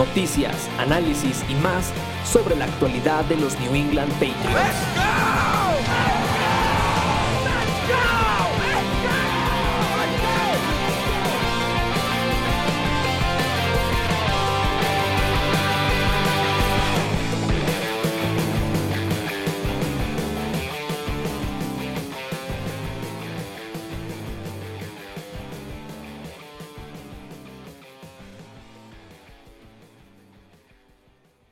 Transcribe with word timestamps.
Noticias, 0.00 0.70
análisis 0.78 1.44
y 1.50 1.54
más 1.56 1.92
sobre 2.24 2.56
la 2.56 2.64
actualidad 2.64 3.22
de 3.26 3.36
los 3.36 3.60
New 3.60 3.74
England 3.74 4.10
Patriots. 4.14 5.19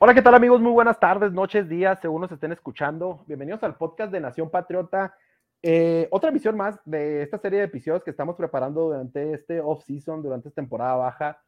Hola, 0.08 0.14
¿qué 0.14 0.22
tal 0.22 0.36
amigos? 0.36 0.62
Muy 0.62 0.72
buenas 0.72 0.98
tardes, 0.98 1.32
noches, 1.32 1.68
días, 1.68 1.98
según 2.00 2.22
nos 2.22 2.32
estén 2.32 2.50
escuchando. 2.50 3.22
Bienvenidos 3.26 3.62
al 3.62 3.76
podcast 3.76 4.10
de 4.10 4.20
Nación 4.20 4.48
Patriota. 4.48 5.14
Eh, 5.62 6.08
otra 6.10 6.30
emisión 6.30 6.56
más 6.56 6.80
de 6.86 7.22
esta 7.22 7.36
serie 7.36 7.58
de 7.58 7.66
episodios 7.66 8.02
que 8.02 8.12
estamos 8.12 8.34
preparando 8.34 8.84
durante 8.84 9.34
este 9.34 9.60
off-season, 9.60 10.22
durante 10.22 10.48
esta 10.48 10.62
temporada 10.62 10.94
baja 10.94 11.42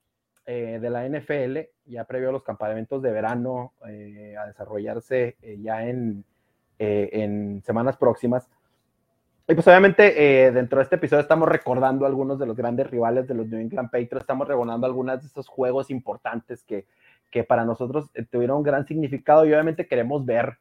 eh, 0.44 0.78
de 0.78 0.90
la 0.90 1.08
NFL, 1.08 1.58
ya 1.86 2.04
previo 2.04 2.28
a 2.28 2.32
los 2.32 2.42
campamentos 2.42 3.00
de 3.00 3.10
verano 3.10 3.72
eh, 3.88 4.36
a 4.38 4.44
desarrollarse 4.44 5.38
ya 5.62 5.86
en, 5.86 6.22
en, 6.78 7.62
semanas 7.64 7.96
próximas. 7.96 8.46
Y 9.48 9.54
pues 9.54 9.66
obviamente 9.68 10.52
dentro 10.52 10.80
de 10.80 10.82
este 10.82 10.96
episodio 10.96 11.22
estamos 11.22 11.48
recordando 11.48 12.04
algunos 12.04 12.38
de 12.38 12.44
los 12.44 12.58
grandes 12.58 12.90
rivales 12.90 13.26
de 13.26 13.32
los 13.32 13.46
New 13.46 13.58
England 13.58 13.90
Patriots, 13.90 14.20
estamos 14.20 14.46
recordando 14.46 14.86
algunos 14.86 15.18
de 15.18 15.26
estos 15.26 15.48
juegos 15.48 15.90
importantes 15.90 16.62
que 16.62 16.84
que 17.30 17.44
para 17.44 17.64
nosotros 17.64 18.10
eh, 18.14 18.24
tuvieron 18.24 18.58
un 18.58 18.62
gran 18.62 18.86
significado 18.86 19.44
y 19.44 19.52
obviamente 19.52 19.86
queremos 19.86 20.24
ver, 20.26 20.58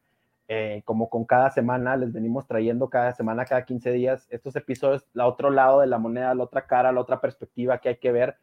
eh, 0.47 0.81
como 0.85 1.09
con 1.09 1.25
cada 1.25 1.51
semana, 1.51 1.95
les 1.95 2.11
venimos 2.11 2.47
trayendo 2.47 2.89
cada 2.89 3.13
semana, 3.13 3.45
cada 3.45 3.65
15 3.65 3.91
días, 3.91 4.27
estos 4.29 4.55
episodios, 4.55 5.07
la 5.13 5.27
otro 5.27 5.49
lado 5.49 5.81
de 5.81 5.87
la 5.87 5.99
moneda, 5.99 6.33
la 6.33 6.43
otra 6.43 6.65
cara, 6.65 6.91
la 6.91 7.01
otra 7.01 7.21
perspectiva 7.21 7.79
que 7.79 7.89
hay 7.89 7.97
que 7.97 8.11
ver. 8.11 8.35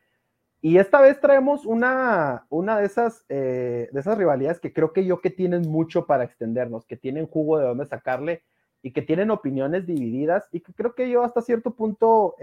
Y 0.60 0.78
esta 0.78 1.00
vez 1.00 1.20
traemos 1.20 1.66
una, 1.66 2.46
una 2.48 2.78
de, 2.78 2.86
esas, 2.86 3.24
eh, 3.28 3.88
de 3.92 4.00
esas 4.00 4.18
rivalidades 4.18 4.60
que 4.60 4.72
creo 4.72 4.92
que 4.92 5.04
yo 5.04 5.20
que 5.20 5.30
tienen 5.30 5.62
mucho 5.62 6.06
para 6.06 6.24
extendernos, 6.24 6.86
que 6.86 6.96
tienen 6.96 7.26
jugo 7.26 7.58
de 7.58 7.66
dónde 7.66 7.86
sacarle 7.86 8.42
y 8.82 8.92
que 8.92 9.02
tienen 9.02 9.30
opiniones 9.30 9.86
divididas 9.86 10.48
y 10.52 10.60
que 10.60 10.72
creo 10.72 10.94
que 10.94 11.10
yo 11.10 11.22
hasta 11.24 11.42
cierto 11.42 11.72
punto 11.74 12.36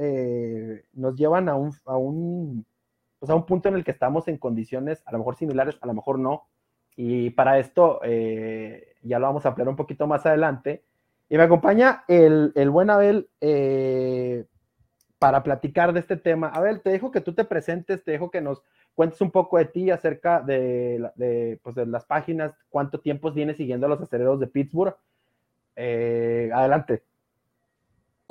nos 0.94 1.16
llevan 1.16 1.50
a 1.50 1.56
un, 1.56 1.74
a 1.86 1.98
un 1.98 2.66
pues, 3.24 3.32
a 3.32 3.36
un 3.36 3.46
punto 3.46 3.70
en 3.70 3.76
el 3.76 3.86
que 3.86 3.92
estamos 3.92 4.28
en 4.28 4.38
condiciones 4.38 5.02
a 5.06 5.14
lo 5.14 5.20
mejor 5.20 5.38
similares, 5.38 5.78
a 5.80 5.88
lo 5.88 5.94
mejor 5.94 6.20
no. 6.20 6.50
Y 6.98 7.30
para 7.30 7.58
esto 7.58 8.02
eh, 8.04 8.96
ya 9.02 9.18
lo 9.18 9.28
vamos 9.28 9.46
a 9.46 9.48
hablar 9.48 9.70
un 9.70 9.78
poquito 9.78 10.08
más 10.08 10.26
adelante. 10.26 10.84
Y 11.30 11.38
me 11.38 11.44
acompaña 11.44 12.04
el, 12.10 12.52
el 12.54 12.70
buen 12.70 12.90
Abel 12.90 13.30
eh, 13.40 14.44
para 15.20 15.42
platicar 15.42 15.94
de 15.94 16.02
este 16.02 16.18
tema. 16.18 16.50
Abel, 16.50 16.82
te 16.82 16.90
dejo 16.90 17.12
que 17.12 17.22
tú 17.22 17.34
te 17.34 17.46
presentes, 17.46 18.04
te 18.04 18.12
dejo 18.12 18.30
que 18.30 18.42
nos 18.42 18.62
cuentes 18.94 19.22
un 19.22 19.32
poco 19.32 19.58
de 19.58 19.66
ti 19.68 19.90
acerca 19.90 20.42
de, 20.42 21.10
de, 21.16 21.62
pues 21.64 21.76
de 21.76 21.86
las 21.86 22.04
páginas, 22.04 22.52
cuánto 22.68 23.00
tiempo 23.00 23.32
vienes 23.32 23.56
siguiendo 23.56 23.86
a 23.86 23.90
los 23.90 24.02
aceleros 24.02 24.42
de 24.42 24.48
Pittsburgh. 24.48 24.98
Eh, 25.78 26.50
adelante. 26.54 27.04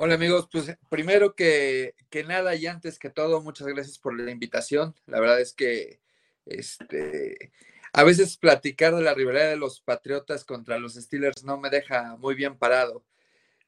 Hola 0.05 0.15
amigos, 0.15 0.49
pues 0.51 0.77
primero 0.89 1.33
que, 1.33 1.95
nada 2.27 2.53
y 2.55 2.67
antes 2.67 2.99
que 2.99 3.09
todo, 3.09 3.41
muchas 3.41 3.67
gracias 3.67 3.97
por 3.97 4.19
la 4.19 4.31
invitación. 4.31 4.93
La 5.05 5.21
verdad 5.21 5.39
es 5.39 5.53
que 5.53 6.01
este, 6.45 7.53
a 7.93 8.03
veces 8.03 8.35
platicar 8.35 8.93
de 8.93 9.01
la 9.01 9.13
rivalidad 9.13 9.47
de 9.47 9.55
los 9.55 9.79
Patriotas 9.79 10.43
contra 10.43 10.77
los 10.77 10.95
Steelers 10.95 11.45
no 11.45 11.57
me 11.57 11.69
deja 11.69 12.17
muy 12.17 12.35
bien 12.35 12.57
parado. 12.57 13.05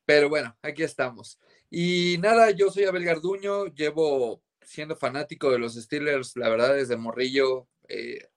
Pero 0.04 0.28
bueno, 0.28 0.58
aquí 0.62 0.84
estamos. 0.84 1.40
Y 1.70 2.18
nada, 2.20 2.52
yo 2.52 2.70
soy 2.70 2.84
Abel 2.84 3.06
Garduño, 3.06 3.68
llevo 3.68 4.44
siendo 4.62 4.98
fanático 4.98 5.50
de 5.50 5.60
los 5.60 5.76
Steelers, 5.76 6.36
la 6.36 6.50
verdad, 6.50 6.74
desde 6.76 6.98
Morrillo. 6.98 7.70
Eh, 7.88 8.28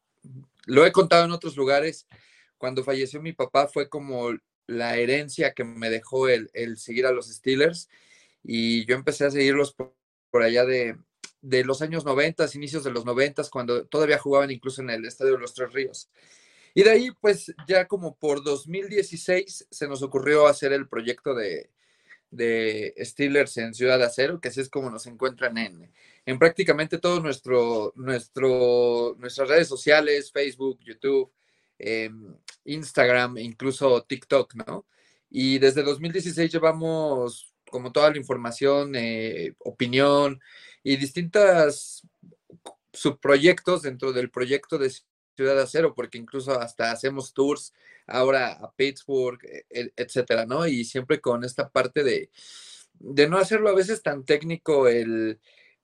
lo 0.66 0.86
he 0.86 0.92
contado 0.92 1.24
en 1.24 1.32
otros 1.32 1.56
lugares. 1.56 2.06
Cuando 2.58 2.84
falleció 2.84 3.20
mi 3.20 3.32
papá 3.32 3.66
fue 3.66 3.88
como 3.88 4.30
la 4.68 4.96
herencia 4.98 5.54
que 5.54 5.64
me 5.64 5.90
dejó 5.90 6.28
el, 6.28 6.50
seguir 6.76 7.06
a 7.06 7.12
los 7.12 7.26
Steelers 7.28 7.88
y 8.44 8.84
yo 8.84 8.94
empecé 8.94 9.24
a 9.24 9.30
seguirlos 9.30 9.74
por, 9.74 10.42
allá 10.42 10.64
de, 10.64 10.96
los 11.40 11.82
años 11.82 12.04
90, 12.04 12.46
inicios 12.54 12.84
de 12.84 12.92
los 12.92 13.04
90, 13.04 13.42
cuando 13.50 13.86
todavía 13.86 14.18
jugaban 14.18 14.50
incluso 14.50 14.82
en 14.82 14.90
el 14.90 15.04
Estadio 15.06 15.32
de 15.32 15.40
los 15.40 15.54
Tres 15.54 15.72
Ríos. 15.72 16.10
Y 16.74 16.82
de 16.82 16.90
ahí, 16.90 17.10
pues 17.20 17.52
ya 17.66 17.88
como 17.88 18.16
por 18.16 18.44
2016 18.44 19.68
se 19.70 19.88
nos 19.88 20.02
ocurrió 20.02 20.46
hacer 20.46 20.72
el 20.72 20.86
proyecto 20.86 21.34
de, 21.34 21.70
Steelers 23.00 23.56
en 23.56 23.74
Ciudad 23.74 23.98
de 23.98 24.04
Acero, 24.04 24.38
que 24.38 24.48
así 24.48 24.60
es 24.60 24.68
como 24.68 24.90
nos 24.90 25.06
encuentran 25.06 25.56
en, 25.56 25.90
en 26.26 26.38
prácticamente 26.38 27.00
nuestro, 27.22 27.94
nuestro, 27.96 29.16
nuestras 29.18 29.48
redes 29.48 29.66
sociales, 29.66 30.30
Facebook, 30.30 30.78
YouTube, 30.84 31.32
Em, 31.78 32.34
Instagram, 32.64 33.38
incluso 33.38 34.02
TikTok, 34.02 34.54
¿no? 34.54 34.86
Y 35.30 35.58
desde 35.58 35.82
2016 35.82 36.52
llevamos 36.52 37.54
como 37.70 37.92
toda 37.92 38.10
la 38.10 38.18
información, 38.18 38.94
eh, 38.96 39.54
opinión 39.58 40.40
y 40.82 40.96
distintas 40.96 42.02
subproyectos 42.92 43.82
dentro 43.82 44.12
del 44.12 44.30
proyecto 44.30 44.78
de 44.78 44.92
Ciudad 45.36 45.60
Acero, 45.60 45.94
porque 45.94 46.18
incluso 46.18 46.58
hasta 46.58 46.90
hacemos 46.90 47.32
tours 47.32 47.72
ahora 48.06 48.52
a 48.52 48.72
Pittsburgh, 48.72 49.38
e, 49.44 49.66
e, 49.70 49.92
etcétera, 49.96 50.46
¿no? 50.46 50.66
Y 50.66 50.84
siempre 50.84 51.20
con 51.20 51.44
esta 51.44 51.68
parte 51.68 52.02
de, 52.02 52.30
de 52.98 53.28
no 53.28 53.38
hacerlo 53.38 53.68
a 53.68 53.74
veces 53.74 54.02
tan 54.02 54.24
técnico 54.24 54.88
el, 54.88 55.38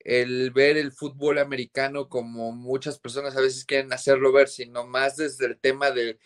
el 0.04 0.50
ver 0.50 0.76
el 0.76 0.92
fútbol 0.92 1.38
americano 1.38 2.08
como 2.08 2.52
muchas 2.52 2.98
personas 2.98 3.36
a 3.36 3.40
veces 3.40 3.64
quieren 3.64 3.92
hacerlo 3.92 4.32
ver, 4.32 4.48
sino 4.48 4.86
más 4.86 5.16
desde 5.16 5.46
el 5.46 5.58
tema 5.58 5.90
de, 5.90 6.18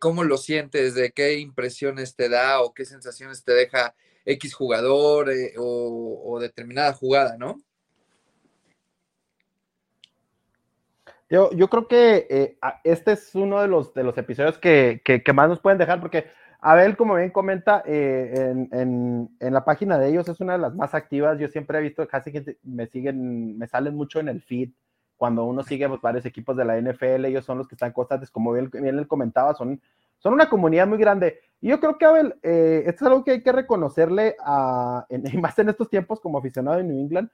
cómo 0.00 0.24
lo 0.24 0.38
sientes, 0.38 0.94
de 0.94 1.12
qué 1.12 1.38
impresiones 1.38 2.16
te 2.16 2.28
da 2.28 2.62
o 2.62 2.72
qué 2.72 2.86
sensaciones 2.86 3.44
te 3.44 3.52
deja 3.52 3.94
X 4.24 4.54
jugador 4.54 5.30
eh, 5.30 5.54
o, 5.58 6.38
determinada 6.40 6.94
jugada, 6.94 7.36
¿no? 7.36 7.60
Yo, 11.28 11.50
yo 11.52 11.68
creo 11.68 11.88
que 11.88 12.26
eh, 12.28 12.58
este 12.84 13.12
es 13.12 13.34
uno 13.34 13.60
de 13.60 13.68
los, 13.68 13.94
de 13.94 14.04
los 14.04 14.16
episodios 14.18 14.58
que, 14.58 15.00
que 15.04 15.32
más 15.32 15.48
nos 15.48 15.60
pueden 15.60 15.78
dejar 15.78 16.00
porque 16.00 16.26
Abel, 16.64 16.96
como 16.96 17.16
bien 17.16 17.30
comenta, 17.30 17.82
eh, 17.84 18.68
en, 18.70 19.28
la 19.40 19.64
página 19.64 19.98
de 19.98 20.08
ellos 20.08 20.28
es 20.28 20.40
una 20.40 20.52
de 20.52 20.60
las 20.60 20.72
más 20.76 20.94
activas. 20.94 21.36
Yo 21.40 21.48
siempre 21.48 21.78
he 21.78 21.82
visto 21.82 22.06
casi 22.06 22.30
que 22.30 22.56
me 22.62 22.86
siguen, 22.86 23.58
me 23.58 23.66
salen 23.66 23.96
mucho 23.96 24.20
en 24.20 24.28
el 24.28 24.40
feed. 24.42 24.70
Cuando 25.16 25.44
uno 25.44 25.64
sigue 25.64 25.88
pues, 25.88 26.00
varios 26.00 26.24
equipos 26.24 26.56
de 26.56 26.64
la 26.64 26.80
NFL, 26.80 27.24
ellos 27.24 27.44
son 27.44 27.58
los 27.58 27.66
que 27.66 27.74
están 27.74 27.92
constantes, 27.92 28.30
como 28.30 28.52
bien, 28.52 28.70
él 28.74 29.08
comentaba, 29.08 29.54
son, 29.54 29.80
una 30.24 30.48
comunidad 30.48 30.86
muy 30.86 30.98
grande. 30.98 31.40
Y 31.60 31.68
yo 31.68 31.80
creo 31.80 31.98
que, 31.98 32.04
Abel, 32.04 32.36
eh, 32.44 32.84
esto 32.86 33.04
es 33.04 33.10
algo 33.10 33.24
que 33.24 33.32
hay 33.32 33.42
que 33.42 33.52
reconocerle, 33.52 34.36
a, 34.44 35.04
más 35.40 35.58
en 35.58 35.68
estos 35.68 35.90
tiempos 35.90 36.20
como 36.20 36.38
aficionado 36.38 36.76
de 36.76 36.84
New 36.84 37.00
England, 37.00 37.28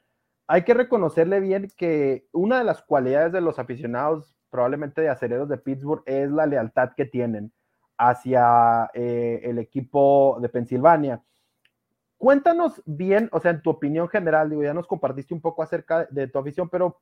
hay 0.46 0.64
que 0.64 0.72
reconocerle 0.72 1.40
bien 1.40 1.68
que 1.76 2.26
una 2.32 2.58
de 2.58 2.64
las 2.64 2.80
cualidades 2.80 3.32
de 3.32 3.42
los 3.42 3.58
aficionados, 3.58 4.34
probablemente 4.48 5.02
de 5.02 5.10
acereros 5.10 5.50
de 5.50 5.58
Pittsburgh, 5.58 6.02
es 6.06 6.30
la 6.30 6.46
lealtad 6.46 6.92
que 6.96 7.04
tienen 7.04 7.52
hacia 7.98 8.90
eh, 8.94 9.40
el 9.42 9.58
equipo 9.58 10.38
de 10.40 10.48
Pensilvania. 10.48 11.20
Cuéntanos 12.16 12.80
bien, 12.86 13.28
o 13.32 13.40
sea, 13.40 13.50
en 13.50 13.62
tu 13.62 13.70
opinión 13.70 14.08
general, 14.08 14.48
digo, 14.48 14.62
ya 14.62 14.72
nos 14.72 14.86
compartiste 14.86 15.34
un 15.34 15.40
poco 15.40 15.62
acerca 15.62 16.06
de 16.06 16.28
tu 16.28 16.38
afición, 16.38 16.68
pero 16.68 17.00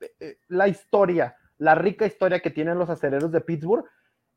eh, 0.00 0.12
eh, 0.20 0.38
la 0.48 0.68
historia, 0.68 1.36
la 1.58 1.74
rica 1.74 2.06
historia 2.06 2.40
que 2.40 2.50
tienen 2.50 2.78
los 2.78 2.90
aceleros 2.90 3.32
de 3.32 3.40
Pittsburgh 3.40 3.84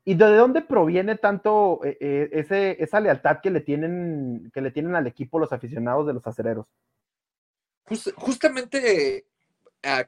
y 0.06 0.16
de 0.16 0.26
dónde 0.26 0.62
proviene 0.62 1.18
tanto 1.18 1.82
ese, 1.84 2.82
esa 2.82 3.02
lealtad 3.02 3.42
que 3.44 3.52
le, 3.52 3.60
tienen, 3.60 4.50
que 4.54 4.62
le 4.62 4.72
tienen 4.72 4.96
al 4.96 5.06
equipo 5.06 5.38
los 5.38 5.52
aficionados 5.52 6.08
de 6.08 6.14
los 6.14 6.26
aceleros. 6.26 6.66
justamente 8.16 9.26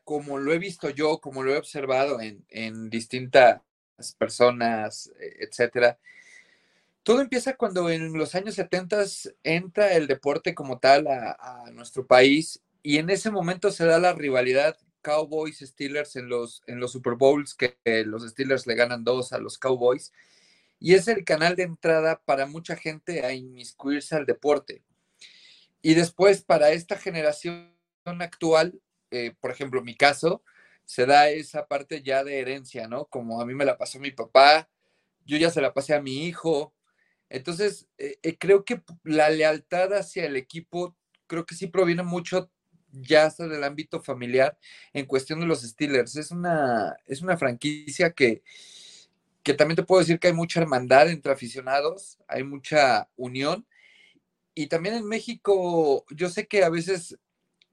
como 0.06 0.38
lo 0.38 0.54
he 0.54 0.60
visto 0.60 0.90
yo, 0.90 1.20
como 1.20 1.44
lo 1.44 1.54
he 1.54 1.58
observado 1.58 2.22
en, 2.22 2.46
en 2.48 2.90
distintas 2.90 3.62
personas, 4.18 5.12
e, 5.20 5.46
etcétera. 5.46 5.98
Todo 7.04 7.22
empieza 7.22 7.56
cuando 7.56 7.90
en 7.90 8.14
los 8.14 8.36
años 8.36 8.56
70 8.56 9.04
entra 9.44 9.94
el 9.94 10.08
deporte 10.08 10.54
como 10.54 10.80
tal 10.80 11.08
a, 11.08 11.70
nuestro 11.74 12.06
país 12.06 12.62
y 12.84 12.98
en 12.98 13.10
ese 13.10 13.32
momento 13.32 13.72
se 13.72 13.86
da 13.86 14.00
la 14.00 14.14
rivalidad 14.14 14.78
Cowboys-Steelers 15.02 16.18
en 16.18 16.30
los, 16.30 16.62
en 16.68 16.80
los 16.80 16.92
Super 16.92 17.16
Bowls, 17.16 17.56
que 17.56 17.78
los 18.06 18.28
Steelers 18.28 18.68
le 18.68 18.76
ganan 18.76 19.04
dos 19.04 19.34
a 19.34 19.40
los 19.40 19.58
Cowboys, 19.58 20.12
y 20.80 20.94
es 20.94 21.08
el 21.08 21.24
canal 21.24 21.56
de 21.56 21.64
entrada 21.64 22.22
para 22.26 22.46
mucha 22.46 22.76
gente 22.76 23.26
a 23.26 23.34
inmiscuirse 23.34 24.16
al 24.16 24.26
deporte. 24.26 24.84
Y 25.82 25.94
después, 25.94 26.44
para 26.44 26.72
esta 26.72 26.98
generación 26.98 27.74
actual, 28.06 28.80
eh, 29.12 29.34
por 29.40 29.52
ejemplo, 29.52 29.82
mi 29.82 29.96
caso, 29.96 30.44
se 30.90 31.06
da 31.06 31.30
esa 31.30 31.68
parte 31.68 32.02
ya 32.02 32.24
de 32.24 32.40
herencia, 32.40 32.88
¿no? 32.88 33.06
Como 33.06 33.40
a 33.40 33.46
mí 33.46 33.54
me 33.54 33.64
la 33.64 33.78
pasó 33.78 34.00
mi 34.00 34.10
papá, 34.10 34.68
yo 35.24 35.38
ya 35.38 35.52
se 35.52 35.62
la 35.62 35.72
pasé 35.72 35.94
a 35.94 36.02
mi 36.02 36.26
hijo. 36.26 36.74
Entonces, 37.30 37.88
eh, 38.00 38.18
eh, 38.24 38.40
creo 38.40 38.66
que 38.66 38.82
la 39.04 39.30
lealtad 39.30 39.94
hacia 39.94 40.26
el 40.26 40.36
equipo, 40.36 40.98
creo 41.28 41.46
que 41.46 41.54
sí 41.54 41.68
proviene 41.68 42.02
mucho 42.02 42.50
ya 42.92 43.28
hasta 43.28 43.48
del 43.48 43.64
ámbito 43.64 44.02
familiar 44.02 44.58
en 44.92 45.06
cuestión 45.06 45.40
de 45.40 45.46
los 45.46 45.62
Steelers. 45.62 46.16
Es 46.16 46.32
una, 46.32 46.98
es 47.06 47.22
una 47.22 47.38
franquicia 47.38 48.12
que, 48.12 48.42
que 49.44 49.54
también 49.54 49.76
te 49.76 49.84
puedo 49.84 50.00
decir 50.00 50.20
que 50.20 50.30
hay 50.30 50.34
mucha 50.34 50.60
hermandad 50.60 51.08
entre 51.12 51.32
aficionados, 51.32 52.18
hay 52.28 52.44
mucha 52.44 53.08
unión. 53.16 53.68
Y 54.56 54.66
también 54.66 54.96
en 54.96 55.06
México, 55.06 56.04
yo 56.10 56.30
sé 56.30 56.48
que 56.48 56.64
a 56.64 56.70
veces 56.70 57.20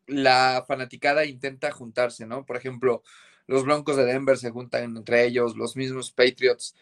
la 0.07 0.65
fanaticada 0.67 1.25
intenta 1.25 1.71
juntarse, 1.71 2.27
¿no? 2.27 2.47
Por 2.47 2.57
ejemplo, 2.57 3.03
los 3.47 3.65
Broncos 3.65 3.97
de 3.97 4.05
Denver 4.05 4.39
se 4.39 4.51
juntan 4.51 4.97
entre 4.97 5.25
ellos, 5.25 5.57
los 5.57 5.77
mismos 5.77 6.13
Patriots, 6.13 6.75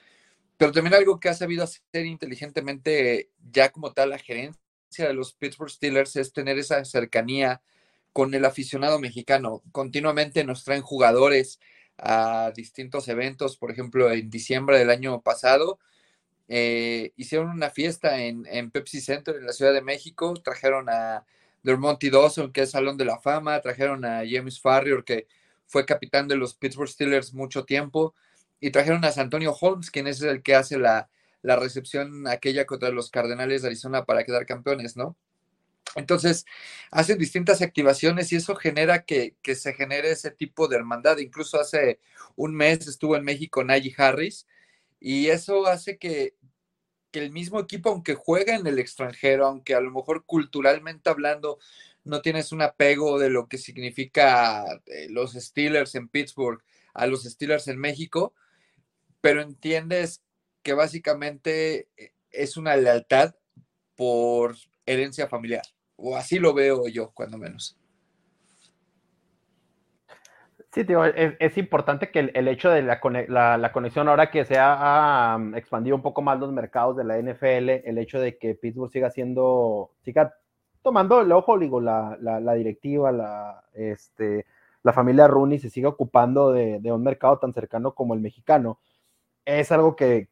pero 0.57 0.73
también 0.73 0.95
algo 0.95 1.21
que 1.21 1.29
ha 1.29 1.35
sabido 1.35 1.65
hacer 1.65 2.07
inteligentemente 2.07 3.31
ya 3.51 3.71
como 3.71 3.93
tal 3.93 4.11
la 4.11 4.19
gerencia 4.19 5.09
de 5.09 5.15
los 5.15 5.35
Pittsburgh 5.35 5.71
Steelers 5.71 6.17
es 6.17 6.33
tener 6.33 6.59
esa 6.59 6.85
cercanía 6.85 7.61
con 8.13 8.33
el 8.35 8.45
aficionado 8.45 8.99
mexicano. 9.01 9.63
Continuamente 9.73 10.45
nos 10.45 10.65
traen 10.65 10.83
jugadores 10.83 11.59
a 11.99 12.53
distintos 12.55 13.09
eventos, 13.09 13.57
por 13.57 13.71
ejemplo, 13.71 14.11
en 14.13 14.31
diciembre 14.31 14.79
del 14.79 14.91
año 14.91 15.21
pasado. 15.23 15.79
Eh, 16.49 17.13
hicieron 17.17 17.51
una 17.51 17.71
fiesta 17.71 18.21
en, 18.23 18.47
en 18.47 18.71
Pepsi 18.71 19.01
Center 19.01 19.37
en 19.37 19.47
la 19.47 19.53
Ciudad 19.53 19.73
de 19.73 19.83
México, 19.83 20.35
trajeron 20.35 20.89
a 20.89 21.27
Dermonty 21.65 22.11
Dawson, 22.11 22.53
que 22.53 22.63
es 22.63 22.71
Salón 22.71 22.97
de 22.97 23.07
la 23.07 23.19
Fama, 23.19 23.61
trajeron 23.61 24.05
a 24.05 24.23
James 24.29 24.61
Farrior, 24.61 25.05
que 25.05 25.27
fue 25.67 25.85
capitán 25.85 26.29
de 26.29 26.37
los 26.37 26.55
Pittsburgh 26.55 26.89
Steelers 26.89 27.35
mucho 27.35 27.65
tiempo, 27.65 28.15
y 28.61 28.71
trajeron 28.71 29.05
a 29.05 29.09
Antonio 29.17 29.53
Holmes, 29.53 29.91
quien 29.91 30.07
es 30.07 30.23
el 30.23 30.43
que 30.43 30.55
hace 30.55 30.79
la, 30.79 31.09
la 31.43 31.57
recepción 31.57 32.29
aquella 32.29 32.67
contra 32.67 32.91
los 32.91 33.11
Cardenales 33.11 33.63
de 33.63 33.69
Arizona 33.69 34.05
para 34.05 34.25
quedar 34.25 34.47
campeones, 34.47 34.97
¿no? 34.97 35.17
Entonces, 35.97 36.45
hacen 36.91 37.19
distintas 37.19 37.63
activaciones 37.63 38.33
y 38.33 38.37
eso 38.37 38.55
genera 38.57 39.05
que, 39.05 39.37
que, 39.43 39.55
se 39.55 39.75
genere 39.75 40.11
ese 40.11 40.31
tipo 40.31 40.69
de 40.69 40.77
hermandad. 40.77 41.19
Incluso 41.19 41.61
hace 41.61 42.01
un 42.37 42.55
mes 42.55 42.87
estuvo 42.87 43.17
en 43.17 43.25
México 43.25 43.63
Najee 43.63 43.95
Harris 43.97 44.47
y 45.01 45.29
eso 45.29 45.67
hace 45.67 45.99
que, 45.99 46.35
que 47.15 47.21
el 47.21 47.31
mismo 47.31 47.61
equipo, 47.61 47.91
aunque 47.91 48.17
juega 48.17 48.57
en 48.57 48.67
el 48.67 48.81
extranjero, 48.81 49.47
aunque 49.47 49.77
a 49.77 49.81
lo 49.81 49.93
mejor 49.93 50.25
culturalmente 50.27 51.11
hablando 51.11 51.61
no 52.03 52.21
tienes 52.21 52.51
un 52.51 52.61
apego 52.61 53.21
de 53.21 53.31
lo 53.31 53.47
que 53.47 53.57
significa 53.57 54.65
eh, 54.87 55.07
los 55.11 55.35
Steelers 55.35 55.95
en 55.95 56.09
Pittsburgh 56.09 56.61
a 56.93 57.07
los 57.07 57.23
Steelers 57.23 57.69
en 57.69 57.79
México, 57.79 58.35
pero 59.21 59.43
entiendes 59.43 60.23
que 60.65 60.73
básicamente 60.73 61.87
eh, 61.97 62.15
es 62.33 62.57
una 62.57 62.75
lealtad 62.75 63.37
por 63.95 64.57
herencia 64.85 65.29
familiar, 65.29 65.63
o 65.95 66.17
así 66.17 66.41
lo 66.41 66.53
veo 66.53 66.89
yo, 66.89 67.13
cuando 67.13 67.39
menos. 67.39 67.79
Sí, 70.75 70.83
tío, 70.85 71.05
es, 71.05 71.57
importante 71.57 72.11
que 72.11 72.19
el, 72.35 72.49
hecho 72.49 72.69
de 72.69 72.83
la, 72.83 73.01
conexión, 73.73 74.09
ahora 74.09 74.33
que 74.33 74.45
se 74.45 74.57
ha 74.59 75.39
expandido 75.55 75.95
un 75.95 76.03
poco 76.03 76.21
más 76.21 76.41
los 76.41 76.51
mercados 76.51 76.97
de 76.97 77.05
la 77.05 77.17
NFL, 77.17 77.87
el 77.89 77.97
hecho 77.97 78.19
de 78.19 78.37
que 78.39 78.57
Pittsburgh 78.57 78.91
siga 78.91 79.09
siendo, 79.11 79.93
siga 80.03 80.35
tomando 80.83 81.21
el 81.21 81.31
ojo, 81.31 81.57
digo, 81.61 81.81
la, 81.81 82.19
directiva, 82.57 83.13
la, 83.13 83.63
este, 83.73 84.47
la 84.83 84.93
familia 84.93 85.29
Rooney 85.29 85.61
se 85.61 85.71
siga 85.71 85.91
ocupando 85.91 86.53
de, 86.53 86.81
un 86.91 87.05
mercado 87.05 87.39
tan 87.39 87.55
cercano 87.55 87.95
como 87.95 88.15
el 88.15 88.21
mexicano, 88.21 88.81
es 89.45 89.71
algo 89.71 89.95
que, 89.95 90.29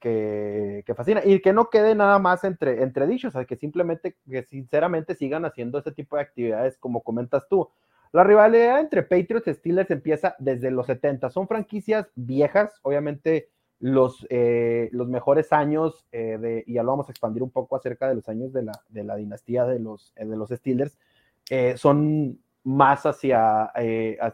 fascina. 0.97 1.21
Y 1.25 1.41
que 1.41 1.53
no 1.53 1.71
quede 1.71 1.95
nada 1.95 2.19
más 2.19 2.43
entre, 2.43 2.83
entre 2.83 3.07
dichos, 3.07 3.33
o 3.33 3.39
sea, 3.39 3.45
que 3.45 3.55
simplemente, 3.55 4.17
que 4.29 4.43
sinceramente 4.43 5.15
sigan 5.15 5.45
haciendo 5.45 5.79
ese 5.79 5.93
tipo 5.93 6.17
de 6.17 6.23
actividades 6.23 6.79
como 6.79 7.03
comentas 7.03 7.47
tú 7.49 7.71
la 8.13 8.25
rivalidad 8.25 8.81
entre 8.81 9.03
Patriots 9.03 9.49
y 9.49 9.55
Steelers 9.55 9.91
empieza 9.91 10.37
desde 10.39 10.71
los 10.71 10.87
70. 10.87 11.31
Son 11.31 11.49
franquicias 11.49 12.09
viejas, 12.15 12.79
obviamente 12.83 13.49
los, 13.81 14.27
eh, 14.29 14.91
los 14.93 15.09
mejores 15.09 15.53
años, 15.53 16.07
eh, 16.13 16.39
de, 16.39 16.63
y 16.67 16.75
ya 16.75 16.83
lo 16.83 16.91
vamos 16.91 17.09
a 17.09 17.13
expandir 17.13 17.43
un 17.43 17.51
poco 17.51 17.75
acerca 17.75 18.09
de 18.09 18.15
los 18.15 18.29
años 18.29 18.53
de 18.53 18.63
la, 18.63 18.73
de 18.91 19.03
la 19.03 19.17
dinastía 19.17 19.65
de 19.65 19.81
los, 19.81 20.13
eh, 20.17 20.27
de 20.27 20.37
los 20.37 20.51
Steelers, 20.51 20.99
son 21.75 22.39
más 22.65 23.05
hacia, 23.05 23.65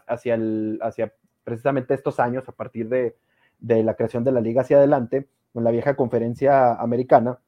hacia, 0.07 0.35
el, 0.35 0.79
hacia 0.81 1.11
precisamente 1.43 1.95
estos 1.95 2.19
años, 2.19 2.47
a 2.47 2.51
partir 2.51 2.87
de, 2.87 3.17
de, 3.57 3.83
la 3.83 3.95
creación 3.95 4.23
de 4.23 4.31
la 4.31 4.39
liga 4.39 4.61
hacia 4.61 4.77
adelante, 4.77 5.27
con 5.51 5.63
la 5.63 5.71
vieja 5.71 5.95
conferencia 5.95 6.75
americana. 6.75 7.39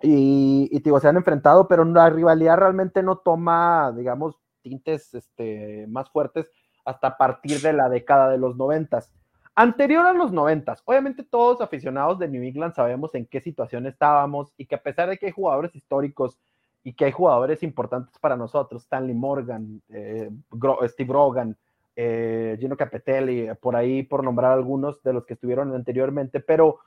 Y, 0.00 0.70
y 0.70 1.00
se 1.00 1.08
han 1.08 1.16
enfrentado, 1.16 1.66
pero 1.66 1.84
la 1.84 2.08
rivalidad 2.08 2.56
realmente 2.56 3.02
no 3.02 3.18
toma, 3.18 3.92
digamos, 3.96 4.38
tintes 4.66 5.14
este, 5.14 5.86
más 5.86 6.10
fuertes 6.10 6.50
hasta 6.84 7.16
partir 7.16 7.60
de 7.60 7.72
la 7.72 7.88
década 7.88 8.28
de 8.30 8.38
los 8.38 8.56
noventas. 8.56 9.12
Anterior 9.54 10.04
a 10.04 10.12
los 10.12 10.32
noventas, 10.32 10.82
obviamente 10.84 11.22
todos 11.22 11.60
aficionados 11.60 12.18
de 12.18 12.26
New 12.26 12.42
England 12.42 12.74
sabemos 12.74 13.14
en 13.14 13.26
qué 13.26 13.40
situación 13.40 13.86
estábamos 13.86 14.52
y 14.56 14.66
que 14.66 14.74
a 14.74 14.82
pesar 14.82 15.08
de 15.08 15.18
que 15.18 15.26
hay 15.26 15.32
jugadores 15.32 15.74
históricos 15.76 16.36
y 16.82 16.94
que 16.94 17.04
hay 17.04 17.12
jugadores 17.12 17.62
importantes 17.62 18.18
para 18.18 18.36
nosotros, 18.36 18.82
Stanley 18.82 19.14
Morgan, 19.14 19.80
eh, 19.88 20.30
Steve 20.88 21.12
Rogan, 21.12 21.56
eh, 21.94 22.56
Gino 22.58 22.76
Capitelli, 22.76 23.48
por 23.60 23.76
ahí 23.76 24.02
por 24.02 24.24
nombrar 24.24 24.52
algunos 24.52 25.00
de 25.04 25.12
los 25.12 25.24
que 25.24 25.34
estuvieron 25.34 25.72
anteriormente, 25.74 26.40
pero 26.40 26.80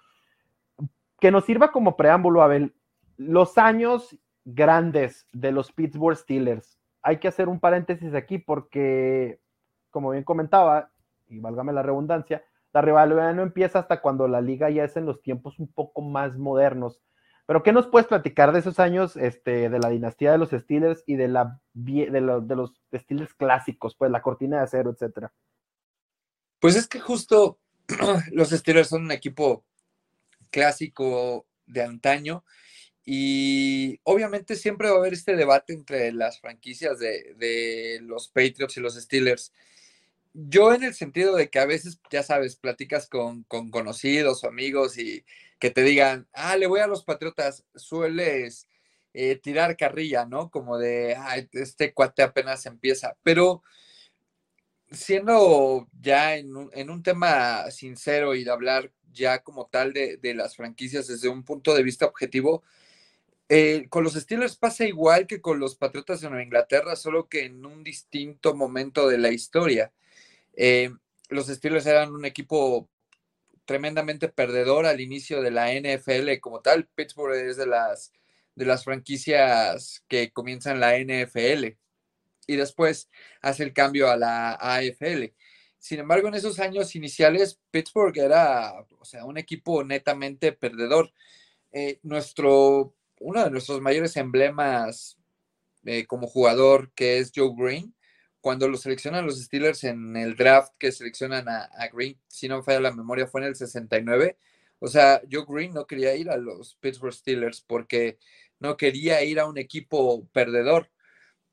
que 1.20 1.32
nos 1.32 1.46
sirva 1.46 1.72
como 1.72 1.96
preámbulo, 1.96 2.42
Abel, 2.42 2.74
los 3.16 3.58
años 3.58 4.18
grandes 4.46 5.28
de 5.32 5.52
los 5.52 5.72
Pittsburgh 5.72 6.18
Steelers, 6.18 6.79
hay 7.02 7.18
que 7.18 7.28
hacer 7.28 7.48
un 7.48 7.60
paréntesis 7.60 8.14
aquí 8.14 8.38
porque, 8.38 9.40
como 9.90 10.12
bien 10.12 10.24
comentaba, 10.24 10.92
y 11.28 11.40
válgame 11.40 11.74
la 11.74 11.84
redundancia, 11.84 12.44
la 12.74 12.82
rivalidad 12.82 13.34
no 13.34 13.44
empieza 13.44 13.80
hasta 13.80 14.02
cuando 14.02 14.28
la 14.28 14.42
liga 14.42 14.70
ya 14.70 14.84
es 14.84 14.96
en 14.96 15.06
los 15.06 15.22
tiempos 15.22 15.60
un 15.60 15.72
poco 15.72 16.02
más 16.02 16.38
modernos. 16.38 17.02
Pero, 17.46 17.64
¿qué 17.64 17.74
nos 17.74 17.88
puedes 17.88 18.08
platicar 18.08 18.52
de 18.52 18.60
esos 18.60 18.80
años 18.80 19.18
este, 19.18 19.70
de 19.70 19.80
la 19.80 19.90
dinastía 19.90 20.32
de 20.32 20.38
los 20.38 20.52
Steelers 20.52 21.04
y 21.08 21.16
de, 21.16 21.28
la, 21.28 21.60
de, 21.74 22.22
los 22.22 22.80
Steelers 22.94 23.34
clásicos, 23.34 23.96
pues 23.96 24.12
la 24.12 24.22
cortina 24.22 24.58
de 24.58 24.64
acero, 24.64 24.92
etcétera? 24.92 25.34
Pues 26.60 26.76
es 26.76 26.88
que 26.88 27.00
justo 27.00 27.60
los 28.34 28.50
Steelers 28.50 28.90
son 28.90 29.06
un 29.06 29.12
equipo 29.12 29.66
clásico 30.52 31.48
de 31.66 31.82
antaño 31.82 32.44
y 33.12 34.00
obviamente 34.04 34.56
siempre 34.56 34.88
va 34.88 34.98
a 34.98 35.00
haber 35.00 35.14
este 35.14 35.36
debate 35.36 35.74
entre 35.74 36.12
las 36.12 36.40
franquicias 36.40 37.00
de, 37.00 37.98
los 38.04 38.28
Patriots 38.28 38.78
y 38.78 38.82
los 38.82 38.94
Steelers. 39.02 39.52
Yo 40.32 40.76
en 40.76 40.84
el 40.84 40.94
sentido 40.94 41.36
de 41.36 41.50
que 41.50 41.58
a 41.58 41.66
veces, 41.66 42.00
ya 42.12 42.22
sabes, 42.22 42.56
platicas 42.56 43.10
con, 43.10 43.46
conocidos 43.46 44.44
o 44.44 44.48
amigos 44.48 45.00
y 45.00 45.26
que 45.58 45.72
te 45.72 45.82
digan, 45.82 46.28
ah, 46.34 46.56
le 46.56 46.68
voy 46.68 46.82
a 46.82 46.88
los 46.88 47.04
Patriotas, 47.04 47.66
sueles 47.74 48.68
eh, 49.16 49.38
tirar 49.38 49.76
carrilla, 49.76 50.26
¿no? 50.26 50.52
Como 50.52 50.78
de, 50.78 51.16
ah, 51.16 51.38
este 51.54 51.96
cuate 51.96 52.22
apenas 52.22 52.68
empieza. 52.68 53.18
Pero 53.24 53.64
siendo 54.92 55.88
ya 56.00 56.36
en 56.38 56.56
un, 56.56 56.70
en 56.74 56.92
un 56.92 57.02
tema 57.02 57.72
sincero 57.72 58.36
y 58.36 58.44
de 58.44 58.52
hablar 58.52 58.92
ya 59.12 59.40
como 59.42 59.66
tal 59.66 59.94
de, 59.94 60.18
de 60.18 60.36
las 60.36 60.56
franquicias 60.56 61.08
desde 61.08 61.28
un 61.28 61.44
punto 61.44 61.74
de 61.74 61.82
vista 61.82 62.06
objetivo, 62.06 62.64
eh, 63.50 63.88
con 63.90 64.04
los 64.04 64.14
Steelers 64.14 64.56
pasa 64.58 64.86
igual 64.86 65.26
que 65.26 65.42
con 65.42 65.60
los 65.60 65.76
Patriotas 65.76 66.22
de 66.22 66.30
Nueva 66.30 66.44
Inglaterra, 66.44 66.96
solo 66.96 67.28
que 67.28 67.46
en 67.46 67.66
un 67.66 67.84
distinto 67.84 68.54
momento 68.54 69.08
de 69.08 69.18
la 69.18 69.32
historia. 69.32 69.92
Eh, 70.56 70.92
los 71.30 71.48
Steelers 71.48 71.88
eran 71.88 72.14
un 72.14 72.26
equipo 72.26 72.90
tremendamente 73.66 74.30
perdedor 74.30 74.86
al 74.86 75.02
inicio 75.02 75.42
de 75.42 75.52
la 75.52 75.74
NFL 75.74 76.40
como 76.42 76.62
tal. 76.62 76.88
Pittsburgh 76.96 77.36
es 77.36 77.58
de 77.58 77.66
las, 77.68 78.14
de 78.56 78.66
las 78.66 78.84
franquicias 78.84 80.04
que 80.08 80.32
comienzan 80.32 80.80
la 80.80 80.98
NFL 81.00 81.78
y 82.48 82.56
después 82.56 83.10
hace 83.42 83.64
el 83.64 83.74
cambio 83.74 84.10
a 84.10 84.18
la 84.18 84.54
AFL. 84.54 85.34
Sin 85.78 86.00
embargo, 86.00 86.28
en 86.28 86.36
esos 86.36 86.60
años 86.60 86.96
iniciales, 86.96 87.60
Pittsburgh 87.72 88.18
era 88.18 88.74
o 89.00 89.06
sea, 89.06 89.26
un 89.26 89.38
equipo 89.38 89.84
netamente 89.84 90.52
perdedor. 90.52 91.14
Eh, 91.72 92.00
nuestro 92.04 92.96
uno 93.20 93.44
de 93.44 93.52
nuestros 93.52 93.82
mayores 93.82 94.16
emblemas 94.18 95.18
eh, 95.86 96.06
como 96.08 96.28
jugador, 96.28 96.92
que 96.94 97.20
es 97.20 97.32
Joe 97.36 97.52
Green, 97.58 97.96
cuando 98.42 98.68
lo 98.68 98.78
seleccionan 98.78 99.26
los 99.26 99.42
Steelers 99.42 99.84
en 99.84 100.16
el 100.16 100.36
draft 100.36 100.74
que 100.78 100.92
seleccionan 100.92 101.48
a, 101.50 101.70
Green, 101.94 102.20
si 102.28 102.48
no 102.48 102.58
me 102.58 102.64
falla 102.64 102.80
la 102.80 102.92
memoria, 102.92 103.28
fue 103.28 103.42
en 103.42 103.48
el 103.48 103.56
69. 103.56 104.38
O 104.80 104.88
sea, 104.88 105.22
Joe 105.32 105.46
Green 105.48 105.74
no 105.74 105.86
quería 105.86 106.16
ir 106.16 106.30
a 106.30 106.38
los 106.38 106.76
Pittsburgh 106.76 107.14
Steelers 107.14 107.62
porque 107.62 108.18
no 108.60 108.78
quería 108.78 109.24
ir 109.24 109.40
a 109.40 109.48
un 109.48 109.58
equipo 109.58 110.28
perdedor. 110.32 110.90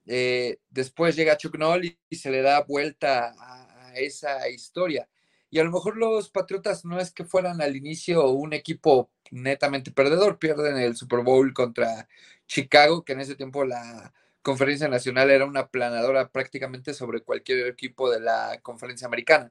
eh, 0.07 0.59
después 0.71 1.17
llega 1.17 1.37
Chuck 1.37 1.57
Noll 1.59 1.87
y, 1.87 2.17
se 2.17 2.31
le 2.31 2.43
da 2.43 2.63
vuelta 2.63 3.35
a, 3.39 3.93
esa 3.97 4.49
historia. 4.49 5.09
Y 5.57 5.59
a 5.59 5.65
lo 5.65 5.73
mejor 5.73 5.97
los 5.97 6.29
Patriotas 6.29 6.85
no 6.85 7.01
es 7.01 7.11
que 7.11 7.25
fueran 7.25 7.63
al 7.63 7.77
inicio 7.77 8.29
un 8.29 8.53
equipo 8.53 9.11
netamente 9.31 9.91
perdedor, 9.91 10.39
pierden 10.39 10.77
el 10.77 10.97
Super 10.97 11.21
Bowl 11.21 11.55
contra 11.55 12.11
Chicago, 12.47 13.07
que 13.07 13.15
en 13.15 13.21
ese 13.21 13.37
tiempo 13.37 13.65
la 13.65 14.13
conferencia 14.43 14.87
nacional 14.89 15.31
era 15.31 15.47
una 15.47 15.69
planadora 15.69 16.29
prácticamente 16.29 16.93
sobre 16.93 17.23
cualquier 17.23 17.69
equipo 17.69 18.11
de 18.11 18.21
la 18.21 18.61
conferencia 18.61 19.07
americana. 19.07 19.51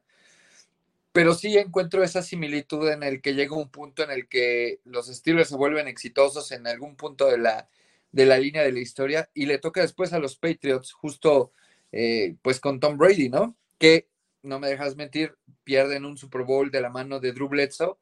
Pero 1.12 1.34
sí 1.34 1.58
encuentro 1.58 2.04
esa 2.04 2.22
similitud 2.22 2.88
en 2.88 3.02
el 3.02 3.20
que 3.20 3.34
llega 3.34 3.56
un 3.56 3.70
punto 3.72 4.04
en 4.04 4.12
el 4.12 4.28
que 4.28 4.82
los 4.84 5.08
Steelers 5.08 5.50
se 5.50 5.56
vuelven 5.56 5.88
exitosos 5.88 6.52
en 6.52 6.68
algún 6.68 6.96
punto 6.96 7.26
de 7.32 7.40
la, 7.40 7.68
de 8.12 8.28
la 8.28 8.38
línea 8.38 8.62
de 8.62 8.72
la 8.72 8.80
historia 8.80 9.32
y 9.34 9.48
le 9.48 9.58
toca 9.58 9.82
después 9.82 10.14
a 10.14 10.20
los 10.20 10.38
Patriots 10.38 10.92
justo 10.94 11.52
eh, 11.92 12.36
pues 12.44 12.60
con 12.60 12.80
Tom 12.80 12.96
Brady, 12.96 13.30
¿no? 13.30 13.58
Que, 13.80 14.08
no 14.46 14.60
me 14.60 14.70
dejas 14.70 14.96
mentir, 14.96 15.36
pierden 15.64 16.06
un 16.06 16.18
Super 16.18 16.44
Bowl 16.44 16.72
de 16.72 16.82
la 16.82 16.90
mano 16.90 17.20
de 17.20 17.34
Drew 17.34 17.50
Bledsoe, 17.50 17.98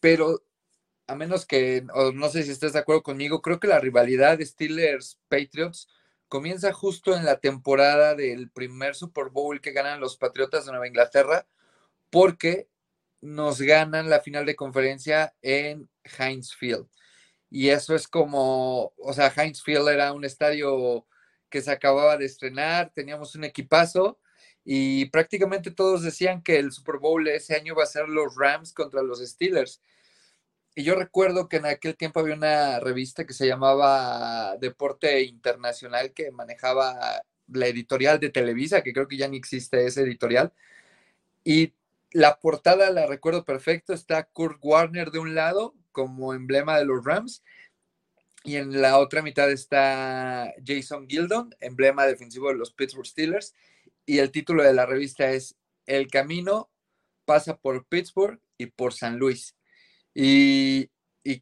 pero 0.00 0.42
a 1.06 1.14
menos 1.14 1.46
que, 1.46 1.84
no 2.14 2.28
sé 2.28 2.42
si 2.42 2.50
estés 2.50 2.72
de 2.72 2.80
acuerdo 2.80 3.02
conmigo, 3.02 3.40
creo 3.40 3.60
que 3.60 3.68
la 3.68 3.78
rivalidad 3.78 4.38
de 4.38 4.44
Steelers-Patriots 4.44 5.88
comienza 6.28 6.72
justo 6.72 7.16
en 7.16 7.24
la 7.24 7.38
temporada 7.38 8.14
del 8.14 8.50
primer 8.50 8.96
Super 8.96 9.28
Bowl 9.28 9.60
que 9.60 9.72
ganan 9.72 10.00
los 10.00 10.16
Patriotas 10.16 10.66
de 10.66 10.72
Nueva 10.72 10.88
Inglaterra, 10.88 11.46
porque 12.10 12.68
nos 13.20 13.60
ganan 13.60 14.10
la 14.10 14.20
final 14.20 14.46
de 14.46 14.56
conferencia 14.56 15.34
en 15.42 15.88
Heinz 16.18 16.54
Field. 16.54 16.88
Y 17.50 17.68
eso 17.68 17.94
es 17.94 18.08
como, 18.08 18.92
o 18.96 19.12
sea, 19.12 19.32
Heinz 19.34 19.62
Field 19.62 19.88
era 19.88 20.12
un 20.12 20.24
estadio 20.24 21.06
que 21.48 21.62
se 21.62 21.70
acababa 21.70 22.16
de 22.16 22.26
estrenar, 22.26 22.90
teníamos 22.92 23.36
un 23.36 23.44
equipazo 23.44 24.18
y 24.68 25.06
prácticamente 25.06 25.70
todos 25.70 26.02
decían 26.02 26.42
que 26.42 26.58
el 26.58 26.72
Super 26.72 26.96
Bowl 26.98 27.28
ese 27.28 27.54
año 27.54 27.76
va 27.76 27.84
a 27.84 27.86
ser 27.86 28.08
los 28.08 28.34
Rams 28.34 28.72
contra 28.72 29.00
los 29.00 29.20
Steelers. 29.20 29.80
Y 30.74 30.82
yo 30.82 30.96
recuerdo 30.96 31.48
que 31.48 31.58
en 31.58 31.66
aquel 31.66 31.96
tiempo 31.96 32.18
había 32.18 32.34
una 32.34 32.80
revista 32.80 33.24
que 33.24 33.32
se 33.32 33.46
llamaba 33.46 34.56
Deporte 34.58 35.22
Internacional 35.22 36.12
que 36.12 36.32
manejaba 36.32 37.22
la 37.46 37.66
editorial 37.68 38.18
de 38.18 38.30
Televisa, 38.30 38.82
que 38.82 38.92
creo 38.92 39.06
que 39.06 39.16
ya 39.16 39.28
ni 39.28 39.36
existe 39.36 39.86
ese 39.86 40.02
editorial. 40.02 40.52
Y 41.44 41.74
la 42.10 42.40
portada 42.40 42.90
la 42.90 43.06
recuerdo 43.06 43.44
perfecto, 43.44 43.92
está 43.92 44.24
Kurt 44.24 44.58
Warner 44.62 45.12
de 45.12 45.20
un 45.20 45.36
lado 45.36 45.76
como 45.92 46.34
emblema 46.34 46.76
de 46.76 46.86
los 46.86 47.04
Rams 47.04 47.44
y 48.42 48.56
en 48.56 48.82
la 48.82 48.98
otra 48.98 49.22
mitad 49.22 49.50
está 49.50 50.52
Jason 50.66 51.08
Gildon, 51.08 51.54
emblema 51.60 52.04
defensivo 52.04 52.48
de 52.48 52.56
los 52.56 52.72
Pittsburgh 52.72 53.06
Steelers 53.06 53.54
y 54.06 54.18
el 54.20 54.30
título 54.30 54.62
de 54.62 54.72
la 54.72 54.86
revista 54.86 55.30
es 55.30 55.56
El 55.84 56.08
camino 56.08 56.70
pasa 57.24 57.56
por 57.58 57.84
Pittsburgh 57.86 58.40
y 58.56 58.66
por 58.66 58.94
San 58.94 59.18
Luis. 59.18 59.56
Y, 60.14 60.88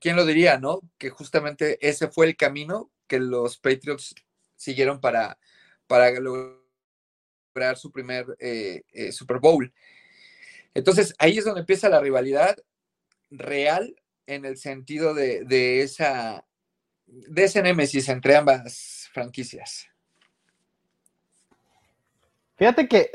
quién 0.01 0.17
lo 0.17 0.27
diría, 0.27 0.59
¿no? 0.59 0.81
Que 0.99 1.11
justamente 1.11 1.79
ese 1.87 2.09
fue 2.09 2.27
el 2.27 2.37
camino 2.37 2.91
que 3.07 3.21
los 3.21 3.59
Patriots 3.59 4.15
siguieron 4.57 5.01
para, 5.01 5.39
para 5.87 6.11
lograr 6.19 7.77
su 7.77 7.93
primer 7.93 8.35
eh, 8.41 8.83
eh, 8.93 9.13
Super 9.13 9.39
Bowl. 9.39 9.73
Entonces, 10.73 11.15
ahí 11.19 11.39
es 11.39 11.45
donde 11.45 11.61
empieza 11.61 11.89
la 11.89 12.01
rivalidad 12.01 12.57
real 13.31 13.95
en 14.27 14.45
el 14.45 14.57
sentido 14.57 15.15
de, 15.15 15.83
esa 15.83 16.47
de 17.07 17.45
ese 17.45 17.63
némesis 17.63 18.09
entre 18.09 18.37
ambas 18.37 19.11
franquicias. 19.13 19.87
Fíjate 22.57 22.89
que 22.89 23.11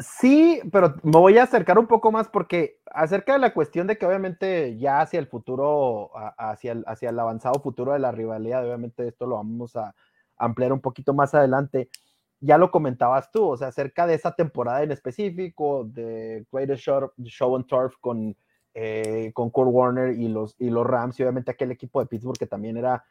Sí, 0.00 0.60
pero 0.70 0.94
me 1.02 1.18
voy 1.18 1.38
a 1.38 1.42
acercar 1.42 1.76
un 1.76 1.88
poco 1.88 2.12
más 2.12 2.28
porque 2.28 2.80
acerca 2.86 3.32
de 3.32 3.40
la 3.40 3.52
cuestión 3.52 3.88
de 3.88 3.98
que 3.98 4.06
obviamente 4.06 4.78
ya 4.78 5.00
hacia 5.00 5.18
el 5.18 5.26
futuro, 5.26 6.12
hacia 6.38 6.70
el, 6.72 6.84
hacia 6.86 7.10
el 7.10 7.18
avanzado 7.18 7.60
futuro 7.60 7.92
de 7.94 7.98
la 7.98 8.12
rivalidad, 8.12 8.64
obviamente 8.64 9.08
esto 9.08 9.26
lo 9.26 9.36
vamos 9.36 9.74
a 9.74 9.92
ampliar 10.36 10.72
un 10.72 10.80
poquito 10.80 11.14
más 11.14 11.34
adelante. 11.34 11.90
Ya 12.38 12.58
lo 12.58 12.70
comentabas 12.70 13.32
tú, 13.32 13.44
o 13.44 13.56
sea, 13.56 13.68
acerca 13.68 14.06
de 14.06 14.14
esa 14.14 14.36
temporada 14.36 14.84
en 14.84 14.92
específico, 14.92 15.84
de 15.84 16.46
Greatest 16.52 16.84
Show, 16.84 17.12
Show 17.24 17.54
on 17.54 17.66
Turf 17.66 17.96
con, 18.00 18.36
eh, 18.74 19.32
con 19.34 19.50
Kurt 19.50 19.70
Warner 19.72 20.12
y 20.16 20.28
los, 20.28 20.54
y 20.60 20.70
los 20.70 20.86
Rams, 20.86 21.18
y 21.18 21.24
obviamente 21.24 21.50
aquel 21.50 21.72
equipo 21.72 21.98
de 21.98 22.06
Pittsburgh 22.06 22.38
que 22.38 22.46
también 22.46 22.76
era 22.76 23.04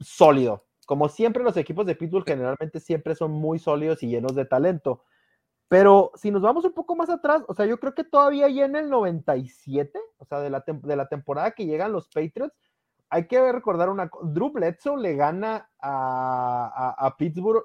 sólido. 0.00 0.64
Como 0.86 1.08
siempre, 1.10 1.44
los 1.44 1.56
equipos 1.58 1.84
de 1.84 1.96
Pittsburgh 1.96 2.26
generalmente 2.26 2.80
siempre 2.80 3.14
son 3.14 3.32
muy 3.32 3.58
sólidos 3.58 4.02
y 4.02 4.08
llenos 4.08 4.34
de 4.34 4.46
talento 4.46 5.02
pero 5.68 6.12
si 6.14 6.30
nos 6.30 6.42
vamos 6.42 6.64
un 6.64 6.72
poco 6.72 6.94
más 6.94 7.10
atrás, 7.10 7.42
o 7.48 7.54
sea, 7.54 7.66
yo 7.66 7.78
creo 7.80 7.94
que 7.94 8.04
todavía 8.04 8.48
ya 8.48 8.66
en 8.66 8.76
el 8.76 8.88
97, 8.88 9.98
o 10.18 10.24
sea, 10.24 10.40
de 10.40 10.50
la, 10.50 10.64
de 10.64 10.96
la 10.96 11.08
temporada 11.08 11.50
que 11.52 11.66
llegan 11.66 11.92
los 11.92 12.08
Patriots, 12.08 12.54
hay 13.10 13.26
que 13.26 13.52
recordar 13.52 13.88
una 13.88 14.08
cosa, 14.08 14.28
Drew 14.28 14.50
Bledsoe 14.50 15.00
le 15.00 15.14
gana 15.14 15.68
a, 15.80 17.14
Pittsburgh 17.18 17.64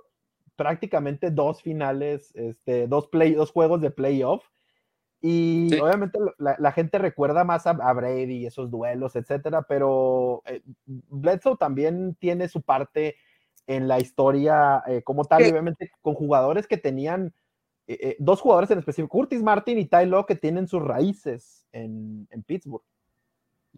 prácticamente 0.55 1.29
dos 1.31 1.61
finales, 1.61 2.31
este, 2.35 2.87
dos, 2.87 3.07
play, 3.07 3.33
dos 3.33 3.51
juegos 3.51 3.81
de 3.81 3.91
playoff. 3.91 4.43
Y 5.21 5.79
obviamente 5.79 6.17
la, 6.39 6.71
gente 6.71 6.97
recuerda 6.97 7.43
más 7.43 7.67
a, 7.67 7.73
Brady 7.73 8.37
y 8.37 8.45
esos 8.47 8.71
duelos, 8.71 9.15
etcétera, 9.15 9.61
pero 9.61 10.41
eh, 10.45 10.61
Bledsoe 10.85 11.57
también 11.57 12.15
tiene 12.19 12.47
su 12.47 12.63
parte 12.63 13.15
en 13.67 13.87
la 13.87 13.99
historia 13.99 14.83
eh, 14.87 15.01
como 15.03 15.25
tal, 15.25 15.43
obviamente 15.43 15.91
con 16.01 16.15
jugadores 16.15 16.67
que 16.67 16.77
tenían 16.77 17.33
eh, 17.87 17.99
eh, 18.01 18.15
dos 18.19 18.41
jugadores 18.41 18.71
en 18.71 18.79
específico, 18.79 19.09
Curtis 19.09 19.41
Martin 19.41 19.77
y 19.77 19.85
Ty 19.85 20.05
Law, 20.05 20.25
que 20.25 20.35
tienen 20.35 20.67
sus 20.67 20.81
raíces 20.81 21.65
en, 21.71 22.27
Pittsburgh. 22.45 22.83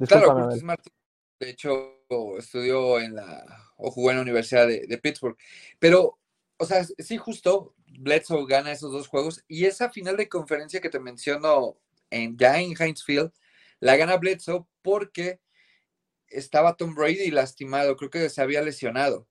claro, 0.07 0.33
Curtis 0.33 0.63
Martin, 0.63 0.93
de 1.39 1.50
hecho, 1.50 1.95
estudió 2.38 3.00
en 3.00 3.15
la, 3.15 3.43
o 3.77 3.91
jugó 3.91 4.12
en 4.12 4.17
la 4.17 4.21
Universidad 4.21 4.67
de, 4.67 5.00
Pittsburgh. 5.01 5.38
Pero, 5.79 6.19
o 6.57 6.65
sea, 6.65 6.83
sí, 6.83 7.17
justo, 7.17 7.73
Bledsoe 8.00 8.45
gana 8.47 8.71
esos 8.71 8.91
dos 8.91 9.07
juegos 9.07 9.43
y 9.47 9.65
esa 9.65 9.89
final 9.89 10.17
de 10.17 10.29
conferencia 10.29 10.81
que 10.81 10.89
te 10.89 11.00
menciono 11.00 11.77
en, 12.09 12.38
ya 12.38 12.59
en 12.59 12.73
Heinz 12.79 13.03
Field, 13.03 13.31
la 13.79 13.95
gana 13.97 14.17
Bledsoe 14.17 14.65
porque 14.81 15.39
estaba 16.27 16.75
Tom 16.75 16.95
Brady 16.95 17.31
lastimado, 17.31 17.95
creo 17.95 18.09
que 18.09 18.29
se 18.29 18.41
había 18.41 18.62
lesionado 18.62 19.27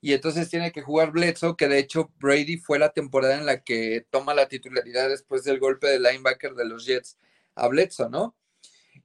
y 0.00 0.14
entonces 0.14 0.48
tiene 0.48 0.72
que 0.72 0.82
jugar 0.82 1.12
Bledsoe, 1.12 1.56
que 1.56 1.68
de 1.68 1.78
hecho 1.78 2.10
Brady 2.18 2.56
fue 2.56 2.78
la 2.78 2.92
temporada 2.92 3.36
en 3.36 3.46
la 3.46 3.62
que 3.62 4.06
toma 4.10 4.34
la 4.34 4.48
titularidad 4.48 5.08
después 5.08 5.44
del 5.44 5.60
golpe 5.60 5.88
de 5.88 6.00
linebacker 6.00 6.54
de 6.54 6.64
los 6.64 6.86
Jets 6.86 7.18
a 7.54 7.68
Bledsoe, 7.68 8.08
¿no? 8.08 8.34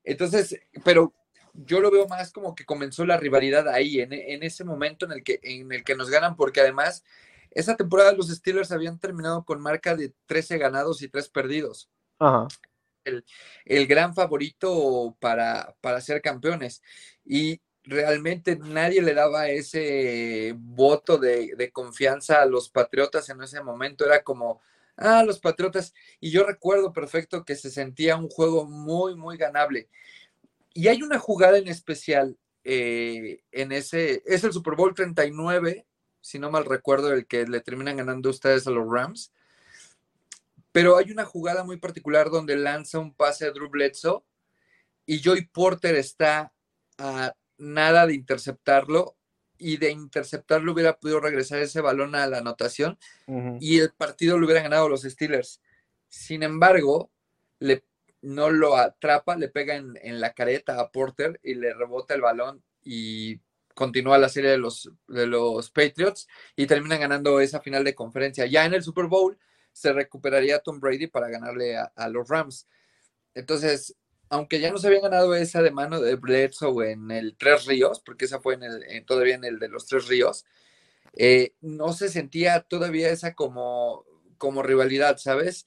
Entonces, 0.04 0.58
pero 0.86 1.14
yo 1.54 1.82
lo 1.82 1.92
veo 1.92 2.08
más 2.08 2.32
como 2.32 2.56
que 2.56 2.66
comenzó 2.66 3.06
la 3.06 3.18
rivalidad 3.18 3.68
ahí, 3.68 4.00
en, 4.00 4.14
ese 4.44 4.64
momento 4.64 5.06
en 5.06 5.14
el, 5.14 5.24
que, 5.24 5.40
en 5.44 5.72
el 5.72 5.84
que 5.84 5.96
nos 5.96 6.10
ganan, 6.10 6.36
porque 6.38 6.62
además 6.62 7.04
esa 7.56 7.76
temporada 7.76 8.12
los 8.12 8.28
Steelers 8.28 8.72
habían 8.72 9.00
terminado 9.00 9.44
con 9.46 9.62
marca 9.62 9.96
de 9.96 10.14
13 10.28 10.58
ganados 10.58 11.02
y 11.02 11.08
3 11.08 11.30
perdidos. 11.30 11.90
El, 13.06 13.26
el, 13.66 13.88
gran 13.88 14.14
favorito 14.14 15.16
para, 15.20 15.76
para 15.80 16.02
ser 16.02 16.22
campeones. 16.22 16.84
Y 17.24 17.62
realmente 17.84 18.58
nadie 18.58 19.02
le 19.02 19.14
daba 19.14 19.48
ese 19.48 20.54
voto 20.58 21.18
de, 21.18 21.72
confianza 21.72 22.42
a 22.42 22.46
los 22.46 22.70
Patriotas 22.70 23.30
en 23.30 23.42
ese 23.42 23.64
momento. 23.64 24.06
Era 24.06 24.22
como, 24.22 24.62
ah, 24.98 25.24
los 25.24 25.40
Patriotas. 25.40 25.94
Y 26.20 26.32
yo 26.32 26.46
recuerdo 26.46 26.92
perfecto 26.92 27.46
que 27.46 27.56
se 27.56 27.72
sentía 27.72 28.18
un 28.18 28.30
juego 28.30 28.66
muy, 28.66 29.16
muy 29.16 29.38
ganable. 29.38 29.88
Y 30.74 30.90
hay 30.90 31.02
una 31.02 31.20
jugada 31.20 31.58
en 31.58 31.70
especial 31.70 32.38
eh, 32.66 33.44
en 33.52 33.72
ese, 33.72 34.24
es 34.26 34.44
el 34.44 34.52
Super 34.52 34.76
Bowl 34.76 34.94
39, 34.94 35.86
si 36.26 36.40
no 36.40 36.50
mal 36.50 36.66
recuerdo, 36.66 37.14
el 37.14 37.28
que 37.28 37.46
le 37.46 37.62
terminan 37.62 37.98
ganando 37.98 38.32
ustedes 38.32 38.66
a 38.66 38.72
los 38.72 38.92
Rams. 38.92 39.32
Pero 40.72 40.98
hay 40.98 41.12
una 41.12 41.24
jugada 41.24 41.64
muy 41.64 41.78
particular 41.78 42.32
donde 42.32 42.56
lanza 42.56 42.98
un 42.98 43.14
pase 43.14 43.46
a 43.46 43.52
Drew 43.52 43.70
Bledsoe 43.70 44.24
y 45.06 45.22
Joy 45.22 45.46
Porter 45.46 45.94
está 45.94 46.52
a 46.98 47.36
nada 47.60 48.08
de 48.08 48.16
interceptarlo 48.16 49.16
y 49.60 49.78
de 49.78 49.92
interceptarlo 49.92 50.74
hubiera 50.74 50.98
podido 50.98 51.20
regresar 51.20 51.60
ese 51.60 51.80
balón 51.80 52.16
a 52.16 52.26
la 52.26 52.40
anotación 52.40 52.98
y 53.60 53.78
el 53.78 53.92
partido 53.92 54.40
lo 54.40 54.48
hubieran 54.48 54.64
ganado 54.64 54.90
los 54.90 55.04
Steelers. 55.04 55.62
Sin 56.10 56.42
embargo, 56.42 57.12
le, 57.60 57.86
no 58.22 58.50
lo 58.50 58.78
atrapa, 58.78 59.36
le 59.36 59.50
pega 59.50 59.76
en, 59.76 60.20
la 60.20 60.34
careta 60.34 60.80
a 60.80 60.90
Porter 60.90 61.40
y 61.44 61.54
le 61.54 61.72
rebota 61.76 62.16
el 62.16 62.22
balón 62.22 62.64
y 62.84 63.42
continúa 63.76 64.18
la 64.18 64.30
serie 64.30 64.50
de 64.50 64.58
los, 64.58 64.90
de 65.08 65.28
los 65.28 65.70
Patriots 65.70 66.28
y 66.56 66.66
terminan 66.66 67.02
ganando 67.02 67.40
esa 67.40 67.62
final 67.62 67.84
de 67.84 67.94
conferencia. 67.94 68.48
Ya 68.48 68.66
en 68.66 68.74
el 68.74 68.82
Super 68.82 69.06
Bowl 69.06 69.38
se 69.72 69.94
recuperaría 69.94 70.60
Tom 70.60 70.80
Brady 70.80 71.08
para 71.08 71.30
ganarle 71.30 71.78
a 71.78 72.10
los 72.10 72.28
Rams. 72.28 72.68
Entonces, 73.36 73.96
aunque 74.30 74.60
ya 74.60 74.72
no 74.72 74.78
se 74.78 74.88
habían 74.88 75.04
ganado 75.04 75.36
esa 75.36 75.62
de 75.62 75.72
mano 75.72 76.00
de 76.00 76.16
Bledsoe 76.16 76.92
en 76.92 77.12
el 77.12 77.36
Tres 77.38 77.66
Ríos, 77.66 78.02
porque 78.04 78.26
esa 78.26 78.40
fue 78.40 78.58
todavía 79.06 79.36
en 79.36 79.44
el 79.44 79.60
de 79.60 79.70
los 79.70 79.86
Tres 79.86 80.08
Ríos, 80.08 80.46
eh, 81.14 81.54
no 81.62 81.94
se 81.94 82.10
sentía 82.10 82.62
todavía 82.62 83.10
esa 83.10 83.34
como, 83.34 84.06
como 84.38 84.64
rivalidad, 84.64 85.18
¿sabes? 85.18 85.66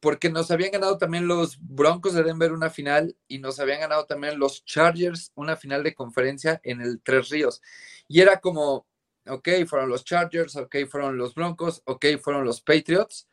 Porque 0.00 0.30
nos 0.30 0.50
habían 0.50 0.70
ganado 0.70 0.96
también 0.96 1.26
los 1.26 1.58
Broncos 1.60 2.14
de 2.14 2.22
Denver 2.22 2.52
una 2.52 2.70
final 2.70 3.16
y 3.26 3.38
nos 3.38 3.58
habían 3.58 3.80
ganado 3.80 4.06
también 4.06 4.38
los 4.38 4.64
Chargers 4.64 5.32
una 5.34 5.56
final 5.56 5.82
de 5.82 5.94
conferencia 5.94 6.60
en 6.62 6.80
el 6.80 7.00
Tres 7.02 7.30
Ríos. 7.30 7.60
Y 8.06 8.20
era 8.20 8.40
como, 8.40 8.86
ok, 9.26 9.48
fueron 9.66 9.88
los 9.88 10.04
Chargers, 10.04 10.56
ok, 10.56 10.76
fueron 10.88 11.18
los 11.18 11.34
Broncos, 11.34 11.82
ok, 11.84 12.06
fueron 12.22 12.44
los 12.44 12.60
Patriots, 12.60 13.28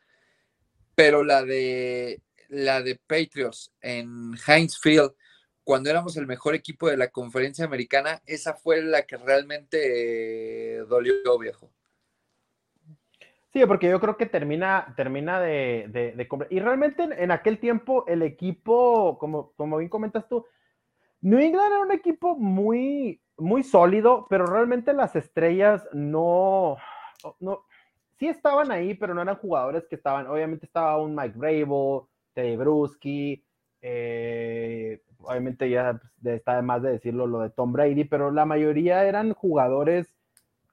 pero 0.94 1.22
la 1.22 1.44
de 1.44 2.20
la 2.48 2.82
de 2.82 2.96
Patriots 2.96 3.72
en 3.80 4.34
Heinz 4.46 4.78
Field, 4.78 5.12
cuando 5.64 5.90
éramos 5.90 6.16
el 6.16 6.26
mejor 6.26 6.54
equipo 6.54 6.88
de 6.88 6.96
la 6.96 7.08
conferencia 7.08 7.64
americana, 7.64 8.22
esa 8.26 8.54
fue 8.54 8.82
la 8.82 9.02
que 9.02 9.16
realmente 9.16 10.76
eh, 10.76 10.84
dolió, 10.88 11.38
viejo. 11.38 11.72
Sí, 13.56 13.64
porque 13.64 13.88
yo 13.88 13.98
creo 14.00 14.18
que 14.18 14.26
termina, 14.26 14.92
termina 14.98 15.40
de, 15.40 15.86
de, 15.88 16.28
Y 16.50 16.60
realmente 16.60 17.04
en, 17.04 17.30
aquel 17.30 17.58
tiempo 17.58 18.04
el 18.06 18.20
equipo, 18.20 19.16
como, 19.16 19.52
como 19.52 19.78
bien 19.78 19.88
comentas 19.88 20.28
tú, 20.28 20.44
New 21.22 21.38
England 21.38 21.72
era 21.72 21.80
un 21.80 21.90
equipo 21.90 22.36
muy, 22.36 23.18
muy 23.38 23.62
sólido, 23.62 24.26
pero 24.28 24.44
realmente 24.44 24.92
las 24.92 25.16
estrellas 25.16 25.88
no, 25.94 26.76
no, 27.40 27.64
sí 28.18 28.28
estaban 28.28 28.70
ahí, 28.70 28.92
pero 28.92 29.14
no 29.14 29.22
eran 29.22 29.36
jugadores 29.36 29.86
que 29.88 29.94
estaban, 29.94 30.26
obviamente 30.26 30.66
estaba 30.66 30.98
un 30.98 31.14
Mike 31.14 31.38
Rabel, 31.38 32.02
Teddy 32.34 32.56
Bruschi, 32.56 33.42
eh, 33.80 35.00
obviamente 35.22 35.70
ya 35.70 35.98
está 36.24 36.56
de 36.56 36.62
más 36.62 36.82
de 36.82 36.90
decirlo 36.90 37.26
lo 37.26 37.40
de 37.40 37.48
Tom 37.48 37.72
Brady, 37.72 38.04
pero 38.04 38.30
la 38.30 38.44
mayoría 38.44 39.06
eran 39.06 39.32
jugadores 39.32 40.14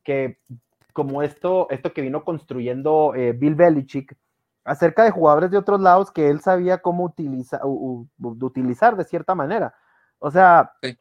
que, 0.04 0.40
como 0.94 1.24
esto, 1.24 1.68
esto 1.70 1.92
que 1.92 2.02
vino 2.02 2.24
construyendo 2.24 3.14
eh, 3.16 3.34
Bill 3.34 3.56
Belichick, 3.56 4.16
acerca 4.64 5.04
de 5.04 5.12
jugadores 5.12 5.52
de 5.52 5.58
otros 5.58 5.82
lados 5.82 6.12
que 6.12 6.30
él 6.30 6.40
sabía 6.40 6.78
cómo 6.78 7.04
utiliza, 7.04 7.60
utilizar 7.66 8.96
de 8.96 9.04
cierta 9.04 9.36
manera. 9.36 9.76
O 10.20 10.32
sea, 10.32 10.72
e, 10.82 10.96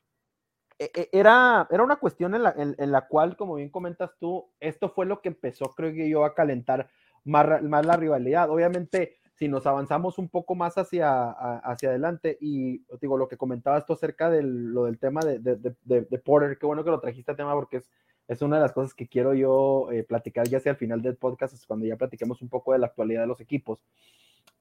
e, 0.79 1.09
era, 1.13 1.69
era 1.71 1.85
una 1.85 1.97
cuestión 1.97 2.35
en 2.35 2.43
la, 2.43 2.55
en 2.57 2.91
la, 2.91 3.07
cual, 3.07 3.37
como 3.37 3.55
bien 3.55 3.71
comentas 3.71 4.11
tú, 4.19 4.51
esto 4.59 4.89
fue 4.89 5.07
lo 5.07 5.21
que 5.21 5.29
empezó, 5.29 5.67
creo 5.77 5.93
que 5.93 6.09
yo, 6.09 6.25
a 6.25 6.35
calentar 6.35 6.89
más, 7.25 7.63
más 7.63 7.87
la 7.87 7.97
rivalidad. 7.97 8.51
Obviamente, 8.51 9.19
si 9.35 9.49
nos 9.49 9.67
avanzamos 9.67 10.19
un 10.19 10.29
poco 10.29 10.55
más 10.55 10.77
hacia, 10.79 11.31
hacia 11.31 11.91
adelante, 11.91 12.37
y 12.41 12.85
digo, 13.01 13.17
lo 13.17 13.29
que 13.29 13.37
comentabas 13.37 13.87
tú 13.87 13.93
acerca 13.93 14.31
de 14.31 14.43
lo 14.43 14.85
del 14.85 14.99
tema 14.99 15.21
de, 15.21 15.39
de, 15.39 16.19
Porter, 16.19 16.59
qué 16.59 16.67
bueno 16.67 16.85
que 16.85 16.91
lo 16.91 17.01
trajiste 17.01 17.33
a 17.33 17.37
tema 17.37 17.55
porque 17.55 17.79
es, 17.79 17.91
es 18.33 18.43
una 18.43 18.57
de 18.57 18.63
las 18.63 18.73
cosas 18.73 18.95
que 18.95 19.09
quiero 19.09 19.35
yo 19.35 19.91
eh, 19.93 20.03
platicar 20.05 20.49
ya 20.49 20.59
hacia 20.59 20.71
el 20.71 20.77
final 20.77 21.03
del 21.03 21.17
podcast, 21.17 21.55
es 21.55 21.67
cuando 21.67 21.87
ya 21.87 21.97
platiquemos 21.97 22.43
un 22.43 22.49
poco 22.49 22.73
de 22.73 22.79
la 22.79 22.87
actualidad 22.87 23.23
de 23.23 23.27
los 23.27 23.41
equipos. 23.41 23.85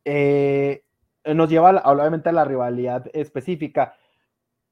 Eh, 0.06 0.84
nos 1.25 1.50
lleva 1.50 1.81
obviamente 1.86 2.29
a 2.29 2.34
la 2.34 2.46
rivalidad 2.46 3.05
específica. 3.14 3.96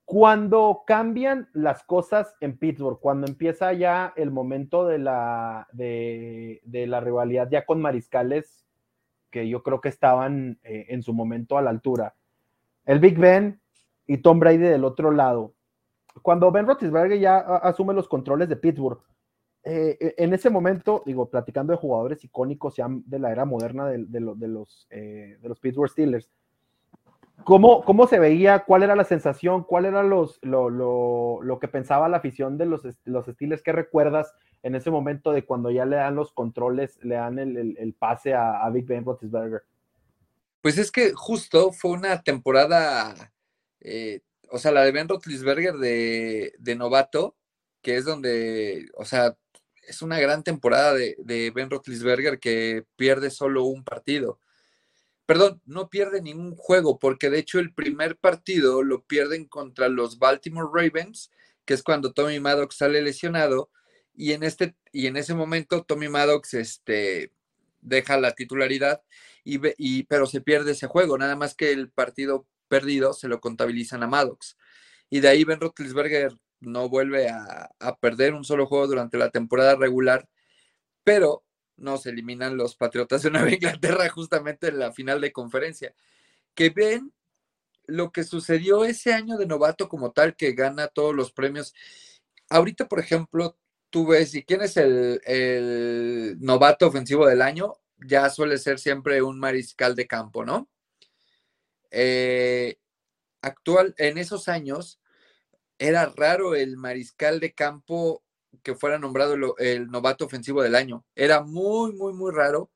Cuando 0.05 0.83
cambian 0.87 1.49
las 1.53 1.83
cosas 1.83 2.35
en 2.41 2.57
Pittsburgh, 2.57 2.99
cuando 2.99 3.27
empieza 3.27 3.73
ya 3.73 4.11
el 4.15 4.31
momento 4.31 4.87
de 4.87 4.97
la, 4.97 5.67
de, 5.71 6.61
la 6.65 6.99
rivalidad 6.99 7.47
ya 7.51 7.65
con 7.65 7.79
mariscales 7.79 8.65
que 9.29 9.47
yo 9.47 9.61
creo 9.61 9.81
que 9.81 9.89
estaban 9.89 10.59
eh, 10.63 10.87
en 10.89 11.03
su 11.03 11.13
momento 11.13 11.57
a 11.57 11.61
la 11.61 11.69
altura. 11.69 12.15
El 12.85 12.99
Big 12.99 13.19
Ben 13.19 13.61
y 14.07 14.17
Tom 14.17 14.39
Brady 14.39 14.57
del 14.57 14.83
otro 14.83 15.11
lado. 15.11 15.53
Cuando 16.21 16.51
Ben 16.51 16.65
Roethlisberger 16.65 17.19
ya 17.19 17.37
asume 17.37 17.93
los 17.93 18.07
controles 18.07 18.49
de 18.49 18.55
Pittsburgh, 18.55 18.99
eh, 19.63 19.97
e, 19.99 20.15
en 20.17 20.33
ese 20.33 20.49
momento, 20.49 21.03
digo, 21.05 21.29
platicando 21.29 21.71
de 21.71 21.77
jugadores 21.77 22.23
icónicos 22.23 22.75
de 22.77 23.19
la 23.19 23.31
era 23.31 23.45
moderna 23.45 23.87
de, 23.87 24.19
los, 24.19 24.87
eh, 24.89 25.37
de 25.41 25.49
los 25.49 25.59
Pittsburgh 25.59 25.89
Steelers, 25.89 26.29
¿Cómo, 27.43 27.83
¿Cómo, 27.83 28.07
se 28.07 28.19
veía? 28.19 28.65
¿Cuál 28.65 28.83
era 28.83 28.95
la 28.95 29.03
sensación? 29.03 29.63
¿Cuál 29.63 29.85
era 29.85 30.03
los, 30.03 30.39
lo, 30.41 30.69
lo, 30.69 31.39
lo, 31.41 31.59
que 31.59 31.67
pensaba 31.67 32.09
la 32.09 32.17
afición 32.17 32.57
de 32.57 32.65
los, 32.65 32.81
los 33.05 33.25
Steelers? 33.25 33.61
¿Qué 33.63 33.71
recuerdas 33.71 34.33
en 34.61 34.75
ese 34.75 34.91
momento 34.91 35.31
de 35.31 35.45
cuando 35.45 35.71
ya 35.71 35.85
le 35.85 35.95
dan 35.95 36.15
los 36.15 36.31
controles, 36.31 36.99
le 37.01 37.15
dan 37.15 37.39
el, 37.39 37.77
el, 37.77 37.93
pase 37.93 38.33
a, 38.33 38.63
a, 38.63 38.69
Big 38.69 38.85
Ben 38.85 39.05
Roethlisberger? 39.05 39.61
Pues 40.61 40.77
es 40.77 40.91
que 40.91 41.13
justo 41.13 41.71
fue 41.71 41.91
una 41.91 42.21
temporada, 42.21 43.15
eh, 43.79 44.19
o 44.51 44.59
sea, 44.59 44.71
la 44.71 44.83
de 44.83 44.91
Ben 44.91 45.07
Roethlisberger 45.07 45.75
de, 45.75 46.53
de, 46.59 46.75
novato, 46.75 47.37
que 47.81 47.95
es 47.97 48.05
donde, 48.05 48.89
o 48.95 49.05
sea, 49.05 49.37
es 49.87 50.01
una 50.01 50.19
gran 50.19 50.43
temporada 50.43 50.93
de, 50.93 51.15
de 51.19 51.51
Ben 51.51 51.69
Roethlisberger 51.69 52.39
que 52.39 52.85
pierde 52.95 53.29
solo 53.31 53.63
un 53.63 53.83
partido. 53.83 54.39
Perdón, 55.25 55.61
no 55.65 55.89
pierde 55.89 56.21
ningún 56.21 56.55
juego, 56.55 56.97
porque 56.97 57.29
de 57.29 57.39
hecho 57.39 57.59
el 57.59 57.73
primer 57.73 58.17
partido 58.17 58.81
lo 58.83 59.03
pierden 59.05 59.45
contra 59.45 59.87
los 59.87 60.17
Baltimore 60.17 60.69
Ravens, 60.73 61.31
que 61.65 61.75
es 61.75 61.83
cuando 61.83 62.13
Tommy 62.13 62.39
Maddox 62.39 62.77
sale 62.77 63.01
lesionado, 63.01 63.69
y 64.15 64.33
en, 64.33 64.43
este, 64.43 64.75
y 64.91 65.07
en 65.07 65.17
ese 65.17 65.35
momento 65.35 65.83
Tommy 65.83 66.09
Maddox 66.09 66.55
este, 66.55 67.31
deja 67.81 68.19
la 68.19 68.33
titularidad, 68.33 69.03
y, 69.43 69.59
y, 69.77 70.03
pero 70.05 70.25
se 70.25 70.41
pierde 70.41 70.71
ese 70.71 70.87
juego, 70.87 71.17
nada 71.17 71.35
más 71.35 71.53
que 71.53 71.71
el 71.71 71.91
partido 71.91 72.47
perdido 72.69 73.13
se 73.13 73.27
lo 73.27 73.41
contabilizan 73.41 74.03
a 74.03 74.07
Maddox. 74.07 74.57
Y 75.09 75.19
de 75.19 75.27
ahí 75.27 75.43
Ben 75.43 75.59
Roethlisberger 75.59 76.37
no 76.61 76.89
vuelve 76.89 77.29
a, 77.29 77.69
perder 77.99 78.33
un 78.33 78.43
solo 78.43 78.65
juego 78.67 78.87
durante 78.87 79.17
la 79.17 79.29
temporada 79.31 79.75
regular, 79.75 80.29
pero 81.03 81.43
nos 81.77 82.05
eliminan 82.05 82.57
los 82.57 82.75
Patriotas 82.75 83.23
de 83.23 83.31
Nueva 83.31 83.51
Inglaterra 83.53 84.07
justamente 84.09 84.67
en 84.67 84.79
la 84.79 84.91
final 84.91 85.21
de 85.21 85.31
conferencia. 85.31 85.93
Que 86.53 86.69
ven 86.69 87.13
lo 87.85 88.11
que 88.11 88.23
sucedió 88.23 88.85
ese 88.85 89.13
año 89.13 89.37
de 89.37 89.47
novato 89.47 89.89
como 89.89 90.11
tal, 90.11 90.35
que 90.35 90.53
gana 90.53 90.87
todos 90.87 91.15
los 91.15 91.31
premios. 91.31 91.73
Ahorita, 92.49 92.87
por 92.87 92.99
ejemplo, 92.99 93.57
tú 93.89 94.07
ves, 94.07 94.35
¿y 94.35 94.43
quién 94.43 94.61
es 94.61 94.77
el, 94.77 96.37
novato 96.39 96.87
ofensivo 96.87 97.25
del 97.25 97.41
año? 97.41 97.73
Ya 97.97 98.29
suele 98.29 98.57
ser 98.57 98.79
siempre 98.79 99.21
un 99.21 99.39
mariscal 99.39 99.95
de 99.95 100.07
campo, 100.07 100.45
¿no? 100.45 100.69
Eh, 101.91 102.77
actual, 103.41 103.95
en 103.97 104.17
esos 104.17 104.47
años, 104.47 104.99
era 105.79 106.05
raro 106.15 106.55
el 106.55 106.77
mariscal 106.77 107.39
de 107.39 107.53
campo 107.53 108.23
que 108.63 108.75
fuera 108.75 108.99
nombrado 108.99 109.35
el, 109.57 109.87
novato 109.89 110.25
ofensivo 110.25 110.61
del 110.61 110.75
año. 110.75 111.05
Era 111.15 111.41
muy, 111.41 111.93
muy, 111.93 112.13
muy 112.13 112.31
raro 112.33 112.71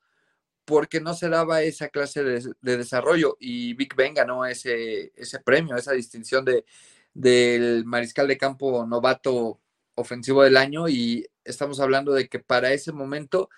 porque 0.66 1.02
no 1.02 1.14
se 1.14 1.30
daba 1.30 1.62
esa 1.64 1.90
clase 1.90 2.24
de, 2.24 2.56
desarrollo 2.62 3.38
y 3.40 3.74
Big 3.74 3.96
Ben 3.96 4.14
ganó 4.14 4.46
ese, 4.46 5.12
ese 5.16 5.40
premio, 5.42 5.76
esa 5.76 5.92
distinción 5.94 6.46
de, 6.46 6.66
del 7.14 7.86
mariscal 7.86 8.28
de 8.28 8.38
campo 8.38 8.86
novato 8.86 9.60
ofensivo 9.96 10.44
del 10.44 10.58
año 10.58 10.88
y 10.90 11.28
estamos 11.44 11.80
hablando 11.80 12.14
de 12.14 12.30
que 12.30 12.40
para 12.40 12.74
ese 12.74 12.92
momento 12.92 13.50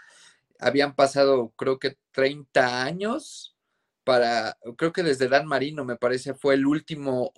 habían 0.59 0.95
pasado 0.95 1.53
creo 1.55 1.79
que 1.79 1.97
30 2.11 2.83
años 2.83 3.54
para, 4.05 4.57
creo 4.77 4.93
que 4.93 5.03
desde 5.03 5.27
Dan 5.27 5.47
Marino 5.47 5.83
me 5.83 5.97
parece 5.97 6.33
fue 6.33 6.53
el 6.53 6.65
último 6.65 7.33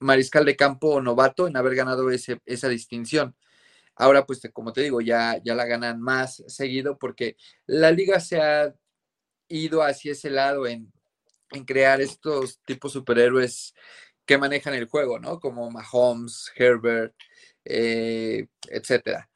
mariscal 0.00 0.44
de 0.44 0.56
campo 0.56 1.00
novato 1.00 1.46
en 1.46 1.56
haber 1.56 1.74
ganado 1.74 2.10
ese, 2.10 2.40
esa 2.44 2.68
distinción. 2.68 3.34
Ahora, 3.94 4.26
pues, 4.26 4.40
como 4.52 4.72
te 4.72 4.82
digo, 4.82 5.00
ya, 5.00 5.40
ya 5.44 5.54
la 5.54 5.64
ganan 5.64 6.00
más 6.00 6.42
seguido 6.48 6.98
porque 6.98 7.36
la 7.66 7.90
liga 7.90 8.20
se 8.20 8.40
ha 8.40 8.74
ido 9.48 9.82
hacia 9.82 10.12
ese 10.12 10.30
lado 10.30 10.66
en, 10.66 10.92
crear 11.66 12.00
estos 12.00 12.60
tipos 12.64 12.92
superhéroes 12.92 13.74
que 14.24 14.38
manejan 14.38 14.72
el 14.72 14.86
juego, 14.86 15.18
¿no? 15.18 15.38
Como 15.38 15.70
Mahomes, 15.70 16.50
Herbert, 16.56 17.14
eh, 17.64 18.46
etcétera. 18.68 19.28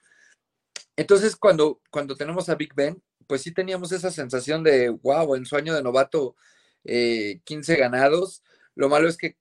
Entonces, 0.96 1.37
cuando, 1.37 1.83
cuando 1.90 2.16
tenemos 2.16 2.48
a 2.48 2.55
Big 2.55 2.74
Ben, 2.74 3.02
pues 3.26 3.42
sí 3.42 3.52
teníamos 3.52 3.92
esa 3.92 4.11
sensación 4.11 4.62
de, 4.62 4.88
wow, 4.88 5.35
en 5.35 5.44
su 5.44 5.57
año 5.57 5.74
de 5.74 5.83
novato, 5.83 6.37
15 6.87 7.75
eh, 7.75 7.77
ganados. 7.77 8.42
Lo 8.75 8.88
malo 8.88 9.09
es 9.09 9.16
que 9.16 9.37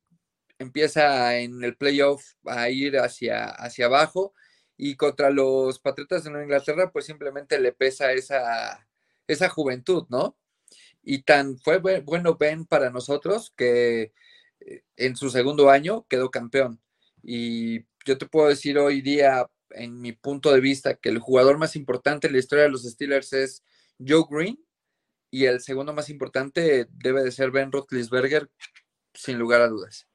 empieza 0.58 1.38
en 1.38 1.64
el 1.64 1.76
playoff 1.76 2.24
a 2.46 2.70
ir 2.70 2.98
hacia, 2.98 3.46
hacia 3.46 3.86
abajo 3.86 4.34
y 4.78 4.96
contra 4.96 5.30
los 5.30 5.80
Patriotas 5.80 6.24
de 6.24 6.30
Nueva 6.30 6.46
Inglaterra, 6.46 6.92
pues 6.92 7.06
simplemente 7.06 7.60
le 7.60 7.72
pesa 7.72 8.12
esa, 8.14 8.88
esa 9.28 9.50
juventud, 9.50 10.06
¿no? 10.10 10.38
Y 11.04 11.24
tan 11.24 11.58
fue 11.60 11.80
bueno 12.02 12.36
Ben 12.36 12.66
para 12.66 12.90
nosotros 12.90 13.54
que 13.56 14.14
eh, 14.62 14.84
en 14.98 15.16
su 15.16 15.30
segundo 15.30 15.70
año 15.70 16.06
quedó 16.10 16.32
campeón. 16.32 16.82
Y 17.24 17.82
yo 18.06 18.18
te 18.18 18.26
puedo 18.28 18.50
decir 18.50 18.78
hoy 18.78 19.02
día, 19.02 19.50
en 19.72 20.02
mi 20.02 20.14
punto 20.14 20.52
de 20.52 20.60
vista, 20.62 20.96
que 20.96 21.10
el 21.10 21.20
jugador 21.20 21.58
más 21.58 21.76
importante 21.76 22.28
en 22.28 22.34
la 22.34 22.40
historia 22.40 22.66
de 22.66 22.72
los 22.72 22.84
Steelers 22.84 23.34
es 23.34 23.64
Joe 24.00 24.26
Green 24.30 24.60
y 25.36 25.48
el 25.48 25.60
segundo 25.60 25.92
más 25.92 26.10
importante 26.10 26.88
debe 26.92 27.22
de 27.22 27.30
ser 27.30 27.52
Ben 27.52 27.70
Roethlisberger, 27.70 28.48
sin 29.14 29.38
lugar 29.38 29.60
a 29.60 29.68
dudas. 29.68 30.08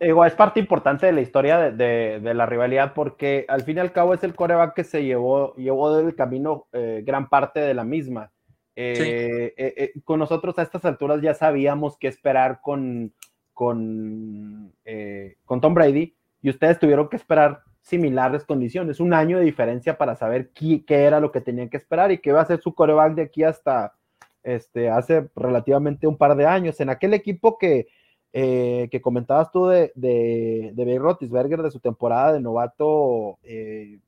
Digo, 0.00 0.24
es 0.24 0.34
parte 0.34 0.58
importante 0.58 1.06
de 1.06 1.12
la 1.12 1.20
historia 1.20 1.70
de, 1.70 2.20
la 2.34 2.46
rivalidad 2.46 2.94
porque 2.94 3.44
al 3.46 3.62
fin 3.62 3.76
y 3.76 3.80
al 3.80 3.92
cabo 3.92 4.12
es 4.12 4.24
el 4.24 4.34
coreback 4.34 4.74
que 4.74 4.82
se 4.82 5.04
llevó, 5.04 5.54
llevó 5.54 5.94
del 5.94 6.16
camino 6.16 6.66
eh, 6.72 7.04
gran 7.06 7.28
parte 7.28 7.60
de 7.60 7.74
la 7.74 7.84
misma. 7.84 8.32
Eh, 8.74 9.54
eh, 9.56 9.92
con 10.02 10.18
nosotros 10.18 10.58
a 10.58 10.62
estas 10.62 10.84
alturas 10.84 11.22
ya 11.22 11.34
sabíamos 11.34 11.96
qué 11.96 12.08
esperar 12.08 12.60
con, 12.60 13.14
con, 13.54 14.74
con 15.44 15.60
Tom 15.60 15.74
Brady 15.74 16.16
y 16.42 16.50
ustedes 16.50 16.80
tuvieron 16.80 17.08
que 17.08 17.16
esperar 17.16 17.62
similares 17.88 18.44
condiciones, 18.44 19.00
un 19.00 19.14
año 19.14 19.38
de 19.38 19.44
diferencia 19.44 19.96
para 19.96 20.14
saber 20.14 20.50
qué, 20.50 20.84
qué 20.84 21.04
era 21.04 21.20
lo 21.20 21.32
que 21.32 21.40
tenían 21.40 21.68
que 21.68 21.78
esperar 21.78 22.12
y 22.12 22.18
qué 22.18 22.32
va 22.32 22.42
a 22.42 22.46
ser 22.46 22.60
su 22.60 22.74
coreback 22.74 23.14
de 23.14 23.22
aquí 23.22 23.44
hasta 23.44 23.94
este, 24.42 24.90
hace 24.90 25.28
relativamente 25.34 26.06
un 26.06 26.16
par 26.16 26.36
de 26.36 26.46
años. 26.46 26.80
En 26.80 26.90
aquel 26.90 27.14
equipo 27.14 27.58
que 27.58 27.88
eh, 28.34 28.88
que 28.90 29.00
comentabas 29.00 29.50
tú 29.50 29.66
de, 29.66 29.90
de, 29.94 30.72
de 30.74 30.98
Rotisberger, 30.98 31.62
de 31.62 31.70
su 31.70 31.80
temporada 31.80 32.34
de 32.34 32.40
novato, 32.40 33.38
eh, 33.42 34.00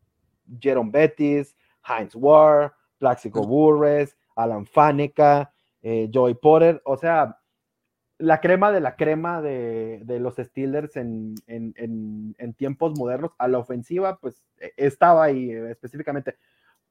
Jerome 0.61 0.91
Bettis, 0.91 1.57
Heinz 1.89 2.15
Ward, 2.15 2.73
Plaxico 2.99 3.47
Burres, 3.47 4.17
Alan 4.37 4.67
Faneca, 4.67 5.53
eh, 5.83 6.11
Joey 6.13 6.35
Potter, 6.35 6.83
o 6.85 6.99
sea, 6.99 7.40
la 8.21 8.41
crema 8.41 8.71
de 8.71 8.81
la 8.81 8.97
crema 8.97 9.41
de, 9.41 10.19
los 10.21 10.37
Steelers 10.37 10.97
en, 10.97 11.35
tiempos 12.57 12.99
modernos 12.99 13.33
a 13.39 13.49
la 13.49 13.59
ofensiva, 13.59 14.19
pues 14.19 14.45
e, 14.59 14.73
estaba 14.77 15.25
ahí 15.25 15.51
específicamente. 15.51 16.37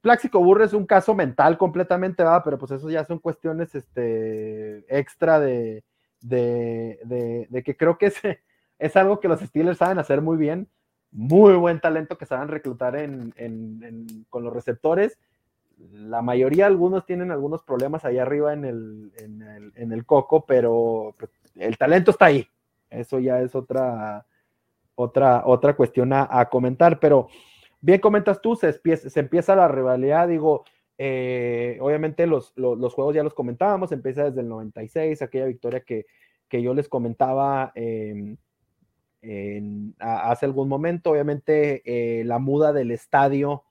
Plaxico 0.01 0.39
Burres 0.39 0.69
es 0.69 0.73
un 0.73 0.85
caso 0.85 1.13
mental 1.13 1.57
completamente, 1.57 2.23
¿verdad? 2.23 2.41
pero 2.43 2.57
pues 2.57 2.71
eso 2.71 2.89
ya 2.89 3.05
son 3.05 3.19
cuestiones 3.19 3.75
este, 3.75 4.85
extra 4.97 5.39
de, 5.39 5.83
de, 6.21 7.61
que 7.63 7.77
creo 7.77 7.97
que 7.97 8.07
es, 8.07 8.15
es, 8.79 8.95
algo 8.95 9.19
que 9.19 9.27
los 9.27 9.39
Steelers 9.41 9.77
saben 9.77 9.99
hacer 9.99 10.21
muy 10.21 10.37
bien, 10.37 10.67
muy 11.11 11.53
buen 11.53 11.79
talento 11.79 12.17
que 12.17 12.25
saben 12.25 12.47
reclutar 12.47 12.95
con 14.29 14.43
los 14.43 14.53
receptores. 14.53 15.17
La 15.91 16.21
mayoría, 16.21 16.67
algunos 16.67 17.05
tienen 17.05 17.31
algunos 17.31 17.63
problemas 17.63 18.03
ahí 18.03 18.17
arriba 18.17 18.51
en 18.53 18.65
el, 18.65 19.11
en 19.75 19.91
el, 19.93 20.05
coco, 20.05 20.45
pero 20.45 21.15
pues, 21.17 21.31
el 21.55 21.77
talento 21.77 22.11
está 22.11 22.25
ahí. 22.25 22.47
Eso 22.89 23.19
ya 23.19 23.41
es 23.41 23.55
otra, 23.55 24.25
otra, 24.95 25.43
otra 25.45 25.75
cuestión 25.75 26.11
a, 26.11 26.45
comentar, 26.49 26.99
pero 26.99 27.29
bien 27.79 28.01
comentas 28.01 28.41
tú, 28.41 28.57
se, 28.57 28.81
empieza 29.15 29.55
la 29.55 29.69
rivalidad, 29.69 30.27
digo, 30.27 30.65
eh, 30.97 31.77
obviamente 31.79 32.27
los, 32.27 32.53
juegos 32.53 33.15
ya 33.15 33.23
los 33.23 33.33
comentábamos, 33.33 33.93
empieza 33.93 34.25
desde 34.25 34.41
el 34.41 34.49
96, 34.49 35.21
aquella 35.21 35.45
victoria 35.45 35.81
que, 35.81 36.05
yo 36.51 36.73
les 36.73 36.89
comentaba 36.89 37.71
em, 37.75 38.35
hace 39.99 40.45
algún 40.45 40.67
momento, 40.67 41.11
obviamente 41.11 41.83
eh, 41.85 42.23
la 42.25 42.39
muda 42.39 42.73
del 42.73 42.91
estadio, 42.91 43.63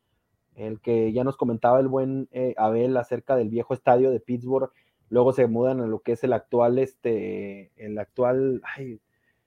el 0.58 0.80
que 0.80 1.12
ya 1.12 1.24
nos 1.24 1.36
comentaba 1.36 1.78
el 1.80 1.88
buen 1.88 2.28
eh, 2.32 2.54
Abel 2.56 2.96
acerca 2.96 3.36
del 3.36 3.48
viejo 3.48 3.74
estadio 3.74 4.10
de 4.10 4.20
Pittsburgh, 4.20 4.70
luego 5.08 5.32
se 5.32 5.46
mudan 5.46 5.80
a 5.80 5.86
lo 5.86 6.00
que 6.00 6.12
es 6.12 6.24
el 6.24 6.32
actual, 6.32 6.78
este, 6.78 7.70
el 7.76 7.96
actual, 7.98 8.60
ay, 8.76 9.00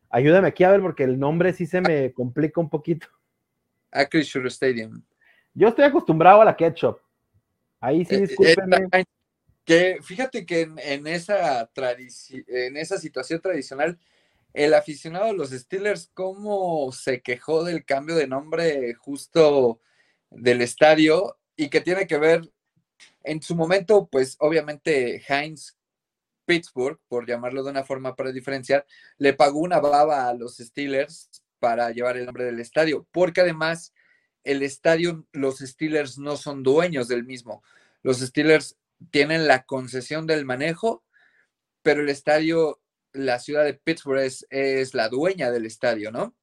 ayúdame 0.10 0.48
aquí 0.48 0.64
Abel 0.64 0.82
porque 0.82 1.04
el 1.04 1.20
nombre 1.20 1.54
sí 1.54 1.66
se 1.66 1.82
me 1.82 2.14
complica 2.14 2.62
un 2.62 2.70
poquito. 2.70 3.08
Acrisure 3.92 4.48
Stadium. 4.48 5.04
Yo 5.54 5.68
estoy 5.68 5.84
acostumbrado 5.84 6.42
a 6.42 6.46
la 6.46 6.56
ketchup. 6.56 6.98
Ahí 7.82 8.06
sí, 8.06 8.16
eh, 8.16 8.22
discúlpeme. 8.22 8.88
Que 9.66 10.00
fíjate 10.02 10.46
que 10.46 10.62
en, 10.62 11.08
esa 11.08 11.70
en 11.76 12.78
esa 12.78 12.98
situación 12.98 13.42
tradicional, 13.42 14.00
el 14.54 14.74
aficionado 14.74 15.28
de 15.28 15.34
los 15.34 15.50
Steelers, 15.52 16.10
¿cómo 16.14 16.92
se 16.94 17.22
quejó 17.22 17.64
del 17.64 17.86
cambio 17.86 18.16
de 18.16 18.28
nombre 18.28 18.94
justo 18.96 19.82
del 20.32 20.62
estadio? 20.62 21.38
Y 21.56 21.70
que 21.70 21.82
tiene 21.82 22.08
que 22.08 22.18
ver, 22.18 22.52
en 23.24 23.42
su 23.42 23.56
momento, 23.56 24.08
pues 24.12 24.36
obviamente 24.40 25.24
Heinz 25.28 25.78
Pittsburgh, 26.46 27.00
por 27.08 27.28
llamarlo 27.28 27.64
de 27.64 27.72
una 27.72 27.84
forma 27.84 28.16
para 28.16 28.32
diferenciar, 28.32 28.86
le 29.18 29.34
pagó 29.34 29.60
una 29.60 29.80
baba 29.80 30.28
a 30.28 30.34
los 30.34 30.58
Steelers 30.58 31.30
para 31.60 31.92
llevar 31.92 32.18
el 32.18 32.26
nombre 32.26 32.46
del 32.46 32.60
estadio, 32.60 33.08
porque 33.12 33.42
además 33.42 33.94
el 34.44 34.64
estadio, 34.64 35.26
los 35.32 35.60
Steelers 35.60 36.18
no 36.18 36.36
son 36.36 36.64
dueños 36.64 37.08
del 37.08 37.24
mismo. 37.24 37.64
Los 38.02 38.20
Steelers 38.20 38.78
tienen 39.12 39.48
la 39.48 39.64
concesión 39.64 40.26
del 40.28 40.46
manejo, 40.46 41.04
pero 41.84 42.02
el 42.02 42.10
estadio, 42.10 42.82
la 43.14 43.40
ciudad 43.40 43.64
de 43.64 43.76
Pittsburgh 43.76 44.20
es, 44.50 44.94
la 44.94 45.10
dueña 45.10 45.52
del 45.52 45.66
estadio, 45.66 46.12
¿no? 46.12 46.36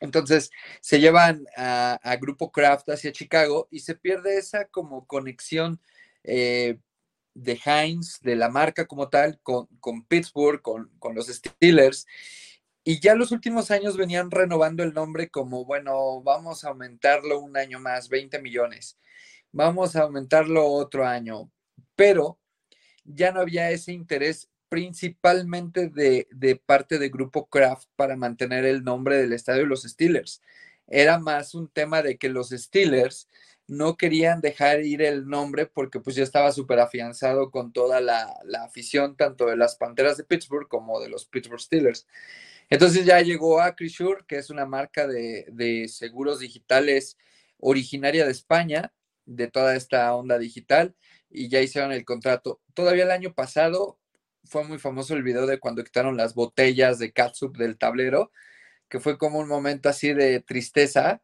Entonces 0.00 0.50
se 0.80 1.00
llevan 1.00 1.46
a, 1.56 2.16
Grupo 2.20 2.50
Kraft 2.52 2.88
hacia 2.90 3.12
Chicago 3.12 3.68
y 3.70 3.80
se 3.80 3.94
pierde 3.94 4.38
esa 4.38 4.66
como 4.66 5.06
conexión 5.06 5.80
eh, 6.24 6.78
de 7.34 7.60
Heinz, 7.64 8.20
de 8.20 8.36
la 8.36 8.48
marca 8.48 8.86
como 8.86 9.08
tal, 9.08 9.38
con, 9.42 9.68
Pittsburgh, 10.08 10.60
con, 10.62 10.90
con, 10.98 11.14
los 11.14 11.28
Steelers. 11.28 12.06
Y 12.84 13.00
ya 13.00 13.14
los 13.14 13.32
últimos 13.32 13.70
años 13.70 13.96
venían 13.96 14.30
renovando 14.30 14.82
el 14.82 14.94
nombre 14.94 15.28
como, 15.28 15.64
bueno, 15.64 16.22
vamos 16.22 16.64
a 16.64 16.68
aumentarlo 16.68 17.40
un 17.40 17.56
año 17.56 17.80
más, 17.80 18.08
20 18.08 18.40
millones. 18.40 18.98
Vamos 19.52 19.96
a 19.96 20.02
aumentarlo 20.02 20.66
otro 20.66 21.06
año. 21.06 21.50
Pero 21.94 22.38
ya 23.04 23.32
no 23.32 23.40
había 23.40 23.70
ese 23.70 23.92
interés 23.92 24.48
principalmente 24.68 25.88
de, 25.88 26.62
parte 26.66 26.98
de 26.98 27.08
Grupo 27.08 27.46
Kraft 27.48 27.88
para 27.96 28.16
mantener 28.16 28.64
el 28.64 28.84
nombre 28.84 29.16
del 29.16 29.32
estadio 29.32 29.62
de 29.62 29.68
los 29.68 29.82
Steelers. 29.82 30.42
Era 30.86 31.18
más 31.18 31.54
un 31.54 31.68
tema 31.68 32.02
de 32.02 32.18
que 32.18 32.28
los 32.28 32.50
Steelers 32.50 33.28
no 33.68 33.96
querían 33.96 34.40
dejar 34.40 34.82
ir 34.82 35.02
el 35.02 35.26
nombre 35.28 35.66
porque 35.66 36.00
pues 36.00 36.16
ya 36.16 36.22
estaba 36.22 36.52
súper 36.52 36.78
afianzado 36.78 37.50
con 37.50 37.72
toda 37.72 38.00
la, 38.00 38.32
afición 38.64 39.16
tanto 39.16 39.46
de 39.46 39.56
las 39.56 39.76
Panteras 39.76 40.16
de 40.16 40.24
Pittsburgh 40.24 40.68
como 40.68 41.00
de 41.00 41.08
los 41.08 41.26
Pittsburgh 41.26 41.60
Steelers. 41.60 42.06
Entonces 42.68 43.04
ya 43.04 43.20
llegó 43.20 43.60
Acrisure, 43.60 44.24
que 44.26 44.36
es 44.36 44.50
una 44.50 44.66
marca 44.66 45.06
de, 45.06 45.86
seguros 45.88 46.40
digitales 46.40 47.16
originaria 47.58 48.24
de 48.24 48.32
España, 48.32 48.92
de 49.24 49.48
toda 49.48 49.76
esta 49.76 50.14
onda 50.14 50.38
digital, 50.38 50.94
y 51.30 51.48
ya 51.48 51.60
hicieron 51.60 51.92
el 51.92 52.04
contrato. 52.04 52.60
Todavía 52.74 53.04
el 53.04 53.10
año 53.10 53.34
pasado 53.34 53.98
fue 54.46 54.64
muy 54.64 54.78
famoso 54.78 55.14
el 55.14 55.22
video 55.22 55.46
de 55.46 55.58
cuando 55.58 55.84
quitaron 55.84 56.16
las 56.16 56.34
botellas 56.34 56.98
de 56.98 57.12
catsup 57.12 57.56
del 57.56 57.78
tablero, 57.78 58.32
que 58.88 59.00
fue 59.00 59.18
como 59.18 59.38
un 59.38 59.48
momento 59.48 59.88
así 59.88 60.12
de 60.12 60.40
tristeza. 60.40 61.22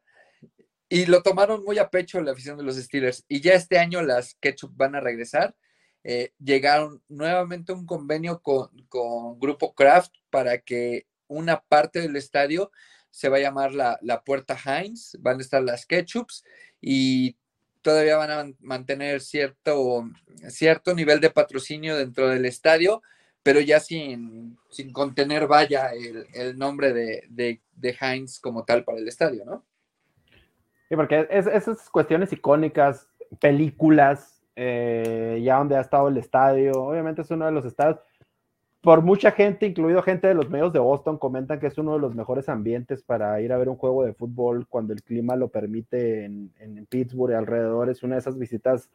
Y 0.89 1.05
lo 1.07 1.23
tomaron 1.23 1.63
muy 1.63 1.79
a 1.79 1.89
pecho 1.89 2.21
la 2.21 2.33
afición 2.33 2.57
de 2.57 2.63
los 2.63 2.75
Steelers. 2.75 3.25
Y 3.27 3.41
ya 3.41 3.53
este 3.53 3.79
año 3.79 4.01
las 4.03 4.35
ketchup 4.35 4.73
van 4.75 4.95
a 4.95 4.99
regresar. 4.99 5.55
Eh, 6.03 6.33
llegaron 6.37 7.01
nuevamente 7.07 7.73
un 7.73 7.85
convenio 7.85 8.41
con, 8.41 8.69
con 8.89 9.39
Grupo 9.39 9.73
Kraft 9.73 10.11
para 10.29 10.59
que 10.59 11.07
una 11.27 11.61
parte 11.61 12.01
del 12.01 12.15
estadio 12.15 12.71
se 13.13 13.29
va 13.29 13.37
a 13.37 13.41
llamar 13.41 13.73
la, 13.73 14.23
Puerta 14.25 14.57
Heinz, 14.57 15.15
van 15.19 15.37
a 15.37 15.41
estar 15.41 15.61
las 15.61 15.85
ketchups 15.85 16.43
y 16.81 17.37
todavía 17.83 18.17
van 18.17 18.31
a 18.31 18.51
mantener 18.61 19.21
cierto, 19.21 20.09
cierto 20.49 20.95
nivel 20.95 21.19
de 21.19 21.29
patrocinio 21.29 21.95
dentro 21.95 22.29
del 22.29 22.45
estadio, 22.45 23.03
pero 23.43 23.59
ya 23.59 23.79
sin, 23.79 24.57
sin 24.69 24.91
contener, 24.91 25.45
vaya, 25.47 25.91
el, 26.33 26.57
nombre 26.57 26.93
de, 26.93 27.59
de, 27.75 27.97
Heinz 27.99 28.39
como 28.39 28.63
tal 28.63 28.83
para 28.83 28.97
el 28.97 29.07
estadio, 29.07 29.45
¿no? 29.45 29.63
Sí, 30.89 30.95
porque 30.95 31.27
esas 31.29 31.89
cuestiones 31.89 32.31
icónicas, 32.31 33.07
películas, 33.39 34.41
eh, 34.55 35.41
ya 35.43 35.57
donde 35.57 35.75
ha 35.75 35.81
estado 35.81 36.07
el 36.07 36.17
estadio, 36.17 36.71
obviamente 36.73 37.21
es 37.21 37.31
uno 37.31 37.45
de 37.45 37.51
los 37.51 37.65
estadios 37.65 37.99
por 38.83 39.01
mucha 39.01 39.31
gente, 39.31 39.65
incluido 39.65 40.03
gente 40.03 40.27
de 40.27 40.33
los 40.33 40.49
medios 40.49 40.73
de 40.73 40.79
Boston, 40.79 41.17
comentan 41.17 41.57
que 41.57 41.67
es 41.67 41.77
uno 41.77 41.93
de 41.93 41.99
los 41.99 42.15
mejores 42.15 42.49
ambientes 42.49 43.01
para 43.01 43.39
ir 43.39 43.53
a 43.53 43.57
ver 43.57 43.69
un 43.69 43.77
juego 43.77 44.03
de 44.03 44.13
fútbol 44.13 44.67
cuando 44.67 44.91
el 44.91 45.01
clima 45.01 45.37
lo 45.37 45.47
permite 45.47 46.25
en, 46.25 46.51
Pittsburgh 46.89 47.31
y 47.31 47.35
alrededor. 47.35 47.89
Es 47.89 48.03
una 48.03 48.15
de 48.15 48.19
esas 48.19 48.37
visitas 48.37 48.89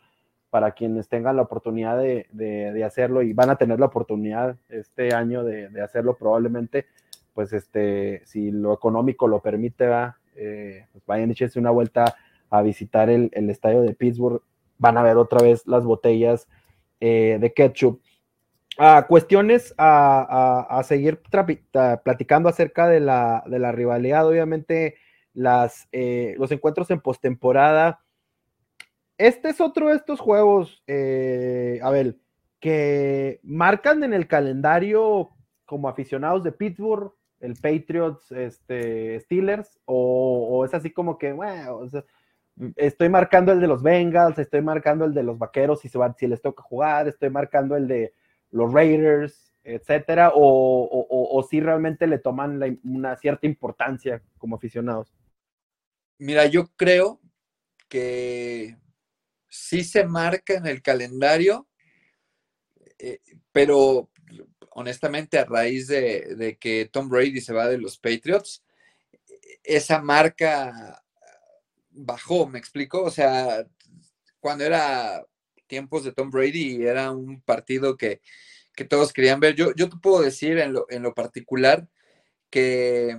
para 0.51 0.73
quienes 0.73 1.09
tengan 1.09 1.37
la 1.37 1.43
oportunidad 1.43 1.97
de, 1.97 2.83
hacerlo 2.85 3.23
y 3.23 3.33
van 3.33 3.49
a 3.49 3.57
tener 3.57 3.81
la 3.81 3.87
oportunidad 3.87 4.59
este 4.69 5.15
año 5.15 5.43
de, 5.43 5.81
hacerlo 5.81 6.19
probablemente, 6.19 6.85
pues 7.33 7.55
este, 7.55 8.21
si 8.27 8.51
lo 8.51 8.75
económico 8.75 9.27
lo 9.27 9.41
permite, 9.41 9.87
va, 9.87 10.19
eh, 10.37 10.85
pues 10.93 11.03
vayan, 11.07 11.31
échense 11.31 11.59
una 11.59 11.71
vuelta 11.71 12.15
a 12.51 12.61
visitar 12.61 13.09
el, 13.09 13.31
estadio 13.33 13.81
de 13.81 13.95
Pittsburgh, 13.95 14.43
van 14.77 14.99
a 14.99 15.03
ver 15.03 15.17
otra 15.17 15.41
vez 15.41 15.67
las 15.67 15.85
botellas 15.85 16.47
eh, 17.01 17.39
de 17.41 17.55
ketchup 17.55 18.03
cuestiones 19.09 19.75
a, 19.77 20.81
seguir 20.85 21.21
platicando 21.21 22.49
acerca 22.49 22.89
de 22.89 23.01
la, 23.01 23.73
rivalidad, 23.73 24.27
obviamente 24.27 24.97
las, 25.35 25.89
eh, 25.93 26.35
los 26.39 26.51
encuentros 26.53 26.91
en 26.91 27.01
postemporada. 27.01 28.01
Este 29.17 29.49
es 29.49 29.61
otro 29.61 29.89
de 29.89 29.97
estos 29.97 30.21
juegos, 30.21 30.83
eh, 30.87 31.81
Abel, 31.83 32.21
que 32.61 33.41
marcan 33.43 34.05
en 34.05 34.13
el 34.15 34.29
calendario 34.29 35.31
como 35.65 35.89
aficionados 35.89 36.45
de 36.45 36.53
Pittsburgh 36.53 37.13
el 37.41 37.55
Patriots 37.55 38.33
este, 38.33 39.21
Steelers, 39.21 39.79
o, 39.85 40.65
es 40.65 40.75
así 40.75 40.91
como 40.91 41.19
que, 41.19 41.33
bueno, 41.33 41.89
estoy 42.77 43.09
marcando 43.09 43.53
el 43.53 43.61
de 43.61 43.69
los 43.69 43.83
Bengals, 43.83 44.39
estoy 44.39 44.61
marcando 44.61 45.05
el 45.05 45.15
de 45.15 45.23
los 45.23 45.39
Vaqueros 45.39 45.81
si, 45.81 45.89
se 45.89 45.99
va, 45.99 46.13
si 46.19 46.27
les 46.27 46.43
toca 46.43 46.63
jugar, 46.63 47.07
estoy 47.07 47.31
marcando 47.31 47.77
el 47.77 47.87
de 47.87 48.13
los 48.51 48.73
Raiders, 48.73 49.53
etcétera, 49.63 50.33
o, 50.35 51.47
si 51.49 51.61
realmente 51.61 52.07
le 52.07 52.19
toman 52.19 52.81
una 52.85 53.17
cierta 53.17 53.47
importancia 53.47 54.23
como 54.39 54.57
aficionados. 54.57 55.13
Mira, 56.19 56.47
yo 56.47 56.69
creo 56.77 57.21
que 57.89 58.77
sí 59.49 59.85
se 59.85 60.05
marca 60.05 60.55
en 60.55 60.67
el 60.67 60.83
calendario, 60.83 61.69
eh, 62.99 63.21
pero 63.53 64.11
honestamente 64.71 65.39
a 65.39 65.45
raíz 65.45 65.89
de, 65.89 66.57
que 66.61 66.89
Tom 66.91 67.09
Brady 67.09 67.41
se 67.41 67.53
va 67.53 67.69
de 67.69 67.79
los 67.79 67.99
Patriots, 67.99 68.65
esa 69.63 70.01
marca 70.01 71.03
bajó, 71.91 72.49
¿me 72.49 72.59
explico? 72.59 73.03
O 73.03 73.11
sea, 73.11 73.67
cuando 74.41 74.65
era 74.65 75.27
tiempos 75.69 76.05
de 76.05 76.13
Tom 76.13 76.31
Brady 76.31 76.85
era 76.85 77.13
un 77.13 77.41
partido 77.43 77.97
que, 77.97 78.21
todos 78.89 79.13
querían 79.13 79.41
ver. 79.41 79.55
Yo, 79.57 79.75
yo 79.75 79.89
te 79.89 79.97
puedo 79.97 80.23
decir 80.23 80.59
en 80.59 80.73
lo, 80.73 80.87
en 80.89 81.03
lo 81.03 81.15
particular 81.15 81.89
que 82.51 83.17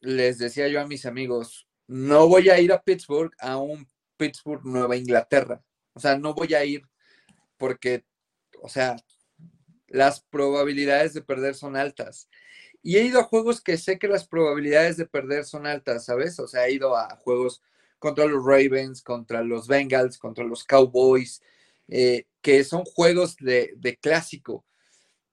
les 0.00 0.38
decía 0.38 0.68
yo 0.68 0.80
a 0.80 0.86
mis 0.86 1.06
amigos, 1.06 1.68
no 1.86 2.28
voy 2.28 2.50
a 2.50 2.60
ir 2.60 2.72
a 2.72 2.82
Pittsburgh 2.82 3.32
a 3.38 3.56
un 3.56 3.88
Pittsburgh 4.16 4.64
Nueva 4.64 4.96
Inglaterra. 4.96 5.62
O 5.92 6.00
sea, 6.00 6.18
no 6.18 6.34
voy 6.34 6.54
a 6.54 6.64
ir 6.64 6.82
porque, 7.56 8.04
o 8.60 8.68
sea, 8.68 8.96
las 9.88 10.20
probabilidades 10.20 11.14
de 11.14 11.22
perder 11.22 11.54
son 11.54 11.76
altas. 11.76 12.28
Y 12.82 12.96
he 12.96 13.02
ido 13.02 13.20
a 13.20 13.24
juegos 13.24 13.60
que 13.60 13.78
sé 13.78 13.98
que 13.98 14.08
las 14.08 14.26
probabilidades 14.26 14.96
de 14.96 15.06
perder 15.06 15.44
son 15.44 15.66
altas, 15.66 16.04
¿sabes? 16.04 16.38
O 16.38 16.46
sea, 16.46 16.66
he 16.66 16.72
ido 16.72 16.96
a 16.96 17.16
juegos 17.16 17.62
contra 17.98 18.26
los 18.26 18.44
Ravens, 18.44 19.02
contra 19.02 19.42
los 19.42 19.66
Bengals, 19.66 20.18
contra 20.18 20.44
los 20.44 20.64
Cowboys, 20.64 21.42
eh, 21.88 22.24
que 22.42 22.64
son 22.64 22.84
juegos 22.84 23.36
de, 23.36 23.98
clásico, 24.00 24.64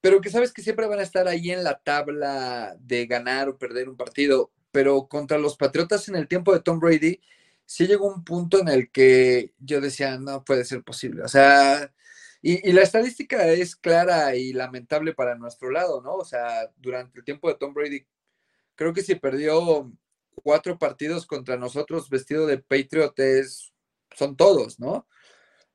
pero 0.01 0.21
que 0.21 0.29
sabes 0.29 0.51
que 0.51 0.61
siempre 0.61 0.87
van 0.87 0.99
a 0.99 1.03
estar 1.03 1.27
ahí 1.27 1.51
en 1.51 1.63
la 1.63 1.79
tabla 1.79 2.75
de 2.79 3.05
ganar 3.07 3.49
o 3.49 3.57
perder 3.57 3.89
un 3.89 3.97
partido. 3.97 4.51
Pero 4.71 5.07
contra 5.07 5.37
los 5.37 5.55
Patriotas 5.55 6.09
en 6.09 6.15
el 6.15 6.27
tiempo 6.27 6.53
de 6.53 6.61
Tom 6.61 6.79
Brady, 6.79 7.21
sí 7.65 7.87
llegó 7.87 8.07
un 8.07 8.23
punto 8.23 8.59
en 8.59 8.67
el 8.69 8.91
que 8.91 9.53
yo 9.59 9.81
decía, 9.81 10.17
no 10.17 10.43
puede 10.43 10.65
ser 10.65 10.83
posible. 10.83 11.23
O 11.23 11.27
sea, 11.27 11.93
y, 12.45 12.73
la 12.73 12.81
estadística 12.81 13.47
es 13.47 13.75
clara 13.75 14.35
y 14.35 14.51
lamentable 14.51 15.13
para 15.13 15.35
nuestro 15.35 15.71
lado, 15.71 16.01
¿no? 16.01 16.15
O 16.15 16.25
sea, 16.25 16.69
durante 16.77 17.17
el 17.19 17.25
tiempo 17.25 17.47
de 17.47 17.55
Tom 17.55 17.73
Brady, 17.73 18.05
creo 18.75 18.93
que 18.93 19.01
si 19.01 19.15
perdió 19.15 19.89
cuatro 20.35 20.77
partidos 20.77 21.25
contra 21.25 21.55
nosotros 21.57 22.09
vestido 22.09 22.45
de 22.45 22.57
Patriots, 22.57 23.73
son 24.15 24.35
todos, 24.35 24.79
¿no? 24.79 25.07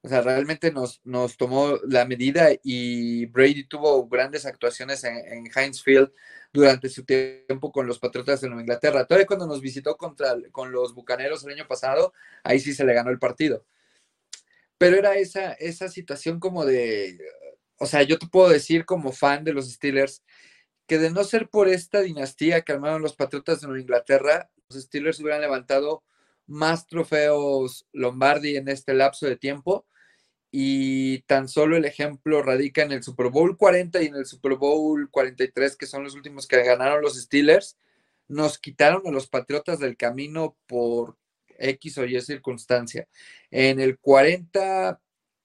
O 0.03 0.09
sea, 0.09 0.21
realmente 0.21 0.71
nos, 0.71 1.01
nos 1.05 1.37
tomó 1.37 1.77
la 1.89 2.05
medida 2.05 2.51
y 2.63 3.27
Brady 3.27 3.65
tuvo 3.65 4.07
grandes 4.09 4.47
actuaciones 4.47 5.03
en, 5.05 5.17
en 5.17 5.51
Heinz 5.55 5.83
Field 5.83 6.13
durante 6.53 6.89
su 6.89 7.05
tiempo 7.05 7.73
con 7.73 7.87
los 7.87 7.99
Patriotas 7.99 8.41
de 8.41 8.49
Nueva 8.49 8.63
Inglaterra. 8.63 9.07
Todavía 9.07 9.27
cuando 9.27 9.47
nos 9.47 9.61
visitó 9.61 9.97
contra, 9.97 10.37
con 10.53 10.71
los 10.73 10.95
Bucaneros 10.95 11.45
el 11.45 11.53
año 11.55 11.67
pasado, 11.67 12.13
ahí 12.45 12.61
sí 12.61 12.75
se 12.75 12.85
le 12.85 12.95
ganó 12.95 13.11
el 13.11 13.19
partido. 13.19 13.65
Pero 14.79 14.97
era 14.97 15.17
esa, 15.17 15.53
esa 15.55 15.89
situación 15.89 16.39
como 16.39 16.65
de, 16.65 17.19
o 17.79 17.87
sea, 17.87 18.03
yo 18.03 18.19
te 18.19 18.29
puedo 18.29 18.49
decir 18.49 18.85
como 18.85 19.13
fan 19.13 19.45
de 19.45 19.53
los 19.53 19.71
Steelers, 19.71 20.23
que 20.87 20.99
de 20.99 21.11
no 21.11 21.25
ser 21.25 21.49
por 21.49 21.69
esta 21.69 22.01
dinastía 22.01 22.63
que 22.63 22.73
armaron 22.73 23.03
los 23.03 23.17
Patriotas 23.17 23.61
de 23.61 23.67
Nueva 23.67 23.83
Inglaterra, 23.83 24.51
los 24.69 24.83
Steelers 24.83 25.21
hubieran 25.21 25.41
levantado 25.41 26.05
más 26.49 26.87
trofeos 26.87 27.87
Lombardi 27.93 28.57
en 28.57 28.69
este 28.69 28.95
lapso 28.95 29.27
de 29.27 29.37
tiempo 29.37 29.87
y 30.51 31.21
tan 31.23 31.47
solo 31.49 31.77
el 31.77 31.85
ejemplo 31.85 32.43
radica 32.43 32.83
en 32.83 32.93
el 32.93 33.03
Super 33.03 33.29
Bowl 33.29 33.57
40 33.57 34.03
y 34.03 34.07
en 34.07 34.17
el 34.17 34.27
Super 34.27 34.55
Bowl 34.55 35.11
43, 35.11 35.77
que 35.77 35.87
son 35.87 36.05
los 36.05 36.15
últimos 36.15 36.47
que 36.47 36.63
ganaron 36.63 37.03
los 37.03 37.21
Steelers. 37.21 37.77
Nos 38.29 38.59
quitaron 38.59 39.07
a 39.07 39.11
los 39.11 39.29
Patriotas 39.29 39.79
del 39.79 39.97
camino 39.97 40.57
por 40.67 41.17
X 41.59 41.99
o 41.99 42.07
Y 42.07 42.21
circunstancia. 42.23 43.09
En 43.51 43.79
el 43.81 43.99
40 43.99 45.01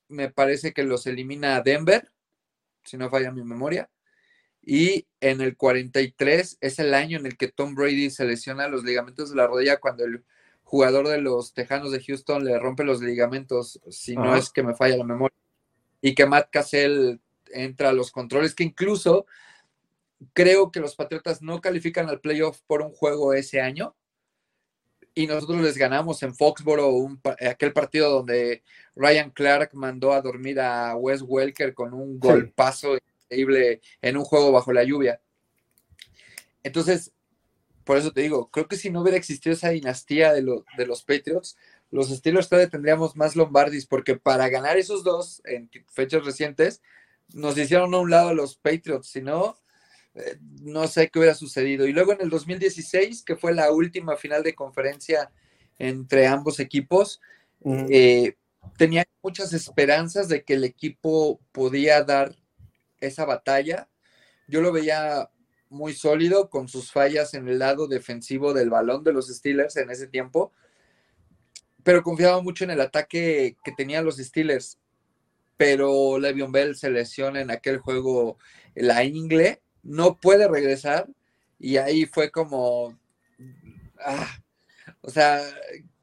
me 0.08 0.32
parece 0.32 0.74
que 0.74 0.84
los 0.84 1.06
elimina 1.06 1.62
Denver, 1.62 2.10
si 2.86 2.98
no 2.98 3.10
falla 3.10 3.32
mi 3.32 3.44
memoria. 3.44 3.89
Y 4.62 5.08
en 5.20 5.42
el 5.42 5.58
43 5.58 6.58
es 6.62 6.80
el 6.80 6.94
año 6.94 7.18
en 7.18 7.26
el 7.26 7.36
que 7.38 7.50
Tom 7.50 7.76
Brady 7.76 8.10
se 8.10 8.24
lesiona 8.24 8.70
los 8.70 8.86
ligamentos 8.86 9.30
de 9.30 9.36
la 9.36 9.48
rodilla 9.48 9.80
cuando 9.82 10.06
el 10.06 10.24
jugador 10.74 11.08
de 11.08 11.22
los 11.22 11.54
Tejanos 11.54 11.92
de 11.92 12.04
Houston 12.04 12.44
le 12.44 12.58
rompe 12.58 12.84
los 12.84 13.00
ligamentos, 13.00 13.80
si 13.92 14.16
no 14.16 14.36
es 14.36 14.50
que 14.50 14.64
me 14.64 14.74
falla 14.74 14.98
la 14.98 15.04
memoria, 15.04 15.38
y 16.02 16.16
que 16.16 16.26
Matt 16.26 16.50
Cassell 16.50 17.22
entra 17.52 17.90
a 17.90 17.94
los 17.94 18.10
controles, 18.12 18.56
que 18.56 18.64
incluso 18.64 19.28
creo 20.34 20.72
que 20.72 20.80
los 20.80 20.96
Patriotas 20.96 21.44
no 21.44 21.62
califican 21.62 22.10
al 22.10 22.22
playoff 22.22 22.62
por 22.66 22.82
un 22.82 22.92
juego 22.92 23.36
ese 23.36 23.62
año, 23.62 23.96
y 25.14 25.28
nosotros 25.28 25.62
les 25.62 25.78
ganamos 25.78 26.24
en 26.24 26.34
Foxboro 26.34 27.08
aquel 27.48 27.72
partido 27.72 28.10
donde 28.10 28.64
Ryan 28.96 29.30
Clark 29.30 29.76
mandó 29.76 30.12
a 30.12 30.24
dormir 30.24 30.60
a 30.60 30.96
Wes 30.96 31.22
Welker 31.22 31.76
con 31.76 31.94
un 31.94 32.18
golpazo 32.20 32.96
increíble 32.96 33.80
en 34.02 34.18
un 34.18 34.24
juego 34.24 34.52
bajo 34.52 34.74
la 34.74 34.84
lluvia. 34.84 35.22
Entonces, 36.64 37.14
por 37.84 37.98
eso 37.98 38.12
te 38.12 38.22
digo, 38.22 38.50
creo 38.50 38.67
que 38.67 38.78
si 38.78 38.89
no 38.89 39.02
hubiera 39.02 39.17
existido 39.17 39.54
esa 39.54 39.69
dinastía 39.69 40.34
de, 40.34 40.41
los 40.41 41.04
Patriots, 41.04 41.58
los 41.91 42.10
Steelers 42.10 42.50
todavía 42.50 42.69
tendríamos 42.69 43.15
más 43.15 43.36
Lombardis, 43.36 43.86
porque 43.86 44.15
para 44.15 44.50
ganar 44.50 44.78
esos 44.78 45.04
dos 45.04 45.41
en 45.46 45.69
fechas 45.89 46.26
recientes, 46.26 46.82
nos 47.34 47.58
hicieron 47.58 47.93
a 47.93 48.00
un 48.00 48.10
lado 48.10 48.34
los 48.34 48.56
Patriots, 48.56 49.08
si 49.08 49.22
no, 49.22 49.58
eh, 50.15 50.38
no 50.62 50.88
sé 50.88 51.10
qué 51.10 51.19
hubiera 51.19 51.36
sucedido. 51.36 51.88
Y 51.88 51.93
luego 51.93 52.13
en 52.13 52.22
el 52.22 52.30
2016, 52.30 53.24
que 53.24 53.36
fue 53.36 53.54
la 53.54 53.72
última 53.72 54.15
final 54.15 54.43
de 54.43 54.56
conferencia 54.56 55.32
entre 55.78 56.28
ambos 56.28 56.60
equipos, 56.60 57.22
eh, 57.89 58.36
tenía 58.78 59.06
muchas 59.22 59.54
esperanzas 59.54 60.28
de 60.28 60.43
que 60.43 60.54
el 60.54 60.63
equipo 60.63 61.39
podía 61.52 62.04
dar 62.04 62.36
esa 63.00 63.26
batalla. 63.26 63.89
Yo 64.48 64.62
lo 64.62 64.72
veía 64.72 65.30
muy 65.74 65.94
sólido 65.94 66.50
con 66.50 66.68
sus 66.68 66.92
fallas 66.92 67.34
en 67.34 67.48
el 67.48 67.60
lado 67.60 67.88
defensivo 67.88 68.54
del 68.54 68.70
balón 68.70 69.04
de 69.04 69.12
los 69.12 69.28
Steelers 69.28 69.76
en 69.78 69.90
ese 69.90 70.08
tiempo, 70.08 70.54
pero 71.84 72.04
confiaba 72.04 72.42
mucho 72.42 72.64
en 72.64 72.72
el 72.72 72.82
ataque 72.82 73.58
que 73.64 73.72
tenían 73.74 74.06
los 74.06 74.18
Steelers. 74.18 74.80
Pero 75.58 76.18
Le'Veon 76.20 76.52
Bell 76.52 76.76
se 76.76 76.90
lesiona 76.90 77.42
en 77.42 77.52
aquel 77.52 77.78
juego 77.78 78.38
la 78.76 79.04
ingle, 79.04 79.62
no 79.84 80.18
puede 80.18 80.48
regresar 80.48 81.08
y 81.60 81.78
ahí 81.78 82.06
fue 82.06 82.32
como, 82.32 82.98
ah, 84.00 84.38
o 85.02 85.10
sea, 85.10 85.42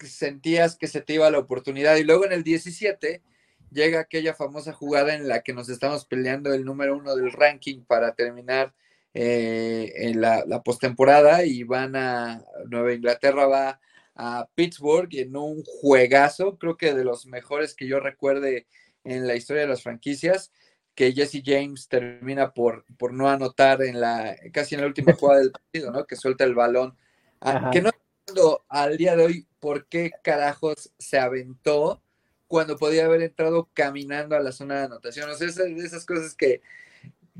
sentías 0.01 0.77
que 0.77 0.87
se 0.87 1.01
te 1.01 1.15
iba 1.15 1.31
la 1.31 1.39
oportunidad. 1.39 1.97
Y 1.97 2.05
luego 2.05 2.25
en 2.25 2.33
el 2.33 2.45
17 2.45 3.23
llega 3.71 4.01
aquella 4.01 4.35
famosa 4.35 4.73
jugada 4.73 5.15
en 5.15 5.29
la 5.29 5.43
que 5.43 5.53
nos 5.53 5.69
estamos 5.69 6.05
peleando 6.05 6.53
el 6.53 6.65
número 6.65 6.97
uno 6.97 7.15
del 7.17 7.33
ranking 7.33 7.83
para 7.85 8.15
terminar 8.15 8.75
eh, 9.14 9.92
en 9.96 10.20
la, 10.20 10.44
la 10.46 10.62
postemporada 10.62 11.44
y 11.44 11.64
van 11.64 11.96
a 11.96 12.44
Nueva 12.68 12.92
Inglaterra, 12.92 13.46
va 13.46 13.81
a 14.14 14.49
Pittsburgh 14.55 15.09
en 15.12 15.37
un 15.37 15.62
juegazo, 15.64 16.59
creo 16.59 16.77
que 16.77 16.94
de 16.94 17.05
los 17.05 17.27
mejores 17.27 17.75
que 17.75 17.87
yo 17.87 18.01
recuerde 18.01 18.66
en 19.05 19.27
la 19.27 19.35
historia 19.35 19.62
de 19.62 19.68
las 19.68 19.83
franquicias, 19.83 20.53
que 20.94 21.12
Jesse 21.12 21.42
James 21.44 21.88
termina 21.88 22.53
por, 22.53 22.85
por 22.99 23.12
no 23.12 23.29
anotar 23.29 23.83
en 23.83 24.01
la, 24.01 24.37
casi 24.53 24.75
en 24.75 24.83
la 24.83 24.87
última 24.87 25.14
jugada 25.14 25.40
del 25.40 25.53
partido, 25.53 25.90
¿no? 25.90 26.07
Que 26.07 26.16
suelta 26.16 26.44
el 26.44 26.55
balón. 26.55 26.96
Ah, 27.40 27.70
que 27.73 27.81
no 27.81 27.90
entiendo 27.90 28.64
al 28.68 28.96
día 28.99 29.16
de 29.16 29.25
hoy 29.25 29.46
por 29.61 29.87
qué 29.87 30.11
carajos 30.23 30.92
se 30.99 31.18
aventó 31.18 32.03
cuando 32.49 32.77
podía 32.77 33.07
haber 33.07 33.23
entrado 33.23 33.70
caminando 33.73 34.37
a 34.37 34.40
la 34.40 34.53
zona 34.53 34.79
de 34.81 34.85
anotación. 34.85 35.31
O 35.31 35.35
sea, 35.35 35.49
esas, 35.49 35.66
esas 35.68 36.05
cosas 36.05 36.35
que, 36.35 36.61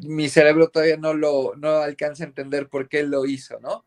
mi 0.02 0.28
cerebro 0.28 0.68
todavía 0.68 0.96
no 0.96 1.14
lo 1.14 1.54
no 1.56 1.76
alcanza 1.76 2.24
a 2.24 2.26
entender 2.26 2.68
por 2.68 2.88
qué 2.88 3.02
lo 3.02 3.26
hizo, 3.26 3.58
¿no? 3.60 3.84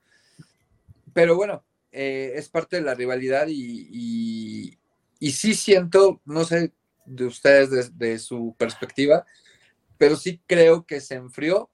Pero 1.14 1.36
bueno, 1.36 1.64
eh, 1.92 2.34
es 2.36 2.50
parte 2.50 2.78
de 2.78 2.82
la 2.82 2.96
rivalidad 2.96 3.48
y, 3.48 4.78
y, 5.20 5.32
sí 5.32 5.54
siento, 5.54 6.22
no 6.26 6.44
sé 6.44 6.74
de 7.06 7.26
ustedes 7.26 7.98
de, 7.98 8.20
su 8.20 8.56
perspectiva, 8.58 9.26
pero 9.98 10.16
sí 10.16 10.42
creo 10.48 10.86
que 10.86 11.00
se 11.00 11.16
enfrió. 11.16 11.70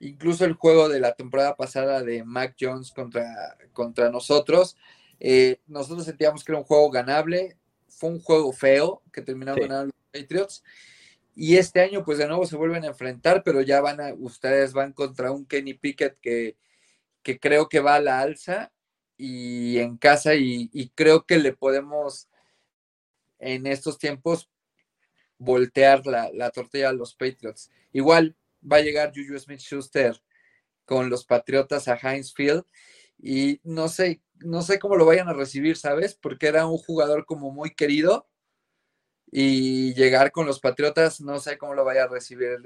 Incluso 0.00 0.44
el 0.44 0.54
juego 0.54 0.88
de 0.88 1.00
la 1.00 1.14
temporada 1.14 1.56
pasada 1.56 2.02
de 2.02 2.22
Mac 2.24 2.54
Jones 2.60 2.90
contra, 2.90 3.56
contra 3.72 4.10
nosotros, 4.10 4.76
eh, 5.20 5.60
nosotros 5.66 6.04
sentíamos 6.04 6.44
que 6.44 6.52
era 6.52 6.58
un 6.58 6.66
juego 6.66 6.90
ganable, 6.90 7.56
fue 7.88 8.10
un 8.10 8.20
juego 8.20 8.52
feo 8.52 9.02
que 9.12 9.22
terminaron 9.22 9.60
ganando 9.60 9.86
los 9.86 10.22
Patriots 10.22 10.62
y 11.38 11.58
este 11.58 11.82
año, 11.82 12.02
pues 12.02 12.16
de 12.16 12.26
nuevo 12.26 12.46
se 12.46 12.56
vuelven 12.56 12.84
a 12.84 12.88
enfrentar, 12.88 13.42
pero 13.44 13.60
ya 13.60 13.82
van 13.82 14.00
a, 14.00 14.14
ustedes 14.14 14.72
van 14.72 14.94
contra 14.94 15.32
un 15.32 15.44
Kenny 15.44 15.74
Pickett 15.74 16.18
que, 16.20 16.56
creo 17.40 17.68
que 17.68 17.80
va 17.80 17.96
a 17.96 18.00
la 18.00 18.20
alza 18.20 18.72
y 19.18 19.78
en 19.78 19.98
casa 19.98 20.34
y, 20.34 20.90
creo 20.94 21.26
que 21.26 21.36
le 21.38 21.52
podemos 21.52 22.30
en 23.38 23.66
estos 23.66 23.98
tiempos 23.98 24.48
voltear 25.36 26.06
la, 26.06 26.30
la, 26.32 26.50
tortilla 26.50 26.88
a 26.88 26.94
los 26.94 27.14
Patriots. 27.14 27.70
Igual 27.92 28.34
va 28.62 28.78
a 28.78 28.82
llegar 28.82 29.12
Juju 29.14 29.38
Smith 29.38 29.60
Schuster 29.60 30.18
con 30.86 31.10
los 31.10 31.26
Patriotas 31.26 31.86
a 31.88 31.96
Heinz 31.96 32.32
Field 32.32 32.64
y 33.18 33.60
no 33.62 33.88
sé, 33.88 34.22
no 34.36 34.62
sé 34.62 34.78
cómo 34.78 34.96
lo 34.96 35.04
vayan 35.04 35.28
a 35.28 35.34
recibir, 35.34 35.76
¿sabes? 35.76 36.14
Porque 36.14 36.46
era 36.46 36.66
un 36.66 36.78
jugador 36.78 37.26
como 37.26 37.50
muy 37.50 37.74
querido 37.74 38.26
y 39.30 39.94
llegar 39.94 40.30
con 40.30 40.46
los 40.46 40.60
Patriotas, 40.60 41.20
no 41.20 41.38
sé 41.38 41.58
cómo 41.58 41.74
lo 41.74 41.84
vaya 41.84 42.04
a 42.04 42.08
recibir 42.08 42.58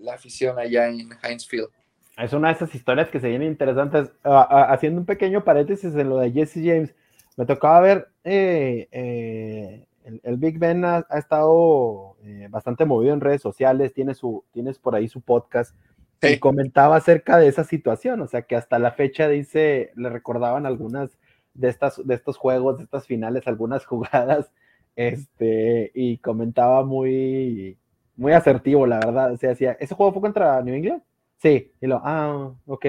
la 0.00 0.14
afición 0.14 0.58
allá 0.58 0.88
en 0.88 1.08
Heinz 1.22 1.46
Field. 1.46 1.68
Es 2.16 2.32
una 2.32 2.48
de 2.48 2.54
esas 2.54 2.74
historias 2.74 3.10
que 3.10 3.20
se 3.20 3.28
vienen 3.28 3.48
interesantes. 3.48 4.10
Ah, 4.24 4.46
ah, 4.50 4.72
haciendo 4.72 5.00
un 5.00 5.06
pequeño 5.06 5.44
paréntesis 5.44 5.94
en 5.94 6.08
lo 6.08 6.18
de 6.18 6.32
Jesse 6.32 6.62
James, 6.64 6.94
me 7.36 7.44
tocaba 7.44 7.80
ver, 7.80 8.08
eh, 8.24 8.88
eh, 8.90 9.86
el, 10.22 10.36
Big 10.38 10.58
Ben 10.58 10.84
ha, 10.84 11.06
estado 11.14 12.16
eh, 12.24 12.46
bastante 12.48 12.86
movido 12.86 13.12
en 13.12 13.20
redes 13.20 13.42
sociales, 13.42 13.92
tiene 13.92 14.14
su, 14.14 14.44
tienes 14.52 14.78
por 14.78 14.94
ahí 14.94 15.08
su 15.08 15.20
podcast, 15.20 15.76
y 16.22 16.38
comentaba 16.38 16.96
acerca 16.96 17.36
de 17.36 17.48
esa 17.48 17.64
situación, 17.64 18.22
o 18.22 18.26
sea 18.26 18.42
que 18.42 18.56
hasta 18.56 18.78
la 18.78 18.92
fecha 18.92 19.28
dice, 19.28 19.92
le 19.94 20.08
recordaban 20.08 20.64
algunas 20.64 21.18
de, 21.52 21.68
estas, 21.68 22.04
de 22.04 22.14
estos 22.14 22.38
juegos, 22.38 22.78
de 22.78 22.84
estas 22.84 23.06
finales, 23.06 23.46
algunas 23.46 23.84
jugadas, 23.86 24.50
este, 24.96 25.92
y 25.94 26.18
comentaba 26.18 26.84
muy, 26.84 27.78
muy 28.16 28.32
asertivo, 28.32 28.86
la 28.86 28.98
verdad, 28.98 29.32
o 29.32 29.36
sea, 29.36 29.50
decía, 29.50 29.76
¿ese 29.78 29.94
juego 29.94 30.12
fue 30.12 30.22
contra 30.22 30.60
New 30.62 30.74
England? 30.74 31.02
Sí, 31.36 31.70
y 31.80 31.86
lo, 31.86 32.00
ah, 32.02 32.54
ok. 32.66 32.86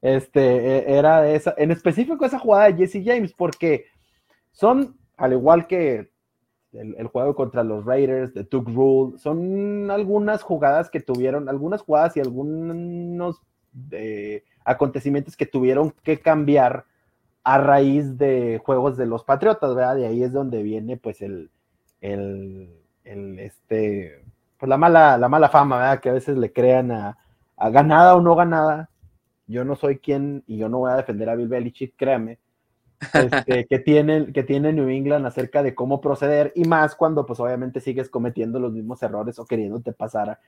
Este, 0.00 0.40
e, 0.40 0.98
era 0.98 1.30
esa, 1.30 1.54
en 1.56 1.70
específico 1.70 2.24
esa 2.24 2.38
jugada 2.38 2.70
de 2.72 2.74
Jesse 2.86 3.04
James, 3.04 3.32
porque 3.34 3.84
son, 4.50 4.96
al 5.16 5.32
igual 5.32 5.66
que 5.66 6.10
el, 6.72 7.06
juego 7.08 7.34
contra 7.34 7.62
los 7.62 7.84
Raiders, 7.84 8.32
de 8.34 8.44
Took 8.44 8.68
Rule, 8.68 9.18
son 9.18 9.90
algunas 9.90 10.42
jugadas 10.42 10.90
que 10.90 11.00
tuvieron, 11.00 11.48
algunas 11.48 11.82
jugadas 11.82 12.16
y 12.16 12.20
algunos 12.20 13.42
eh, 13.90 14.44
acontecimientos 14.64 15.36
que 15.36 15.46
tuvieron 15.46 15.92
que 16.02 16.18
cambiar 16.18 16.86
a 17.44 17.58
raíz 17.58 18.18
de 18.18 18.60
juegos 18.64 18.96
de 18.96 19.06
los 19.06 19.24
Patriotas, 19.24 19.74
¿verdad? 19.74 19.96
De 19.96 20.06
ahí 20.06 20.22
es 20.22 20.32
donde 20.32 20.62
viene, 20.62 20.96
pues, 20.96 21.22
el, 21.22 21.50
el, 22.00 22.70
el 23.04 23.38
este, 23.38 24.22
pues 24.62 24.68
la 24.70 24.76
mala, 24.76 25.18
la 25.18 25.28
mala 25.28 25.48
fama, 25.48 25.78
¿verdad? 25.78 26.00
Que 26.00 26.08
a 26.08 26.12
veces 26.12 26.38
le 26.38 26.52
crean 26.52 26.92
a, 26.92 27.18
ganada 27.72 28.14
o 28.14 28.20
no 28.20 28.36
ganada, 28.36 28.90
yo 29.48 29.64
no 29.64 29.74
soy 29.74 29.98
quien 29.98 30.44
y 30.46 30.56
yo 30.56 30.68
no 30.68 30.78
voy 30.78 30.92
a 30.92 30.96
defender 30.96 31.28
a 31.28 31.34
Bill 31.34 31.48
Belichick, 31.48 31.94
créame, 31.96 32.38
este, 33.12 33.66
que, 33.68 33.78
tiene, 33.80 34.32
que 34.32 34.44
tiene 34.44 34.72
New 34.72 34.88
England 34.88 35.26
acerca 35.26 35.64
de 35.64 35.74
cómo 35.74 36.00
proceder 36.00 36.52
y 36.54 36.64
más 36.64 36.94
cuando 36.94 37.26
pues 37.26 37.40
obviamente 37.40 37.80
sigues 37.80 38.08
cometiendo 38.08 38.60
los 38.60 38.72
mismos 38.72 39.02
errores 39.02 39.36
o 39.40 39.46
queriéndote 39.46 39.92
pasar, 39.92 40.38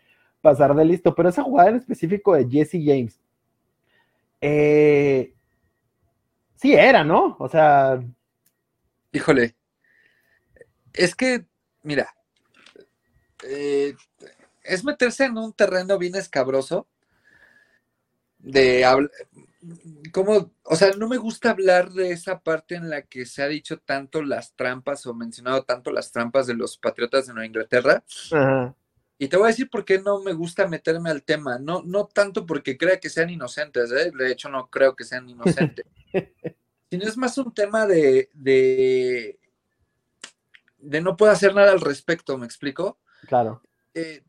pasar 0.40 0.76
de 0.76 0.85
listo. 0.85 1.12
Pero 1.12 1.28
esa 1.28 1.42
jugada 1.42 1.70
en 1.70 1.76
específico 1.76 2.35
de 2.35 2.48
Jesse 2.48 2.78
James, 2.85 3.20
eh, 4.40 5.34
sí 6.64 6.72
era, 6.72 7.05
¿no? 7.05 7.37
O 7.38 7.46
sea... 7.46 8.03
Híjole, 9.12 9.55
es 10.94 11.14
que, 11.14 11.44
mira, 11.83 12.12
eh, 13.46 13.94
es 14.62 14.83
meterse 14.83 15.27
en 15.27 15.37
un 15.37 15.53
terreno 15.53 15.98
bien 15.98 16.16
escabroso 16.16 16.88
de 18.38 18.85
como, 20.11 20.53
o 20.64 20.77
sea, 20.77 20.90
no 20.92 21.07
me 21.07 21.18
gusta 21.18 21.50
hablar 21.50 21.90
de 21.90 22.12
esa 22.12 22.40
parte 22.40 22.77
en 22.77 22.88
la 22.88 23.03
que 23.03 23.27
se 23.27 23.42
ha 23.42 23.46
dicho 23.46 23.79
tanto 23.79 24.22
las 24.22 24.55
trampas 24.55 25.07
o 25.07 25.14
mencionado 25.14 25.64
tanto 25.64 25.92
las 25.92 26.11
trampas 26.12 26.46
de 26.46 26.55
los 26.55 26.79
patriotas 26.79 27.27
de 27.27 27.35
Nueva 27.35 27.46
Inglaterra. 27.46 28.03
Y 29.18 29.29
te 29.29 29.37
voy 29.37 29.44
a 29.44 29.48
decir 29.48 29.68
por 29.68 29.85
qué 29.85 30.00
no 30.00 30.20
me 30.22 30.33
gusta 30.33 30.66
meterme 30.66 31.11
al 31.11 31.22
tema. 31.22 31.59
No, 31.59 31.83
no 31.85 32.07
tanto 32.07 32.46
porque 32.46 32.79
crea 32.79 32.98
que 32.98 33.11
sean 33.11 33.31
inocentes, 33.31 33.92
¿eh? 33.92 34.11
de 34.16 34.33
hecho 34.33 34.48
no 34.48 34.68
creo 34.70 34.96
que 34.96 35.05
sean 35.05 35.29
inocentes. 35.29 35.85
sino 36.90 37.05
es 37.05 37.16
más 37.16 37.38
un 37.38 37.53
tema 37.53 37.87
de, 37.87 38.29
de, 38.35 39.38
de 40.79 41.00
no 41.00 41.16
puedo 41.16 41.33
hacer 41.33 41.55
nada 41.55 41.72
al 41.72 41.81
respecto, 41.81 42.38
¿me 42.38 42.46
explico? 42.46 42.98
Claro. 43.27 43.62
Eh, 43.94 44.22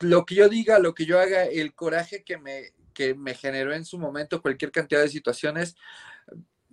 lo 0.00 0.24
que 0.24 0.34
yo 0.34 0.48
diga, 0.48 0.78
lo 0.78 0.94
que 0.94 1.06
yo 1.06 1.20
haga, 1.20 1.44
el 1.44 1.74
coraje 1.74 2.24
que 2.24 2.38
me, 2.38 2.72
que 2.92 3.14
me 3.14 3.34
generó 3.34 3.72
en 3.72 3.84
su 3.84 3.98
momento 3.98 4.42
cualquier 4.42 4.72
cantidad 4.72 5.00
de 5.00 5.08
situaciones, 5.08 5.76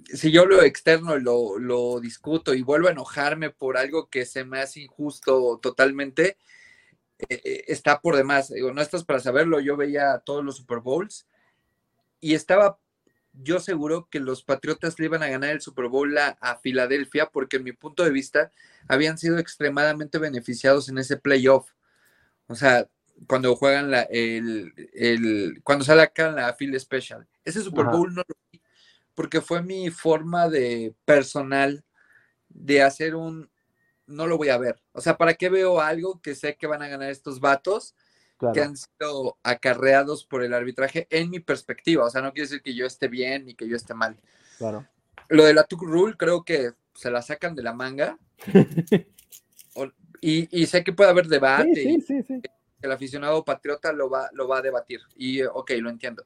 si 0.05 0.31
yo 0.31 0.45
lo 0.45 0.61
externo 0.63 1.17
lo, 1.17 1.59
lo, 1.59 1.99
discuto 1.99 2.53
y 2.53 2.61
vuelvo 2.61 2.87
a 2.87 2.91
enojarme 2.91 3.49
por 3.49 3.77
algo 3.77 4.09
que 4.09 4.25
se 4.25 4.45
me 4.45 4.59
hace 4.59 4.81
injusto 4.81 5.59
totalmente, 5.61 6.37
eh, 7.19 7.41
eh, 7.43 7.63
está 7.67 7.99
por 7.99 8.15
demás. 8.15 8.49
Digo, 8.49 8.73
no 8.73 8.81
estás 8.81 9.03
para 9.03 9.19
saberlo, 9.19 9.59
yo 9.59 9.75
veía 9.75 10.19
todos 10.19 10.43
los 10.43 10.57
Super 10.57 10.79
Bowls 10.79 11.27
y 12.21 12.33
estaba 12.33 12.79
yo 13.41 13.59
seguro 13.59 14.07
que 14.09 14.19
los 14.19 14.43
Patriotas 14.43 14.99
le 14.99 15.05
iban 15.05 15.23
a 15.23 15.29
ganar 15.29 15.51
el 15.51 15.61
Super 15.61 15.87
Bowl 15.87 16.17
a, 16.17 16.37
a, 16.41 16.57
Filadelfia 16.57 17.27
porque 17.27 17.57
en 17.57 17.63
mi 17.63 17.71
punto 17.71 18.03
de 18.03 18.11
vista 18.11 18.51
habían 18.87 19.17
sido 19.17 19.37
extremadamente 19.37 20.17
beneficiados 20.17 20.89
en 20.89 20.97
ese 20.97 21.17
playoff. 21.17 21.71
O 22.47 22.55
sea, 22.55 22.87
cuando 23.27 23.55
juegan 23.55 23.91
la, 23.91 24.03
el, 24.03 24.73
el, 24.93 25.61
cuando 25.63 25.85
sale 25.85 26.01
acá 26.01 26.31
la 26.31 26.53
Field 26.53 26.79
Special. 26.79 27.27
Ese 27.43 27.61
Super 27.61 27.85
Bowl 27.85 28.13
no 28.13 28.23
lo 28.27 28.35
vi 28.51 28.61
porque 29.13 29.41
fue 29.41 29.61
mi 29.61 29.89
forma 29.89 30.47
de 30.47 30.95
personal 31.03 31.83
de 32.47 32.81
hacer 32.81 33.15
un, 33.15 33.49
no 34.07 34.27
lo 34.27 34.37
voy 34.37 34.49
a 34.49 34.57
ver. 34.57 34.81
O 34.93 35.01
sea, 35.01 35.17
¿para 35.17 35.33
qué 35.33 35.49
veo 35.49 35.81
algo 35.81 36.21
que 36.21 36.35
sé 36.35 36.55
que 36.55 36.67
van 36.67 36.81
a 36.81 36.87
ganar 36.87 37.09
estos 37.09 37.39
vatos 37.39 37.95
que 38.53 38.61
han 38.61 38.75
sido 38.77 39.37
acarreados 39.43 40.25
por 40.25 40.43
el 40.43 40.53
arbitraje 40.53 41.07
en 41.09 41.29
mi 41.29 41.39
perspectiva? 41.39 42.05
O 42.05 42.09
sea, 42.09 42.21
no 42.21 42.33
quiere 42.33 42.47
decir 42.47 42.61
que 42.61 42.75
yo 42.75 42.85
esté 42.85 43.07
bien 43.07 43.45
ni 43.45 43.55
que 43.55 43.67
yo 43.67 43.75
esté 43.75 43.93
mal. 43.93 44.17
Claro. 44.57 44.87
Lo 45.27 45.43
de 45.43 45.53
la 45.53 45.63
Tuck 45.63 45.83
Rule 45.83 46.15
creo 46.17 46.43
que 46.43 46.71
se 46.93 47.11
la 47.11 47.21
sacan 47.21 47.55
de 47.55 47.63
la 47.63 47.73
manga. 47.73 48.17
y, 50.21 50.61
y, 50.61 50.65
sé 50.65 50.83
que 50.83 50.93
puede 50.93 51.09
haber 51.09 51.27
debate. 51.27 51.75
Sí, 51.75 52.01
sí, 52.01 52.23
sí, 52.23 52.41
el 52.81 52.91
aficionado 52.91 53.43
patriota 53.43 53.91
lo 53.91 54.09
va, 54.09 54.29
lo 54.33 54.47
va 54.47 54.59
a 54.59 54.61
debatir. 54.61 55.01
Y 55.15 55.41
ok, 55.43 55.71
lo 55.79 55.89
entiendo. 55.89 56.25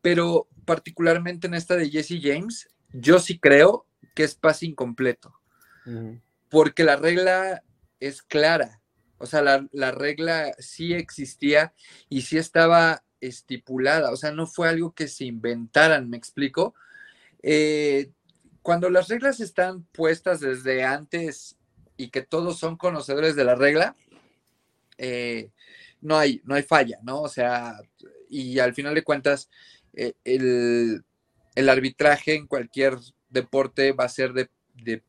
Pero 0.00 0.48
particularmente 0.64 1.46
en 1.46 1.54
esta 1.54 1.76
de 1.76 1.90
Jesse 1.90 2.20
James, 2.20 2.68
yo 2.92 3.18
sí 3.18 3.38
creo 3.38 3.86
que 4.14 4.24
es 4.24 4.34
pase 4.34 4.66
incompleto. 4.66 5.34
Porque 6.48 6.84
la 6.84 6.96
regla 6.96 7.62
es 8.00 8.22
clara. 8.22 8.80
O 9.18 9.26
sea, 9.26 9.42
la, 9.42 9.90
regla 9.92 10.54
sí 10.58 10.92
existía 10.92 11.72
y 12.08 12.22
sí 12.22 12.36
estaba 12.36 13.04
estipulada. 13.20 14.10
O 14.10 14.16
sea, 14.16 14.32
no 14.32 14.46
fue 14.46 14.68
algo 14.68 14.92
que 14.92 15.08
se 15.08 15.24
inventaran, 15.24 16.10
¿me 16.10 16.16
explico? 16.16 16.74
Eh, 17.42 18.10
cuando 18.62 18.90
las 18.90 19.08
reglas 19.08 19.40
están 19.40 19.84
puestas 19.84 20.40
desde 20.40 20.84
antes 20.84 21.56
y 21.96 22.08
que 22.08 22.22
todos 22.22 22.58
son 22.58 22.76
conocedores 22.76 23.36
de 23.36 23.44
la 23.44 23.54
regla, 23.54 23.94
eh, 24.98 25.50
no, 26.00 26.16
hay, 26.18 26.40
no 26.44 26.54
hay 26.54 26.62
falla, 26.62 26.98
¿no? 27.02 27.20
O 27.22 27.28
sea, 27.28 27.80
y 28.28 28.58
al 28.58 28.74
final 28.74 28.94
de 28.94 29.04
cuentas, 29.04 29.48
eh, 29.94 30.14
el, 30.24 31.68
arbitraje 31.68 32.34
en 32.34 32.46
cualquier 32.46 32.98
deporte 33.28 33.92
va 33.92 34.04
a 34.04 34.08
ser 34.08 34.32
de, 34.32 34.50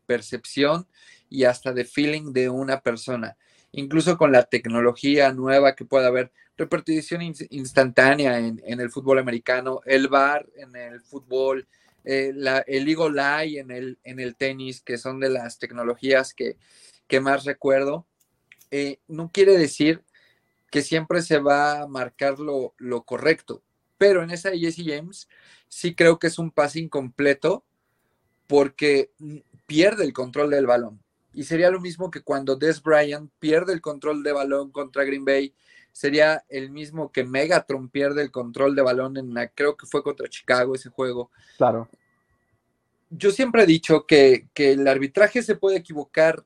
percepción 0.06 0.88
y 1.30 1.43
hasta 1.43 1.74
de 1.74 1.86
feeling 1.86 2.32
de 2.32 2.49
una 2.49 2.82
persona. 2.82 3.36
Incluso 3.78 4.18
con 4.18 4.32
la 4.32 4.44
tecnología 4.44 5.34
nueva 5.34 5.76
que 5.76 5.84
pueda 5.84 6.08
haber, 6.08 6.32
repartición 6.58 7.22
instantánea 7.22 8.40
en, 8.40 8.62
el 8.66 8.90
fútbol 8.90 9.20
americano, 9.20 9.82
el 9.86 10.08
VAR 10.08 10.48
en 10.56 10.76
el 10.76 11.02
fútbol, 11.02 11.68
eh, 12.06 12.34
el 12.68 12.88
Eagle 12.88 13.22
Eye 13.22 13.60
en 13.60 13.72
el, 13.72 14.00
en 14.04 14.22
el 14.22 14.38
tenis, 14.38 14.82
que 14.82 14.98
son 14.98 15.20
de 15.20 15.30
las 15.30 15.60
tecnologías 15.60 16.34
que, 16.34 16.58
más 17.20 17.44
recuerdo. 17.46 18.06
Eh, 18.72 19.00
no 19.08 19.32
quiere 19.32 19.58
decir 19.58 20.04
que 20.72 20.82
siempre 20.82 21.22
se 21.22 21.40
va 21.40 21.82
a 21.82 21.88
marcar 21.88 22.40
lo, 22.40 22.74
correcto, 23.06 23.62
pero 23.98 24.24
en 24.24 24.32
esa 24.32 24.52
Jesse 24.52 24.84
James 24.86 25.28
sí 25.68 25.96
creo 25.96 26.20
que 26.20 26.28
es 26.28 26.40
un 26.40 26.52
pase 26.52 26.80
incompleto 26.80 27.66
porque 28.48 29.12
pierde 29.66 30.06
el 30.06 30.14
control 30.14 30.52
del 30.52 30.68
balón. 30.68 31.05
Y 31.36 31.44
sería 31.44 31.70
lo 31.70 31.82
mismo 31.82 32.10
que 32.10 32.22
cuando 32.22 32.56
Des 32.56 32.82
Bryant 32.82 33.30
pierde 33.40 33.74
el 33.74 33.82
control 33.82 34.24
de 34.24 34.32
balón 34.32 34.72
contra 34.72 35.04
Green 35.04 35.26
Bay, 35.26 35.54
sería 35.92 36.44
el 36.50 36.72
mismo 36.72 37.12
que 37.12 37.26
Megatron 37.26 37.90
pierde 37.90 38.22
el 38.22 38.32
control 38.32 38.74
de 38.74 38.82
balón 38.82 39.18
en 39.18 39.34
la, 39.34 39.50
creo 39.50 39.76
que 39.76 39.86
fue 39.86 40.02
contra 40.02 40.30
Chicago 40.30 40.76
ese 40.76 40.90
juego. 40.90 41.30
Claro. 41.58 41.90
Yo 43.10 43.32
siempre 43.32 43.64
he 43.64 43.66
dicho 43.66 44.06
que, 44.06 44.48
que 44.54 44.72
el 44.72 44.88
arbitraje 44.88 45.44
se 45.44 45.56
puede 45.56 45.78
equivocar 45.78 46.46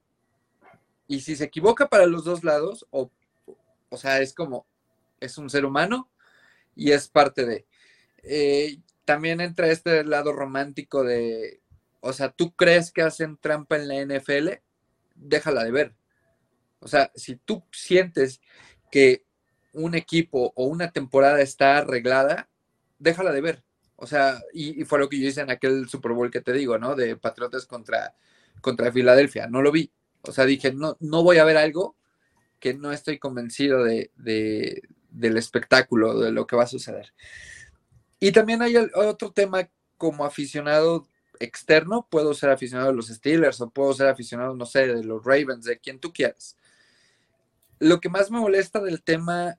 y 1.07 1.21
si 1.21 1.35
se 1.35 1.45
equivoca 1.45 1.87
para 1.87 2.05
los 2.05 2.23
dos 2.23 2.43
lados, 2.43 2.85
o, 2.91 3.11
sea, 3.97 4.21
es 4.21 4.33
como, 4.33 4.67
es 5.19 5.37
un 5.37 5.49
ser 5.49 5.65
humano 5.65 6.09
y 6.75 6.91
es 6.91 7.07
parte 7.07 7.45
de. 7.45 7.65
Eh, 8.23 8.79
también 9.05 9.41
entra 9.41 9.69
este 9.69 10.03
lado 10.03 10.33
romántico 10.33 11.03
de, 11.03 11.61
o 11.99 12.13
sea, 12.13 12.31
¿tú 12.31 12.55
crees 12.55 12.91
que 12.91 13.01
hacen 13.01 13.37
trampa 13.37 13.75
en 13.75 13.87
la 13.87 14.19
NFL? 14.19 14.49
Déjala 15.19 15.63
de 15.63 15.71
ver. 15.71 15.95
O 16.79 16.87
sea, 16.87 17.11
si 17.15 17.35
tú 17.35 17.63
sientes 17.71 18.41
que 18.91 19.25
un 19.73 19.95
equipo 19.95 20.53
o 20.55 20.65
una 20.65 20.91
temporada 20.91 21.41
está 21.41 21.77
arreglada, 21.77 22.49
déjala 22.97 23.31
de 23.31 23.41
ver. 23.41 23.63
O 23.95 24.07
sea, 24.07 24.41
y, 24.53 24.85
fue 24.85 24.99
lo 24.99 25.09
que 25.09 25.19
yo 25.19 25.27
hice 25.27 25.41
en 25.41 25.51
aquel 25.51 25.89
Super 25.89 26.13
Bowl 26.13 26.31
que 26.31 26.41
te 26.41 26.53
digo, 26.53 26.77
¿no? 26.77 26.95
De 26.95 27.17
Patriotas 27.17 27.65
contra, 27.65 28.15
contra 28.61 28.91
Filadelfia. 28.91 29.47
No 29.47 29.61
lo 29.61 29.71
vi. 29.71 29.91
O 30.21 30.31
sea, 30.31 30.45
dije, 30.45 30.71
no, 30.73 30.95
no 31.01 31.21
voy 31.21 31.37
a 31.37 31.43
ver 31.43 31.57
algo 31.57 31.95
que 32.59 32.73
no 32.73 32.91
estoy 32.91 33.19
convencido 33.19 33.83
de, 33.83 34.11
del 34.15 35.37
espectáculo, 35.37 36.19
de 36.19 36.31
lo 36.31 36.47
que 36.47 36.55
va 36.55 36.63
a 36.63 36.67
suceder. 36.67 37.13
Y 38.19 38.31
también 38.31 38.61
hay 38.61 38.75
otro 38.77 39.31
tema 39.31 39.69
como 39.97 40.25
aficionado 40.25 41.07
externo, 41.39 42.07
puedo 42.09 42.33
ser 42.33 42.49
aficionado 42.49 42.89
de 42.89 42.95
los 42.95 43.07
Steelers 43.07 43.61
o 43.61 43.69
puedo 43.69 43.93
ser 43.93 44.07
aficionado, 44.07 44.55
no 44.55 44.65
sé, 44.65 44.87
de 44.87 45.03
los 45.03 45.23
Ravens, 45.23 45.63
de 45.65 45.79
quien 45.79 45.99
tú 45.99 46.11
quieras. 46.11 46.57
Lo 47.79 48.01
que 48.01 48.09
más 48.09 48.29
me 48.29 48.39
molesta 48.39 48.81
del 48.81 49.01
tema 49.01 49.57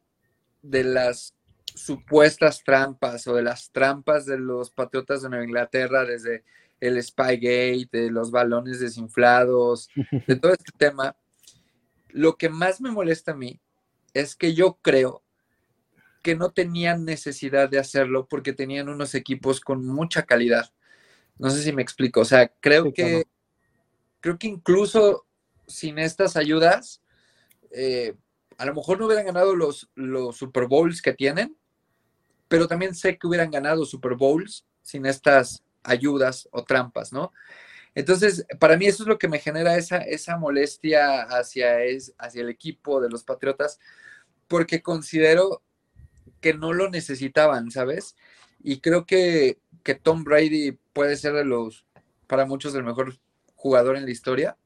de 0.62 0.85
las 0.85 1.35
supuestas 1.74 2.62
trampas 2.64 3.26
o 3.26 3.35
de 3.35 3.43
las 3.43 3.70
trampas 3.70 4.26
de 4.26 4.39
los 4.39 4.70
Patriotas 4.70 5.22
de 5.22 5.31
Nueva 5.31 5.45
Inglaterra 5.45 6.05
desde 6.05 6.45
el 6.81 7.03
Spygate, 7.03 7.89
de 7.93 8.11
los 8.11 8.31
balones 8.31 8.81
desinflados, 8.81 9.89
de 10.26 10.37
todo 10.37 10.53
este 10.53 10.72
tema, 10.76 11.16
lo 12.09 12.37
que 12.37 12.49
más 12.49 12.81
me 12.81 12.91
molesta 12.91 13.33
a 13.33 13.37
mí 13.37 13.61
es 14.14 14.35
que 14.35 14.55
yo 14.55 14.78
creo 14.83 15.22
que 16.22 16.35
no 16.37 16.51
tenían 16.51 17.05
necesidad 17.05 17.68
de 17.68 17.78
hacerlo 17.78 18.26
porque 18.28 18.53
tenían 18.53 18.89
unos 18.89 19.14
equipos 19.14 19.61
con 19.61 19.87
mucha 19.87 20.24
calidad. 20.24 20.70
No 21.41 21.51
sé 21.51 21.62
si 21.62 21.72
me 21.72 21.82
explico, 21.82 22.20
o 22.20 22.24
sea, 22.24 22.49
creo 22.61 22.93
que 22.93 23.24
creo 24.20 24.38
que 24.38 24.47
incluso 24.47 25.26
sin 25.66 25.99
estas 25.99 26.36
ayudas 26.36 27.03
eh, 27.70 28.14
a 28.59 28.66
lo 28.66 28.74
mejor 28.74 28.99
no 28.99 29.07
hubieran 29.07 29.24
ganado 29.24 29.57
los, 29.57 29.88
los 29.95 30.36
Super 30.36 30.66
Bowls 30.66 31.01
que 31.01 31.14
tienen, 31.14 31.57
pero 32.47 32.68
también 32.68 32.95
sé 32.95 33.16
que 33.16 33.26
hubieran 33.26 33.51
ganado 33.51 33.86
Super 33.86 34.16
Bowls 34.16 34.66
sin 34.82 35.07
estas 35.07 35.64
ayudas 35.82 36.47
o 36.53 36.62
trampas, 36.62 37.11
¿no? 37.11 37.32
Entonces, 37.95 38.45
para 38.59 38.76
mí 38.76 38.86
eso 38.86 39.05
es 39.05 39.09
lo 39.09 39.18
que 39.18 39.28
me 39.28 39.38
genera 39.38 39.76
esa, 39.76 39.99
esa 39.99 40.36
molestia 40.36 41.22
hacia, 41.22 41.82
es, 41.84 42.14
hacia 42.18 42.43
el 42.43 42.51
equipo 42.51 43.01
de 43.01 43.09
los 43.09 43.24
Patriotas, 43.24 43.80
porque 44.47 44.82
considero 44.82 45.62
que 46.43 46.53
no 46.53 46.74
lo 46.74 46.91
necesitaban, 46.91 47.70
¿sabes? 47.70 48.14
Y 48.62 48.80
creo 48.80 49.07
que, 49.07 49.59
que 49.83 49.95
Tom 49.95 50.24
Brady 50.24 50.78
puede 50.93 51.16
ser 51.16 51.33
de 51.35 51.45
los, 51.45 51.87
para 52.26 52.47
muchos, 52.47 52.74
el 52.74 52.85
mejor 52.85 53.16
jugador 53.55 53.97
en 53.97 54.05
la 54.05 54.11
historia 54.11 54.57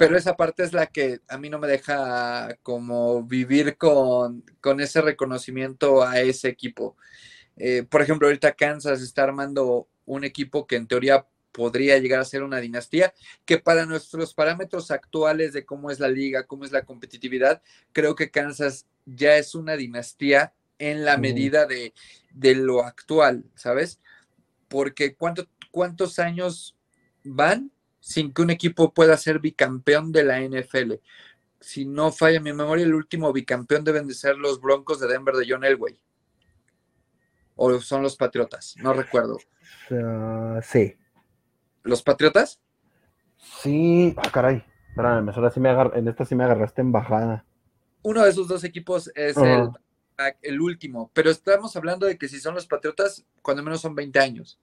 pero 0.00 0.16
esa 0.16 0.34
parte 0.34 0.62
es 0.62 0.72
la 0.72 0.86
que 0.86 1.20
a 1.28 1.36
mí 1.36 1.50
no 1.50 1.58
me 1.58 1.68
deja 1.68 2.56
como 2.62 3.22
vivir 3.22 3.76
con, 3.76 4.42
ese 4.78 5.02
reconocimiento 5.02 6.02
a 6.02 6.20
ese 6.20 6.48
equipo. 6.48 6.96
Eh, 7.58 7.82
por 7.82 8.00
ejemplo, 8.00 8.26
ahorita 8.26 8.52
Kansas 8.52 9.02
está 9.02 9.24
armando 9.24 9.88
un 10.06 10.24
equipo 10.24 10.66
que 10.66 10.76
en 10.76 10.86
teoría 10.86 11.26
podría 11.52 11.98
llegar 11.98 12.18
a 12.18 12.24
ser 12.24 12.42
una 12.42 12.60
dinastía, 12.60 13.12
que 13.44 13.58
para 13.58 13.84
nuestros 13.84 14.32
parámetros 14.32 14.90
actuales 14.90 15.52
de 15.52 15.66
cómo 15.66 15.90
es 15.90 16.00
la 16.00 16.08
liga, 16.08 16.46
cómo 16.46 16.64
es 16.64 16.72
la 16.72 16.86
competitividad, 16.86 17.60
creo 17.92 18.14
que 18.14 18.30
Kansas 18.30 18.86
ya 19.04 19.36
es 19.36 19.54
una 19.54 19.76
dinastía 19.76 20.54
en 20.80 21.04
la 21.04 21.16
medida 21.16 21.66
de, 21.66 21.92
lo 22.56 22.82
actual, 22.82 23.44
¿sabes? 23.54 24.00
Porque 24.66 25.14
¿cuántos 25.14 26.18
años 26.18 26.76
van 27.22 27.70
sin 28.00 28.32
que 28.32 28.42
un 28.42 28.50
equipo 28.50 28.92
pueda 28.92 29.16
ser 29.16 29.38
bicampeón 29.38 30.10
de 30.10 30.24
la 30.24 30.40
NFL. 30.40 30.94
Si 31.60 31.84
no 31.84 32.10
falla 32.10 32.40
mi 32.40 32.52
memoria, 32.52 32.84
el 32.84 32.94
último 32.94 33.32
bicampeón 33.32 33.84
deben 33.84 34.06
de 34.08 34.14
ser 34.14 34.36
los 34.36 34.60
Broncos 34.60 34.98
de 34.98 35.06
Denver 35.06 35.34
de 35.34 35.46
John 35.48 35.64
Elway. 35.64 35.98
O 37.56 37.78
son 37.80 38.02
los 38.02 38.16
Patriotas, 38.16 38.74
no 38.78 38.94
recuerdo. 38.94 39.36
Ah, 39.90 40.60
sí. 40.62 40.96
¿Los 41.82 42.02
Patriotas? 42.02 42.58
Sí, 43.36 44.14
ah, 44.16 44.30
caray. 44.32 44.64
Espérame, 44.88 45.52
sí 45.52 45.60
me 45.60 45.70
en 45.70 46.08
esta 46.08 46.24
sí 46.24 46.34
me 46.34 46.44
agarraste 46.44 46.80
en 46.80 46.90
bajada. 46.90 47.44
Uno 48.02 48.24
de 48.24 48.30
esos 48.30 48.48
dos 48.48 48.64
equipos 48.64 49.10
es 49.14 49.36
el, 49.36 49.70
el, 50.42 50.60
último, 50.60 51.10
pero 51.14 51.30
estamos 51.30 51.74
hablando 51.76 52.06
de 52.06 52.18
que 52.18 52.28
si 52.28 52.40
son 52.40 52.54
los 52.54 52.66
Patriotas, 52.66 53.24
cuando 53.42 53.62
menos 53.62 53.80
son 53.80 53.94
20 53.94 54.18
años. 54.18 54.58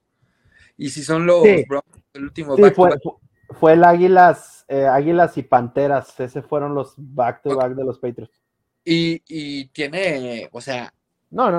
Y 0.76 0.90
si 0.90 1.02
son 1.02 1.26
los 1.26 1.44
Broncos, 1.66 2.02
el 2.12 2.24
último 2.24 2.56
fue 3.58 3.72
el 3.72 3.84
Águilas, 3.84 4.64
eh, 4.68 4.86
Águilas 4.86 5.38
y 5.38 5.42
Panteras. 5.42 6.18
Ese 6.20 6.42
fueron 6.42 6.74
los 6.74 6.94
back 6.96 7.42
to 7.42 7.56
back 7.56 7.72
de 7.74 7.84
los 7.84 7.98
Patriots. 7.98 8.42
Y, 8.84 9.66
tiene, 9.68 10.48
o 10.52 10.60
sea, 10.60 10.92
no, 11.30 11.50
no, 11.50 11.58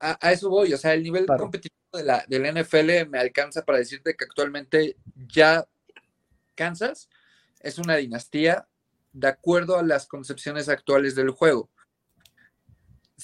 A, 0.00 0.32
eso 0.32 0.50
voy. 0.50 0.72
O 0.72 0.78
sea, 0.78 0.94
el 0.94 1.02
nivel 1.02 1.26
competitivo 1.26 1.76
de 1.92 2.04
la, 2.04 2.24
del 2.26 2.42
NFL 2.42 3.08
me 3.08 3.18
alcanza 3.18 3.64
para 3.64 3.78
decirte 3.78 4.16
que 4.16 4.24
actualmente 4.24 4.96
ya 5.28 5.64
Kansas 6.56 7.08
es 7.60 7.78
una 7.78 7.96
dinastía 7.96 8.66
de 9.12 9.28
acuerdo 9.28 9.78
a 9.78 9.82
las 9.82 10.06
concepciones 10.06 10.68
actuales 10.68 11.14
del 11.14 11.30
juego. 11.30 11.70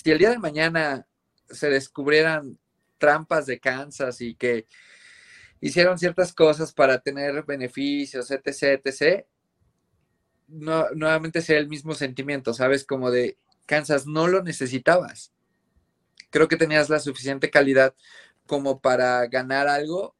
Si 0.02 0.12
el 0.12 0.18
día 0.18 0.30
de 0.30 0.38
mañana 0.38 1.08
se 1.50 1.68
descubrieran 1.70 2.56
trampas 2.98 3.46
de 3.46 3.58
Kansas 3.58 4.20
y 4.20 4.36
que 4.36 4.66
hicieron 5.60 5.98
ciertas 5.98 6.32
cosas 6.32 6.72
para 6.72 7.00
tener 7.00 7.42
beneficios, 7.44 8.30
etc., 8.30 8.80
etc., 8.84 9.26
no, 10.46 10.88
nuevamente 10.90 11.42
sea 11.42 11.58
el 11.58 11.68
mismo 11.68 11.94
sentimiento, 11.94 12.54
¿sabes? 12.54 12.84
Como 12.84 13.10
de 13.10 13.38
Kansas, 13.66 14.06
no 14.06 14.28
lo 14.28 14.42
necesitabas. 14.42 15.32
Creo 16.30 16.46
que 16.46 16.56
tenías 16.56 16.88
la 16.88 17.00
suficiente 17.00 17.50
calidad 17.50 17.92
como 18.46 18.80
para 18.80 19.26
ganar 19.26 19.66
algo 19.66 20.14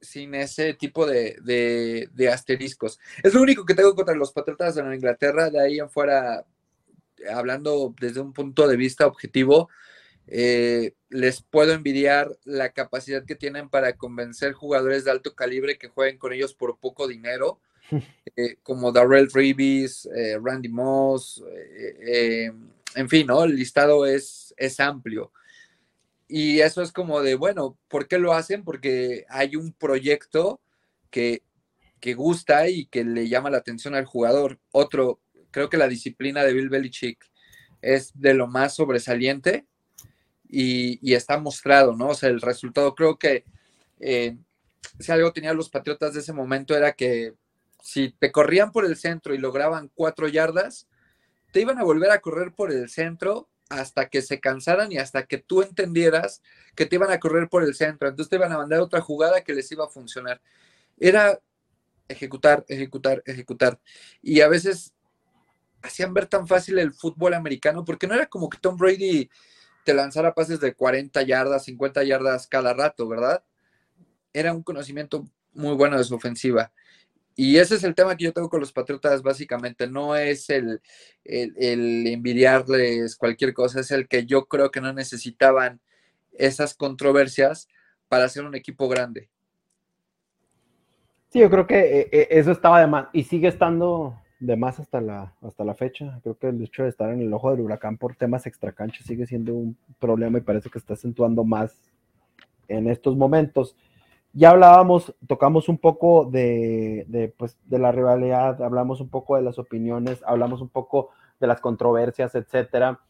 sin 0.00 0.34
ese 0.36 0.74
tipo 0.74 1.06
de, 1.06 1.36
de, 2.14 2.28
asteriscos. 2.28 3.00
Es 3.24 3.34
lo 3.34 3.42
único 3.42 3.66
que 3.66 3.74
tengo 3.74 3.96
contra 3.96 4.14
los 4.14 4.32
Patriotas 4.32 4.76
de 4.76 4.94
Inglaterra, 4.94 5.50
de 5.50 5.60
ahí 5.60 5.80
en 5.80 5.90
fuera, 5.90 6.46
hablando 7.32 7.94
desde 8.00 8.20
un 8.20 8.32
punto 8.32 8.68
de 8.68 8.76
vista 8.76 9.06
objetivo, 9.06 9.68
eh, 10.30 10.92
les 11.08 11.42
puedo 11.42 11.72
envidiar 11.72 12.30
la 12.44 12.72
capacidad 12.72 13.24
que 13.24 13.34
tienen 13.34 13.70
para 13.70 13.96
convencer 13.96 14.52
jugadores 14.52 15.04
de 15.04 15.10
alto 15.10 15.34
calibre 15.34 15.78
que 15.78 15.88
jueguen 15.88 16.18
con 16.18 16.32
ellos 16.34 16.54
por 16.54 16.78
poco 16.78 17.08
dinero, 17.08 17.60
eh, 18.36 18.56
como 18.62 18.92
Darrell 18.92 19.30
Reeves, 19.32 20.06
eh, 20.14 20.38
Randy 20.42 20.68
Moss, 20.68 21.42
en 22.94 23.08
fin, 23.08 23.26
¿no? 23.26 23.44
El 23.44 23.56
listado 23.56 24.04
es, 24.04 24.54
es 24.56 24.80
amplio. 24.80 25.32
Y 26.26 26.60
eso 26.60 26.82
es 26.82 26.92
como 26.92 27.22
de, 27.22 27.34
bueno, 27.34 27.78
¿por 27.88 28.06
qué 28.06 28.18
lo 28.18 28.34
hacen? 28.34 28.64
Porque 28.64 29.24
hay 29.30 29.56
un 29.56 29.72
proyecto 29.72 30.60
que, 31.10 31.42
que 32.00 32.12
gusta 32.12 32.68
y 32.68 32.84
que 32.86 33.02
le 33.02 33.28
llama 33.28 33.48
la 33.48 33.58
atención 33.58 33.94
al 33.94 34.04
jugador. 34.04 34.58
Otro, 34.70 35.20
creo 35.50 35.68
que 35.68 35.76
la 35.76 35.88
disciplina 35.88 36.44
de 36.44 36.52
Bill 36.52 36.68
Belichick 36.68 37.24
es 37.80 38.12
de 38.14 38.34
lo 38.34 38.46
más 38.46 38.74
sobresaliente 38.74 39.66
y, 40.48 41.14
está 41.14 41.38
mostrado, 41.38 41.94
¿no? 41.94 42.08
O 42.08 42.14
sea, 42.14 42.30
el 42.30 42.40
resultado 42.40 42.94
creo 42.94 43.18
que 43.18 43.44
eh, 44.00 44.36
si 44.98 45.12
algo 45.12 45.32
tenían 45.32 45.56
los 45.56 45.68
Patriotas 45.68 46.14
de 46.14 46.20
ese 46.20 46.32
momento 46.32 46.76
era 46.76 46.92
que 46.92 47.34
si 47.82 48.10
te 48.10 48.32
corrían 48.32 48.72
por 48.72 48.84
el 48.84 48.96
centro 48.96 49.34
y 49.34 49.38
lograban 49.38 49.90
cuatro 49.94 50.28
yardas, 50.28 50.88
te 51.52 51.60
iban 51.60 51.78
a 51.78 51.84
volver 51.84 52.10
a 52.10 52.20
correr 52.20 52.52
por 52.52 52.72
el 52.72 52.88
centro 52.88 53.48
hasta 53.68 54.08
que 54.08 54.22
se 54.22 54.40
cansaran 54.40 54.90
y 54.92 54.98
hasta 54.98 55.26
que 55.26 55.38
tú 55.38 55.62
entendieras 55.62 56.42
que 56.74 56.86
te 56.86 56.96
iban 56.96 57.10
a 57.10 57.20
correr 57.20 57.48
por 57.48 57.62
el 57.62 57.74
centro. 57.74 58.08
Entonces 58.08 58.30
te 58.30 58.36
iban 58.36 58.52
a 58.52 58.58
mandar 58.58 58.80
otra 58.80 59.00
jugada 59.00 59.42
que 59.42 59.54
les 59.54 59.70
iba 59.70 59.84
a 59.84 59.88
funcionar. 59.88 60.40
Era 60.98 61.38
ejecutar, 62.08 62.64
ejecutar, 62.68 63.22
ejecutar. 63.26 63.78
Y 64.22 64.40
a 64.40 64.48
veces 64.48 64.94
hacían 65.88 66.14
ver 66.14 66.26
tan 66.26 66.46
fácil 66.46 66.78
el 66.78 66.92
fútbol 66.92 67.34
americano 67.34 67.84
porque 67.84 68.06
no 68.06 68.14
era 68.14 68.26
como 68.26 68.48
que 68.48 68.58
Tom 68.58 68.76
Brady 68.76 69.28
te 69.84 69.94
lanzara 69.94 70.34
pases 70.34 70.60
de 70.60 70.74
40 70.74 71.22
yardas, 71.22 71.64
50 71.64 72.04
yardas 72.04 72.46
cada 72.46 72.74
rato, 72.74 73.08
¿verdad? 73.08 73.42
Era 74.32 74.52
un 74.52 74.62
conocimiento 74.62 75.26
muy 75.54 75.74
bueno 75.74 75.96
de 75.96 76.04
su 76.04 76.14
ofensiva. 76.14 76.72
Y 77.34 77.56
ese 77.58 77.76
es 77.76 77.84
el 77.84 77.94
tema 77.94 78.16
que 78.16 78.24
yo 78.24 78.32
tengo 78.32 78.50
con 78.50 78.60
los 78.60 78.72
Patriotas, 78.72 79.22
básicamente. 79.22 79.86
No 79.86 80.16
es 80.16 80.50
el, 80.50 80.82
el, 81.24 82.06
envidiarles 82.08 83.16
cualquier 83.16 83.54
cosa, 83.54 83.80
es 83.80 83.92
el 83.92 84.08
que 84.08 84.26
yo 84.26 84.46
creo 84.46 84.70
que 84.70 84.80
no 84.80 84.92
necesitaban 84.92 85.80
esas 86.32 86.74
controversias 86.74 87.68
para 88.08 88.28
ser 88.28 88.44
un 88.44 88.56
equipo 88.56 88.88
grande. 88.88 89.30
Sí, 91.28 91.38
yo 91.38 91.48
creo 91.48 91.66
que 91.66 91.78
eh, 91.78 92.08
eh, 92.10 92.28
eso 92.30 92.50
estaba 92.50 92.80
de 92.80 92.88
más 92.88 93.06
y 93.12 93.22
sigue 93.22 93.48
estando 93.48 94.20
de 94.40 94.56
más 94.56 94.78
hasta 94.78 95.00
la, 95.00 95.34
hasta 95.42 95.64
la 95.64 95.74
fecha. 95.74 96.20
Creo 96.22 96.38
que 96.38 96.48
el 96.48 96.62
hecho 96.62 96.84
de 96.84 96.90
estar 96.90 97.12
en 97.12 97.20
el 97.20 97.32
ojo 97.32 97.50
del 97.50 97.60
huracán 97.60 97.98
por 97.98 98.16
temas 98.16 98.46
extracancha 98.46 99.02
sigue 99.04 99.26
siendo 99.26 99.54
un 99.54 99.76
problema 99.98 100.38
y 100.38 100.42
parece 100.42 100.70
que 100.70 100.78
está 100.78 100.94
acentuando 100.94 101.44
más 101.44 101.80
en 102.68 102.88
estos 102.88 103.16
momentos. 103.16 103.76
Ya 104.32 104.50
hablábamos, 104.50 105.14
tocamos 105.26 105.68
un 105.68 105.78
poco 105.78 106.24
de, 106.30 107.34
pues, 107.36 107.58
de 107.64 107.78
la 107.78 107.92
rivalidad, 107.92 108.62
hablamos 108.62 109.00
un 109.00 109.08
poco 109.08 109.36
de 109.36 109.42
las 109.42 109.58
opiniones, 109.58 110.22
hablamos 110.26 110.60
un 110.60 110.68
poco 110.68 111.10
de 111.40 111.46
las 111.46 111.60
controversias, 111.60 112.34
etcétera. 112.34 113.00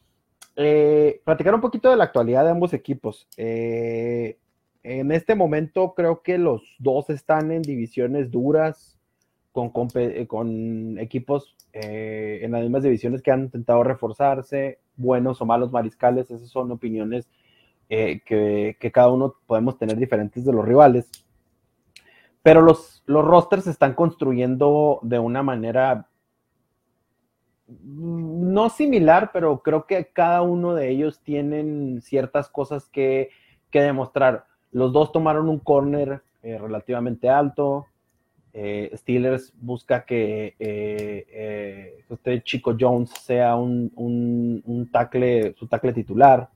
Eh, 0.57 1.21
platicar 1.25 1.55
un 1.55 1.61
poquito 1.61 1.91
de 1.91 1.97
la 1.97 2.05
actualidad 2.05 2.45
de 2.45 2.51
ambos 2.51 2.73
equipos. 2.73 3.29
Eh, 3.37 4.39
en 4.83 5.13
este 5.13 5.35
momento 5.35 5.93
creo 5.95 6.23
que 6.23 6.39
los 6.39 6.77
dos 6.79 7.11
están 7.11 7.51
en 7.51 7.63
divisiones 7.63 8.31
duras, 8.31 8.98
con, 9.53 9.71
con 9.71 10.99
equipos 10.99 11.57
eh, 11.73 12.41
en 12.43 12.53
las 12.53 12.63
mismas 12.63 12.83
divisiones 12.83 13.23
que 13.23 13.31
han 13.31 13.43
intentado 13.43 13.83
reforzarse, 13.83 14.79
buenos 14.97 15.41
o 15.41 15.47
malos 15.47 15.71
mariscales, 15.71 16.31
esas 16.31 16.49
son 16.49 16.73
opiniones 16.73 17.29
eh, 17.91 18.21
que, 18.25 18.77
cada 18.93 19.11
uno 19.11 19.35
podemos 19.47 19.79
tener 19.79 19.97
diferentes 19.97 20.45
de 20.45 20.53
los 20.53 20.65
rivales. 20.65 21.11
Pero 22.43 22.63
los, 22.63 23.03
los 23.07 23.25
rosters 23.25 23.65
se 23.65 23.71
están 23.71 23.95
construyendo 23.95 25.01
de 25.03 25.19
una 25.19 25.43
manera 25.43 26.09
mm, 27.67 28.53
no 28.53 28.69
similar, 28.71 29.31
pero 29.33 29.63
creo 29.63 29.87
que 29.87 30.11
cada 30.13 30.43
uno 30.43 30.75
de 30.75 30.91
ellos 30.91 31.21
tienen 31.21 32.01
ciertas 32.03 32.49
cosas 32.49 32.89
que, 32.89 33.31
demostrar. 33.73 34.47
Los 34.73 34.93
dos 34.93 35.13
tomaron 35.13 35.49
un 35.49 35.61
corner 35.61 36.23
eh, 36.43 36.59
relativamente 36.59 37.29
alto. 37.29 37.87
Eh, 38.53 38.91
Steelers 38.95 39.53
busca 39.61 40.05
que 40.05 40.55
este 42.09 42.43
Chico 42.43 42.75
Jones 42.79 43.11
sea 43.11 43.57
un, 43.57 43.93
un, 43.95 44.63
un 44.65 44.91
tackle, 44.91 45.55
su 45.57 45.67
tackle 45.67 45.93
titular. 45.93 46.49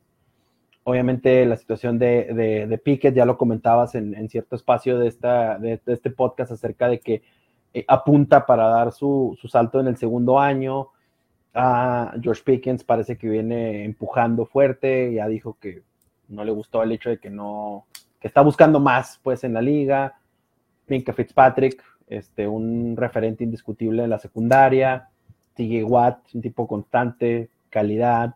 Obviamente 0.84 1.46
la 1.46 1.56
situación 1.56 1.98
de, 1.98 2.66
de, 2.68 2.78
Pickett, 2.78 3.14
ya 3.14 3.24
lo 3.24 3.38
comentabas 3.38 3.94
en, 3.94 4.28
cierto 4.28 4.56
espacio 4.56 4.98
de, 4.98 5.06
esta, 5.06 5.56
de, 5.58 5.80
este 5.86 6.10
podcast 6.10 6.50
acerca 6.50 6.88
de 6.88 6.98
que 6.98 7.22
eh, 7.72 7.84
apunta 7.86 8.44
para 8.44 8.64
dar 8.66 8.92
su, 8.92 9.38
salto 9.48 9.78
en 9.78 9.86
el 9.86 9.96
segundo 9.96 10.40
año. 10.40 10.88
Ah, 11.54 12.14
George 12.20 12.42
Pickens 12.44 12.82
parece 12.82 13.16
que 13.16 13.28
viene 13.28 13.84
empujando 13.84 14.44
fuerte, 14.44 15.14
ya 15.14 15.28
dijo 15.28 15.56
que 15.60 15.82
no 16.28 16.44
le 16.44 16.50
gustó 16.50 16.82
el 16.82 16.90
hecho 16.90 17.10
de 17.10 17.18
que 17.18 17.30
no, 17.30 17.86
que 18.18 18.26
está 18.26 18.40
buscando 18.40 18.80
más 18.80 19.20
pues 19.22 19.44
en 19.44 19.54
la 19.54 19.62
liga. 19.62 20.18
Minka 20.88 21.12
Fitzpatrick, 21.12 21.82
este, 22.08 22.46
un 22.46 22.96
referente 22.96 23.44
indiscutible 23.44 24.04
en 24.04 24.10
la 24.10 24.18
secundaria. 24.18 25.08
TJ 25.54 25.84
Watt, 25.84 26.18
un 26.34 26.42
tipo 26.42 26.66
constante, 26.66 27.50
calidad. 27.70 28.34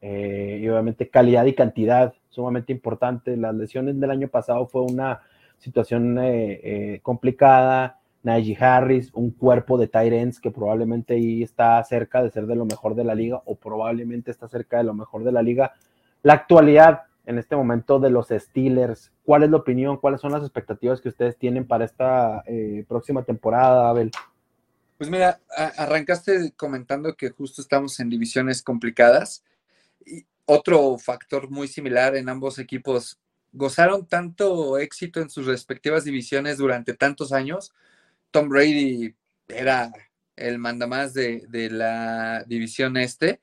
Eh, 0.00 0.60
y 0.62 0.68
obviamente 0.68 1.08
calidad 1.08 1.44
y 1.46 1.54
cantidad 1.54 2.14
sumamente 2.28 2.72
importante. 2.72 3.36
Las 3.36 3.54
lesiones 3.54 3.98
del 3.98 4.10
año 4.10 4.28
pasado 4.28 4.66
fue 4.66 4.82
una 4.82 5.20
situación 5.58 6.18
eh, 6.18 6.60
eh, 6.62 7.00
complicada. 7.02 7.98
Najee 8.22 8.56
Harris, 8.58 9.10
un 9.14 9.30
cuerpo 9.30 9.78
de 9.78 9.88
tight 9.88 10.34
que 10.42 10.50
probablemente 10.50 11.14
ahí 11.14 11.42
está 11.42 11.82
cerca 11.84 12.22
de 12.22 12.30
ser 12.30 12.46
de 12.46 12.56
lo 12.56 12.64
mejor 12.64 12.94
de 12.94 13.04
la 13.04 13.14
liga 13.14 13.40
o 13.44 13.54
probablemente 13.54 14.30
está 14.30 14.48
cerca 14.48 14.78
de 14.78 14.84
lo 14.84 14.94
mejor 14.94 15.24
de 15.24 15.32
la 15.32 15.42
liga. 15.42 15.72
La 16.22 16.34
actualidad 16.34 17.02
en 17.28 17.38
este 17.38 17.54
momento 17.54 18.00
de 18.00 18.10
los 18.10 18.28
Steelers, 18.28 19.12
¿cuál 19.24 19.42
es 19.44 19.50
la 19.50 19.58
opinión? 19.58 19.98
¿Cuáles 19.98 20.20
son 20.20 20.32
las 20.32 20.42
expectativas 20.42 21.00
que 21.00 21.10
ustedes 21.10 21.36
tienen 21.36 21.66
para 21.66 21.84
esta 21.84 22.42
próxima 22.88 23.22
temporada, 23.22 23.88
Abel? 23.88 24.10
Pues 24.96 25.10
mira, 25.10 25.40
arrancaste 25.76 26.52
comentando 26.56 27.14
que 27.14 27.30
justo 27.30 27.62
estamos 27.62 28.00
en 28.00 28.08
divisiones 28.08 28.62
complicadas 28.62 29.44
otro 30.50 30.96
factor 30.96 31.50
muy 31.50 31.68
similar 31.68 32.16
en 32.16 32.30
ambos 32.30 32.58
equipos, 32.58 33.20
gozaron 33.52 34.06
tanto 34.06 34.78
éxito 34.78 35.20
en 35.20 35.28
sus 35.28 35.44
respectivas 35.44 36.04
divisiones 36.04 36.56
durante 36.56 36.94
tantos 36.94 37.32
años. 37.32 37.74
Tom 38.30 38.48
Brady 38.48 39.14
era 39.46 39.92
el 40.36 40.58
mandamás 40.58 41.12
de, 41.12 41.44
de 41.48 41.68
la 41.68 42.44
división 42.44 42.96
este 42.96 43.42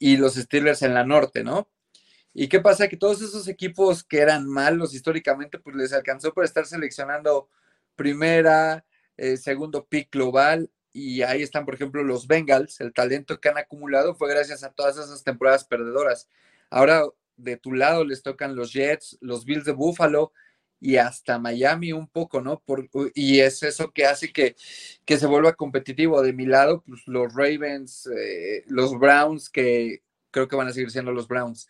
y 0.00 0.16
los 0.16 0.34
Steelers 0.34 0.82
en 0.82 0.94
la 0.94 1.04
norte, 1.04 1.44
¿no? 1.44 1.68
¿Y 2.38 2.48
qué 2.48 2.60
pasa? 2.60 2.86
Que 2.86 2.98
todos 2.98 3.22
esos 3.22 3.48
equipos 3.48 4.04
que 4.04 4.18
eran 4.18 4.46
malos 4.46 4.92
históricamente, 4.92 5.58
pues 5.58 5.74
les 5.74 5.94
alcanzó 5.94 6.34
por 6.34 6.44
estar 6.44 6.66
seleccionando 6.66 7.48
primera, 7.94 8.84
eh, 9.16 9.38
segundo 9.38 9.86
pick 9.86 10.12
global 10.12 10.70
y 10.92 11.22
ahí 11.22 11.40
están, 11.40 11.64
por 11.64 11.74
ejemplo, 11.74 12.04
los 12.04 12.26
Bengals, 12.26 12.78
el 12.82 12.92
talento 12.92 13.40
que 13.40 13.48
han 13.48 13.56
acumulado 13.56 14.14
fue 14.14 14.28
gracias 14.28 14.64
a 14.64 14.70
todas 14.70 14.98
esas 14.98 15.24
temporadas 15.24 15.64
perdedoras. 15.64 16.28
Ahora 16.68 17.06
de 17.38 17.56
tu 17.56 17.72
lado 17.72 18.04
les 18.04 18.22
tocan 18.22 18.54
los 18.54 18.74
Jets, 18.74 19.16
los 19.22 19.46
Bills 19.46 19.64
de 19.64 19.72
Buffalo 19.72 20.32
y 20.78 20.96
hasta 20.96 21.38
Miami 21.38 21.94
un 21.94 22.06
poco, 22.06 22.42
¿no? 22.42 22.62
Y 23.14 23.40
es 23.40 23.62
eso 23.62 23.92
que 23.92 24.04
hace 24.04 24.30
que, 24.30 24.56
que, 25.06 25.16
se 25.16 25.26
vuelva 25.26 25.54
competitivo. 25.54 26.20
De 26.20 26.34
mi 26.34 26.44
lado, 26.44 26.82
pues 26.86 27.00
los 27.06 27.32
Ravens, 27.34 28.06
eh, 28.14 28.62
los 28.66 28.98
Browns, 28.98 29.48
que 29.48 30.02
creo 30.30 30.48
que 30.48 30.56
van 30.56 30.68
a 30.68 30.72
seguir 30.74 30.90
siendo 30.90 31.12
los 31.12 31.28
Browns. 31.28 31.66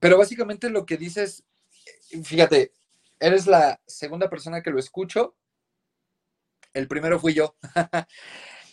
Pero 0.00 0.18
básicamente 0.18 0.70
lo 0.70 0.84
que 0.84 0.96
dices, 0.96 1.44
fíjate, 2.24 2.72
eres 3.20 3.46
la 3.46 3.80
segunda 3.86 4.28
persona 4.28 4.62
que 4.62 4.70
lo 4.70 4.78
escucho 4.78 5.36
el 6.74 6.88
primero 6.88 7.18
fui 7.18 7.34
yo. 7.34 7.56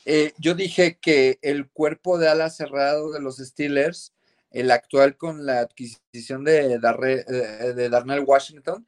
Eh, 0.10 0.32
yo 0.38 0.54
dije 0.54 1.00
que 1.02 1.38
el 1.42 1.70
cuerpo 1.70 2.18
de 2.18 2.30
ala 2.30 2.50
cerrado 2.50 3.12
de 3.12 3.20
los 3.20 3.40
Steelers, 3.40 4.14
el 4.52 4.72
actual 4.72 5.18
con 5.18 5.46
la 5.46 5.60
adquisición 5.60 6.46
de, 6.46 6.76
eh, 6.76 7.90
Darnell 7.90 8.24
Washington, 8.26 8.88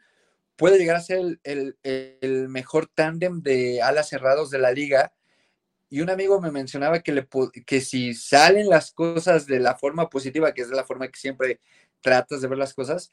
puede 0.56 0.78
llegar 0.78 0.96
a 0.96 1.02
ser 1.02 1.38
el, 1.44 2.48
mejor 2.48 2.88
tándem 2.88 3.42
de 3.42 3.82
alas 3.82 4.08
cerrados 4.08 4.50
de 4.50 4.60
la 4.60 4.72
liga. 4.72 5.14
Y 5.90 6.00
un 6.00 6.10
amigo 6.10 6.40
me 6.40 6.52
mencionaba 6.52 7.02
que, 7.02 7.12
le, 7.12 7.28
que 7.66 7.82
si 7.82 8.14
salen 8.14 8.70
las 8.70 8.94
cosas 8.94 9.46
de 9.46 9.60
la 9.60 9.76
forma 9.76 10.10
positiva, 10.10 10.54
que 10.54 10.62
es 10.62 10.70
la 10.70 10.86
forma 10.86 11.10
que 11.10 11.20
siempre 11.20 11.60
tratas 12.02 12.42
de 12.42 12.48
ver 12.48 12.58
las 12.58 12.74
cosas, 12.74 13.12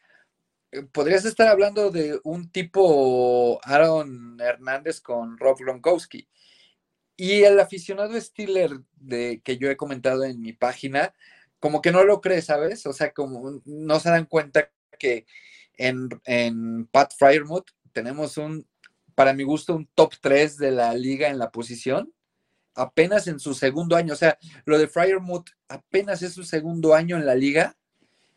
eh, 0.72 0.82
podrías 0.82 1.24
estar 1.24 1.48
hablando 1.48 1.90
de 1.90 2.20
un 2.24 2.50
tipo 2.50 3.60
Aaron 3.64 4.38
Hernández 4.40 5.00
con 5.00 5.38
Rob 5.38 5.58
Gronkowski. 5.58 6.28
Y 7.16 7.44
el 7.44 7.58
aficionado 7.60 8.20
Steeler 8.20 8.72
de, 8.96 9.40
que 9.42 9.56
yo 9.58 9.70
he 9.70 9.76
comentado 9.76 10.24
en 10.24 10.40
mi 10.40 10.52
página, 10.52 11.14
como 11.58 11.80
que 11.80 11.92
no 11.92 12.04
lo 12.04 12.20
cree, 12.20 12.42
¿sabes? 12.42 12.86
O 12.86 12.92
sea, 12.92 13.12
como 13.12 13.62
no 13.64 14.00
se 14.00 14.10
dan 14.10 14.26
cuenta 14.26 14.70
que 14.98 15.26
en, 15.78 16.08
en 16.24 16.86
Pat 16.86 17.12
Fryermuth 17.16 17.70
tenemos 17.92 18.36
un, 18.36 18.68
para 19.14 19.32
mi 19.32 19.44
gusto, 19.44 19.74
un 19.74 19.86
top 19.94 20.14
3 20.20 20.58
de 20.58 20.72
la 20.72 20.94
liga 20.94 21.28
en 21.28 21.38
la 21.38 21.50
posición, 21.50 22.12
apenas 22.74 23.26
en 23.28 23.40
su 23.40 23.54
segundo 23.54 23.96
año. 23.96 24.12
O 24.12 24.16
sea, 24.16 24.38
lo 24.66 24.78
de 24.78 24.88
Fryermuth 24.88 25.48
apenas 25.68 26.22
es 26.22 26.34
su 26.34 26.44
segundo 26.44 26.94
año 26.94 27.16
en 27.16 27.26
la 27.26 27.34
liga 27.34 27.76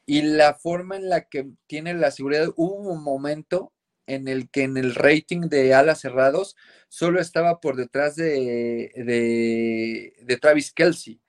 y 0.09 0.23
la 0.23 0.55
forma 0.55 0.95
en 0.95 1.07
la 1.07 1.25
que 1.25 1.51
tiene 1.67 1.93
la 1.93 2.09
seguridad, 2.09 2.47
hubo 2.55 2.77
un 2.77 3.03
momento 3.03 3.73
en 4.07 4.27
el 4.27 4.49
que 4.49 4.63
en 4.63 4.75
el 4.75 4.95
rating 4.95 5.41
de 5.41 5.75
alas 5.75 6.01
cerrados 6.01 6.55
solo 6.87 7.21
estaba 7.21 7.59
por 7.59 7.75
detrás 7.75 8.15
de, 8.15 8.91
de, 8.95 10.37
Travis 10.37 10.73
Kelsey. 10.73 11.21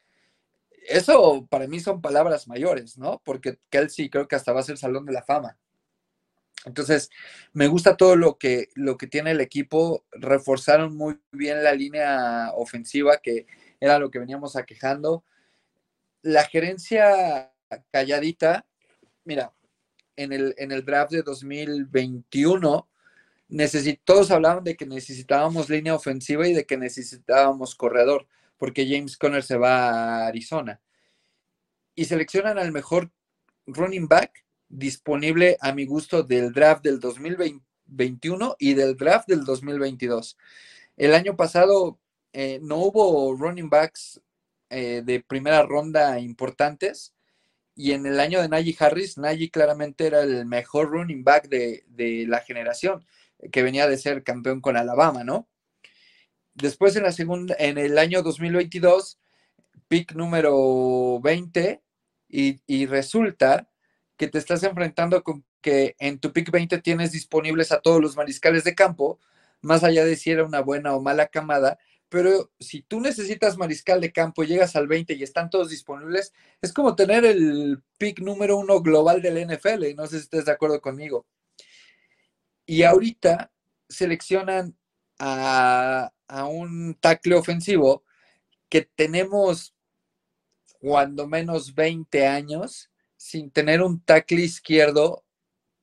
Eso 0.89 1.47
para 1.51 1.67
mí 1.67 1.79
son 1.79 2.01
palabras 2.01 2.49
mayores, 2.49 2.97
¿no? 2.97 3.21
Porque 3.23 3.59
Kelsey 3.69 4.09
creo 4.09 4.27
que 4.27 4.37
hasta 4.37 4.55
va 4.55 4.61
a 4.61 4.63
ser 4.63 4.79
Salón 4.79 5.05
de 5.05 5.13
la 5.13 5.25
Fama. 5.25 5.59
Entonces, 6.65 7.11
me 7.53 7.67
gusta 7.69 7.99
todo 7.99 8.17
lo 8.17 8.39
que, 8.39 8.71
lo 8.77 8.97
que 8.97 9.09
tiene 9.09 9.33
el 9.33 9.43
equipo. 9.43 10.07
Reforzaron 10.13 10.97
muy 10.97 11.21
bien 11.33 11.63
la 11.63 11.75
línea 11.75 12.53
ofensiva, 12.55 13.19
que 13.19 13.45
era 13.79 13.99
lo 13.99 14.11
que 14.11 14.21
veníamos 14.21 14.57
aquejando. 14.57 15.23
La 16.23 16.45
gerencia 16.45 17.53
calladita 17.91 18.67
mira, 19.31 19.55
en 20.17 20.33
el, 20.33 20.57
en 20.59 20.73
el 20.73 20.85
draft 20.85 21.13
de 21.13 21.23
2021, 21.23 22.89
todos 24.03 24.33
hablaban 24.33 24.65
de 24.65 24.77
que 24.77 24.87
necesitábamos 24.87 25.71
línea 25.71 25.95
ofensiva 25.95 26.49
y 26.49 26.53
de 26.53 26.67
que 26.67 26.77
necesitábamos 26.77 27.77
corredor, 27.77 28.27
porque 28.57 28.89
James 28.89 29.17
Conner 29.17 29.45
se 29.45 29.57
va 29.57 29.89
a 29.89 30.27
Arizona. 30.27 30.81
Y 31.95 32.07
seleccionan 32.07 32.59
al 32.59 32.73
mejor 32.73 33.13
running 33.67 34.09
back 34.09 34.45
disponible 34.69 35.57
a 35.61 35.73
mi 35.73 35.87
gusto 35.87 36.25
del 36.25 36.53
draft 36.53 36.83
del 36.83 36.99
2021 36.99 38.57
y 38.59 38.75
del 38.75 38.97
draft 38.97 39.29
del 39.29 39.45
2022. 39.45 40.37
El 40.97 41.15
año 41.15 41.37
pasado 41.37 42.01
eh, 42.33 42.59
no 42.63 42.79
hubo 42.79 43.33
running 43.37 43.71
backs 43.71 44.21
eh, 44.71 45.03
de 45.05 45.21
primera 45.21 45.63
ronda 45.63 46.19
importantes 46.19 47.15
y 47.81 47.93
en 47.93 48.05
el 48.05 48.21
año 48.21 48.43
de 48.43 48.49
Najee 48.49 48.77
Harris, 48.79 49.17
Najee 49.17 49.51
claramente 49.51 50.07
era 50.07 50.21
el 50.21 50.45
mejor 50.45 50.91
running 50.91 51.25
back 51.25 51.49
de, 51.49 51.83
la 52.29 52.41
generación, 52.41 53.05
que 53.51 53.63
venía 53.63 53.89
de 53.89 53.97
ser 53.97 54.23
campeón 54.23 54.61
con 54.61 54.77
Alabama, 54.77 55.25
¿no? 55.25 55.49
después 56.55 56.95
en 56.97 57.05
la 57.05 57.13
segunda, 57.13 57.57
en 57.59 57.79
el 57.79 57.97
año 57.97 58.23
2022, 58.23 59.19
pick 59.89 60.13
número 60.13 61.21
20, 61.23 61.83
y, 62.29 62.61
y 62.67 62.85
resulta 62.85 63.71
que 64.19 64.29
te 64.29 64.37
estás 64.37 64.63
enfrentando 64.63 65.23
con 65.23 65.45
que 65.63 65.97
en 65.99 66.19
tu 66.19 66.33
pick 66.33 66.51
20 66.51 66.79
tienes 66.81 67.13
disponibles 67.13 67.73
a 67.73 67.81
todos 67.81 68.01
los 68.03 68.15
mariscales 68.15 68.65
de 68.65 68.75
campo, 68.75 69.19
más 69.63 69.85
allá 69.85 70.05
de 70.05 70.17
si 70.17 70.31
era 70.31 70.45
una 70.45 70.61
buena 70.61 70.95
o 70.95 71.01
mala 71.01 71.29
camada, 71.29 71.79
pero 72.11 72.51
si 72.59 72.83
tú 72.83 73.01
necesitas 73.01 73.57
mariscal 73.57 74.01
de 74.01 74.13
campo, 74.13 74.43
llegas 74.43 74.75
al 74.75 74.89
20 74.89 75.15
y 75.15 75.23
están 75.23 75.49
todos 75.49 75.71
disponibles, 75.71 76.35
es 76.61 76.73
como 76.73 76.97
tener 76.97 77.25
el 77.25 77.83
pick 77.99 78.19
número 78.19 78.59
uno 78.59 78.83
global 78.83 79.23
del 79.23 79.39
NFL, 79.49 79.95
no 79.95 80.07
sé 80.09 80.19
si 80.19 80.25
estés 80.25 80.45
de 80.45 80.53
acuerdo 80.53 80.81
conmigo. 80.81 81.25
Y 82.67 82.83
ahorita 82.83 83.53
seleccionan 83.89 84.77
a, 85.21 86.13
a 86.27 86.45
un 86.47 86.97
tackle 87.01 87.37
ofensivo 87.37 88.03
que 88.69 88.83
tenemos 88.83 89.73
cuando 90.81 91.29
menos 91.29 91.75
20 91.75 92.27
años 92.27 92.91
sin 93.17 93.53
tener 93.53 93.83
un 93.83 94.01
tackle 94.01 94.41
izquierdo 94.41 95.25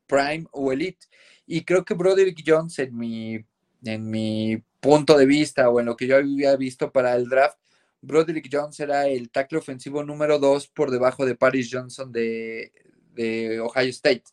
prime 0.08 0.46
o 0.52 0.74
elite. 0.74 1.06
Y 1.46 1.64
creo 1.64 1.86
que 1.86 1.94
Broderick 1.94 2.44
Jones, 2.46 2.80
en 2.80 2.98
mi, 2.98 3.46
en 3.84 4.10
mi 4.10 4.62
punto 4.80 5.18
de 5.18 5.26
vista 5.26 5.70
o 5.70 5.80
en 5.80 5.88
lo 5.88 5.96
que 5.96 6.08
yo 6.08 6.18
había 6.18 6.56
visto 6.56 6.92
para 6.92 7.16
el 7.16 7.30
draft, 7.30 7.58
Broderick 8.02 8.50
Jones 8.52 8.80
era 8.80 9.08
el 9.08 9.30
tackle 9.32 9.58
ofensivo 9.58 10.04
número 10.04 10.40
dos 10.40 10.68
por 10.68 10.92
debajo 10.92 11.26
de 11.26 11.36
Paris 11.36 11.70
Johnson 11.72 12.12
de, 12.12 12.72
de 13.14 13.60
Ohio 13.60 13.90
State. 13.90 14.24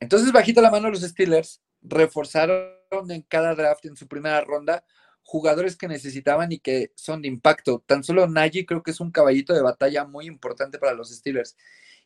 Entonces, 0.00 0.32
bajito 0.32 0.60
la 0.60 0.70
mano 0.70 0.90
los 0.90 1.02
Steelers, 1.02 1.62
reforzaron 1.82 3.10
en 3.10 3.22
cada 3.22 3.54
draft 3.54 3.84
en 3.86 3.96
su 3.96 4.08
primera 4.08 4.40
ronda 4.42 4.84
jugadores 5.26 5.76
que 5.76 5.88
necesitaban 5.88 6.52
y 6.52 6.60
que 6.60 6.92
son 6.94 7.22
de 7.22 7.28
impacto. 7.28 7.82
Tan 7.84 8.04
solo 8.04 8.28
Nagy 8.28 8.64
creo 8.64 8.82
que 8.82 8.92
es 8.92 9.00
un 9.00 9.10
caballito 9.10 9.52
de 9.52 9.60
batalla 9.60 10.04
muy 10.04 10.26
importante 10.26 10.78
para 10.78 10.94
los 10.94 11.10
Steelers. 11.10 11.56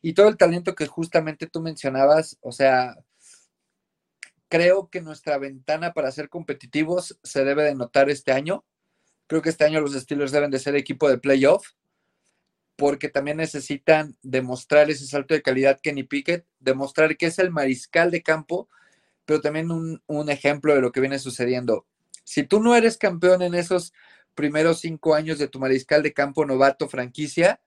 Y 0.01 0.13
todo 0.13 0.27
el 0.27 0.37
talento 0.37 0.73
que 0.73 0.87
justamente 0.87 1.45
tú 1.45 1.61
mencionabas, 1.61 2.37
o 2.41 2.51
sea, 2.51 2.95
creo 4.51 4.89
que 4.89 4.99
nuestra 4.99 5.37
ventana 5.37 5.93
para 5.93 6.11
ser 6.11 6.27
competitivos 6.27 7.17
se 7.23 7.45
debe 7.45 7.63
de 7.63 7.73
notar 7.73 8.09
este 8.09 8.33
año. 8.33 8.65
Creo 9.27 9.41
que 9.41 9.47
este 9.47 9.63
año 9.63 9.79
los 9.79 9.93
Steelers 9.93 10.33
deben 10.33 10.51
de 10.51 10.59
ser 10.59 10.75
equipo 10.75 11.07
de 11.07 11.17
playoff 11.17 11.69
porque 12.75 13.07
también 13.07 13.37
necesitan 13.37 14.17
demostrar 14.21 14.89
ese 14.91 15.07
salto 15.07 15.33
de 15.33 15.41
calidad 15.41 15.79
Kenny 15.79 16.03
Pickett, 16.03 16.45
demostrar 16.59 17.15
que 17.15 17.27
es 17.27 17.39
el 17.39 17.49
mariscal 17.49 18.11
de 18.11 18.23
campo, 18.23 18.67
pero 19.23 19.39
también 19.39 19.71
un 19.71 20.29
ejemplo 20.29 20.75
de 20.75 20.81
lo 20.81 20.91
que 20.91 20.99
viene 20.99 21.17
sucediendo. 21.19 21.85
Si 22.25 22.43
tú 22.43 22.59
no 22.59 22.75
eres 22.75 22.97
campeón 22.97 23.43
en 23.43 23.53
esos 23.53 23.93
primeros 24.35 24.81
cinco 24.81 25.15
años 25.15 25.39
de 25.39 25.47
tu 25.47 25.59
mariscal 25.59 26.03
de 26.03 26.11
campo 26.11 26.45
novato 26.45 26.89
franquicia, 26.89 27.61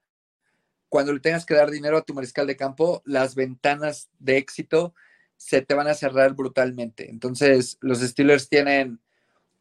cuando 0.91 1.15
le 1.15 1.21
tengas 1.21 1.47
que 1.47 1.55
dar 1.55 1.71
dinero 1.71 1.97
a 1.97 2.03
tu 2.03 2.13
mariscal 2.13 2.47
de 2.47 2.59
campo, 2.59 3.01
las 3.07 3.35
ventanas 3.35 4.11
de 4.19 4.37
éxito 4.37 4.95
se 5.37 5.63
te 5.63 5.75
van 5.75 5.89
a 5.89 5.95
cerrar 5.95 6.35
brutalmente. 6.35 7.11
Entonces, 7.11 7.79
los 7.81 8.01
Steelers 8.01 8.49
tienen 8.49 9.01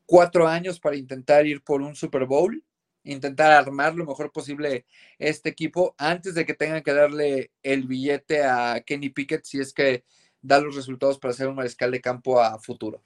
cuatro 0.05 0.47
años 0.47 0.79
para 0.79 0.95
intentar 0.95 1.45
ir 1.45 1.63
por 1.63 1.81
un 1.81 1.95
Super 1.95 2.25
Bowl, 2.25 2.63
intentar 3.03 3.51
armar 3.51 3.95
lo 3.95 4.05
mejor 4.05 4.31
posible 4.31 4.85
este 5.17 5.49
equipo 5.49 5.95
antes 5.97 6.35
de 6.35 6.45
que 6.45 6.53
tengan 6.53 6.83
que 6.83 6.93
darle 6.93 7.51
el 7.61 7.87
billete 7.87 8.43
a 8.43 8.81
Kenny 8.85 9.09
Pickett 9.09 9.43
si 9.43 9.59
es 9.59 9.73
que 9.73 10.03
da 10.41 10.59
los 10.59 10.75
resultados 10.75 11.19
para 11.19 11.33
ser 11.33 11.47
un 11.47 11.55
mariscal 11.55 11.91
de 11.91 12.01
campo 12.01 12.39
a 12.39 12.59
futuro. 12.59 13.01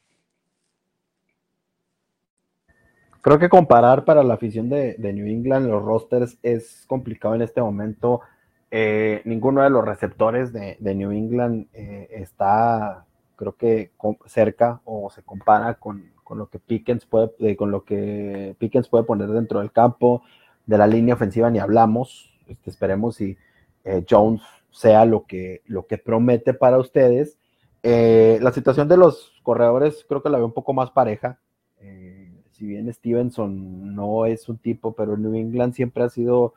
Creo 3.21 3.39
que 3.39 3.49
comparar 3.49 4.05
para 4.05 4.23
la 4.23 4.35
afición 4.35 4.69
de, 4.69 4.95
New 4.97 5.27
England 5.27 5.67
los 5.67 5.83
rosters 5.83 6.37
es 6.43 6.85
complicado 6.87 7.35
en 7.35 7.41
este 7.41 7.61
momento. 7.61 8.21
Eh, 8.69 9.21
ninguno 9.25 9.61
de 9.63 9.69
los 9.69 9.85
receptores 9.85 10.51
de, 10.51 10.77
New 10.79 11.11
England 11.11 11.67
eh, 11.73 12.09
está, 12.11 13.05
creo 13.35 13.55
que 13.55 13.91
cerca 14.25 14.81
o 14.83 15.09
se 15.09 15.23
compara 15.23 15.75
con, 15.75 16.11
lo 16.31 16.49
que 16.49 16.59
Pickens 16.59 17.05
puede, 17.05 17.31
eh, 17.39 17.55
con 17.55 17.71
lo 17.71 17.85
que 17.85 18.55
Pickens 18.59 18.89
puede 18.89 19.05
poner 19.05 19.29
dentro 19.29 19.59
del 19.59 19.71
campo. 19.71 20.23
De 20.65 20.77
la 20.77 20.87
línea 20.87 21.15
ofensiva 21.15 21.49
ni 21.49 21.59
hablamos. 21.59 22.33
Este, 22.47 22.69
esperemos 22.69 23.15
si 23.15 23.37
Jones 24.09 24.41
sea 24.69 25.05
lo 25.05 25.25
que, 25.25 25.61
lo 25.65 25.87
que 25.87 25.97
promete 25.97 26.53
para 26.53 26.77
ustedes. 26.77 27.37
la 27.83 28.51
situación 28.51 28.89
de 28.89 28.97
los 28.97 29.33
corredores 29.43 30.05
creo 30.09 30.21
que 30.21 30.29
la 30.29 30.37
veo 30.37 30.47
un 30.47 30.53
poco 30.53 30.73
más 30.73 30.91
pareja 30.91 31.39
si 32.57 32.65
bien 32.65 32.91
Stevenson 32.91 33.93
no 33.95 34.25
es 34.25 34.49
un 34.49 34.57
tipo, 34.57 34.93
pero 34.93 35.15
New 35.15 35.35
England 35.35 35.73
siempre 35.73 36.03
ha 36.03 36.09
sido 36.09 36.55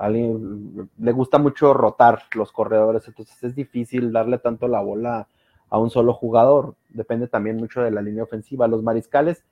alguien, 0.00 0.90
le 0.98 1.12
gusta 1.12 1.38
mucho 1.38 1.74
rotar 1.74 2.22
los 2.34 2.52
corredores, 2.52 3.06
entonces 3.06 3.42
es 3.44 3.54
difícil 3.54 4.12
darle 4.12 4.38
tanto 4.38 4.66
la 4.66 4.80
bola 4.80 5.28
a 5.68 5.78
un 5.78 5.90
solo 5.90 6.14
jugador, 6.14 6.74
depende 6.88 7.28
también 7.28 7.58
mucho 7.58 7.82
de 7.82 7.90
la 7.90 8.00
línea 8.00 8.24
ofensiva. 8.24 8.66
Los 8.66 8.82
mariscales, 8.82 9.44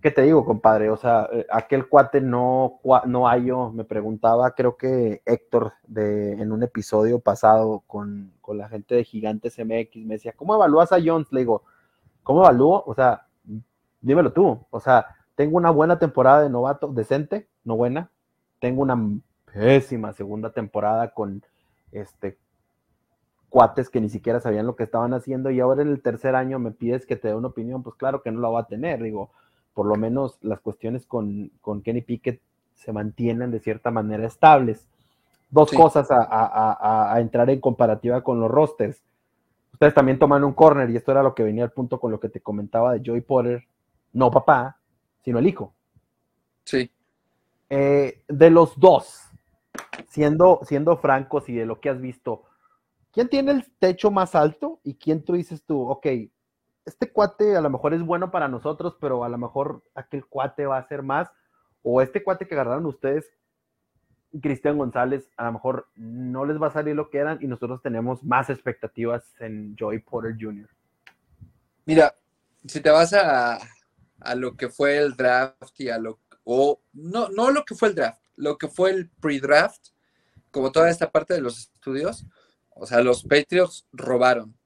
¿qué 0.00 0.10
te 0.10 0.22
digo, 0.22 0.44
compadre? 0.44 0.90
O 0.90 0.96
sea, 0.96 1.28
eh, 1.30 1.46
aquel 1.50 1.88
cuate 1.88 2.20
no, 2.20 2.80
no 3.06 3.28
hay 3.28 3.44
yo, 3.46 3.70
me 3.70 3.84
preguntaba, 3.84 4.50
creo 4.52 4.76
que 4.76 5.22
Héctor 5.26 5.74
de, 5.86 6.32
en 6.32 6.52
un 6.52 6.62
episodio 6.62 7.20
pasado 7.20 7.84
con, 7.86 8.32
con 8.40 8.56
la 8.58 8.68
gente 8.68 8.94
de 8.94 9.04
Gigantes 9.04 9.58
MX 9.58 10.06
me 10.06 10.14
decía, 10.14 10.32
¿cómo 10.34 10.54
evalúas 10.54 10.90
a 10.92 10.98
Jones? 11.04 11.28
Le 11.30 11.40
digo, 11.40 11.62
¿cómo 12.22 12.40
evalúo? 12.40 12.82
O 12.86 12.94
sea, 12.94 13.26
dímelo 14.00 14.32
tú. 14.32 14.58
O 14.70 14.80
sea, 14.80 15.06
tengo 15.34 15.58
una 15.58 15.70
buena 15.70 15.98
temporada 15.98 16.42
de 16.42 16.50
novato, 16.50 16.88
decente, 16.88 17.46
no 17.62 17.76
buena. 17.76 18.10
Tengo 18.58 18.82
una 18.82 18.96
segunda 20.12 20.52
temporada 20.52 21.12
con 21.12 21.42
este 21.92 22.36
cuates 23.48 23.88
que 23.88 24.00
ni 24.00 24.08
siquiera 24.08 24.40
sabían 24.40 24.66
lo 24.66 24.76
que 24.76 24.84
estaban 24.84 25.14
haciendo 25.14 25.50
y 25.50 25.60
ahora 25.60 25.82
en 25.82 25.88
el 25.88 26.02
tercer 26.02 26.34
año 26.34 26.58
me 26.58 26.72
pides 26.72 27.06
que 27.06 27.16
te 27.16 27.28
dé 27.28 27.34
una 27.34 27.48
opinión, 27.48 27.82
pues 27.82 27.96
claro 27.96 28.22
que 28.22 28.30
no 28.30 28.40
la 28.40 28.48
va 28.48 28.60
a 28.60 28.66
tener, 28.66 29.02
digo, 29.02 29.30
por 29.72 29.86
lo 29.86 29.94
menos 29.94 30.38
las 30.42 30.60
cuestiones 30.60 31.06
con, 31.06 31.50
con 31.60 31.82
Kenny 31.82 32.02
Pickett 32.02 32.40
se 32.74 32.92
mantienen 32.92 33.50
de 33.50 33.60
cierta 33.60 33.90
manera 33.90 34.26
estables. 34.26 34.86
Dos 35.48 35.70
cosas 35.72 36.10
a, 36.10 37.14
a, 37.14 37.20
entrar 37.20 37.48
en 37.50 37.60
comparativa 37.60 38.22
con 38.22 38.40
los 38.40 38.50
rosters. 38.50 39.02
Ustedes 39.72 39.94
también 39.94 40.18
toman 40.18 40.44
un 40.44 40.52
corner 40.52 40.90
y 40.90 40.96
esto 40.96 41.12
era 41.12 41.22
lo 41.22 41.34
que 41.34 41.44
venía 41.44 41.62
al 41.64 41.70
punto 41.70 42.00
con 42.00 42.10
lo 42.10 42.18
que 42.18 42.28
te 42.28 42.40
comentaba 42.40 42.92
de 42.92 43.02
Joey 43.04 43.20
Potter 43.20 43.64
no 44.16 44.30
papá, 44.30 44.78
sino 45.22 45.38
el 45.38 45.46
hijo. 45.46 45.74
Sí. 46.64 46.90
Eh, 47.68 48.22
de 48.26 48.50
los 48.50 48.78
dos, 48.78 49.25
siendo, 50.08 50.60
siendo 50.64 50.96
francos 50.96 51.48
y 51.48 51.54
de 51.54 51.66
lo 51.66 51.80
que 51.80 51.90
has 51.90 52.00
visto, 52.00 52.44
¿quién 53.12 53.28
tiene 53.28 53.52
el 53.52 53.72
techo 53.78 54.10
más 54.10 54.34
alto 54.34 54.80
y 54.84 54.94
quién 54.94 55.24
tú 55.24 55.34
dices 55.34 55.64
tú, 55.64 55.80
ok, 55.88 56.06
este 56.84 57.12
cuate 57.12 57.56
a 57.56 57.60
lo 57.60 57.70
mejor 57.70 57.94
es 57.94 58.02
bueno 58.02 58.30
para 58.30 58.48
nosotros, 58.48 58.96
pero 59.00 59.24
a 59.24 59.28
lo 59.28 59.38
mejor 59.38 59.82
aquel 59.94 60.24
cuate 60.26 60.66
va 60.66 60.78
a 60.78 60.88
ser 60.88 61.02
más, 61.02 61.28
o 61.82 62.00
este 62.00 62.22
cuate 62.22 62.46
que 62.46 62.54
agarraron 62.54 62.86
ustedes, 62.86 63.30
Cristian 64.40 64.78
González, 64.78 65.30
a 65.36 65.46
lo 65.46 65.52
mejor 65.52 65.88
no 65.94 66.44
les 66.44 66.60
va 66.60 66.68
a 66.68 66.72
salir 66.72 66.94
lo 66.94 67.10
que 67.10 67.18
eran 67.18 67.38
y 67.40 67.46
nosotros 67.46 67.82
tenemos 67.82 68.22
más 68.22 68.50
expectativas 68.50 69.34
en 69.40 69.76
Joey 69.78 70.00
Porter 70.00 70.36
Jr. 70.38 70.68
Mira, 71.84 72.14
si 72.66 72.80
te 72.80 72.90
vas 72.90 73.12
a, 73.12 73.58
a 74.20 74.34
lo 74.34 74.56
que 74.56 74.68
fue 74.68 74.98
el 74.98 75.14
draft 75.14 75.80
y 75.80 75.88
a 75.88 75.98
lo, 75.98 76.18
o 76.44 76.80
no, 76.92 77.28
no 77.28 77.50
lo 77.50 77.64
que 77.64 77.74
fue 77.74 77.88
el 77.88 77.94
draft, 77.94 78.20
lo 78.36 78.58
que 78.58 78.68
fue 78.68 78.90
el 78.90 79.08
pre-draft, 79.08 79.88
como 80.50 80.72
toda 80.72 80.90
esta 80.90 81.10
parte 81.10 81.34
de 81.34 81.40
los 81.40 81.58
estudios, 81.58 82.26
o 82.70 82.86
sea, 82.86 83.00
los 83.00 83.24
Patriots 83.24 83.86
robaron, 83.92 84.56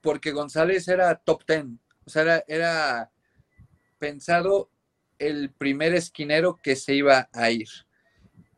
porque 0.00 0.32
González 0.32 0.88
era 0.88 1.14
top 1.14 1.44
10, 1.46 1.64
o 2.04 2.10
sea, 2.10 2.42
era, 2.46 3.10
pensado 3.98 4.70
el 5.18 5.50
primer 5.50 5.94
esquinero 5.94 6.58
que 6.62 6.74
se 6.74 6.94
iba 6.94 7.28
a 7.32 7.50
ir. 7.50 7.68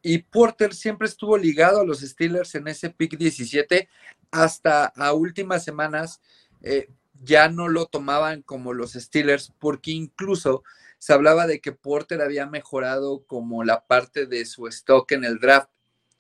Y 0.00 0.18
Porter 0.18 0.72
siempre 0.74 1.08
estuvo 1.08 1.36
ligado 1.36 1.80
a 1.80 1.84
los 1.84 2.00
Steelers 2.00 2.54
en 2.54 2.68
ese 2.68 2.90
pick 2.90 3.16
17 3.16 3.88
hasta 4.30 4.86
a 4.86 5.12
últimas 5.12 5.64
semanas. 5.64 6.20
Eh, 6.62 6.88
ya 7.24 7.48
no 7.48 7.68
lo 7.68 7.86
tomaban 7.86 8.42
como 8.42 8.72
los 8.72 8.92
Steelers, 8.92 9.52
porque 9.58 9.90
incluso 9.90 10.62
se 11.02 11.12
hablaba 11.12 11.48
de 11.48 11.60
que 11.60 11.72
Porter 11.72 12.22
había 12.22 12.46
mejorado 12.46 13.26
como 13.26 13.64
la 13.64 13.88
parte 13.88 14.26
de 14.26 14.46
su 14.46 14.68
stock 14.68 15.10
en 15.10 15.24
el 15.24 15.40
draft. 15.40 15.68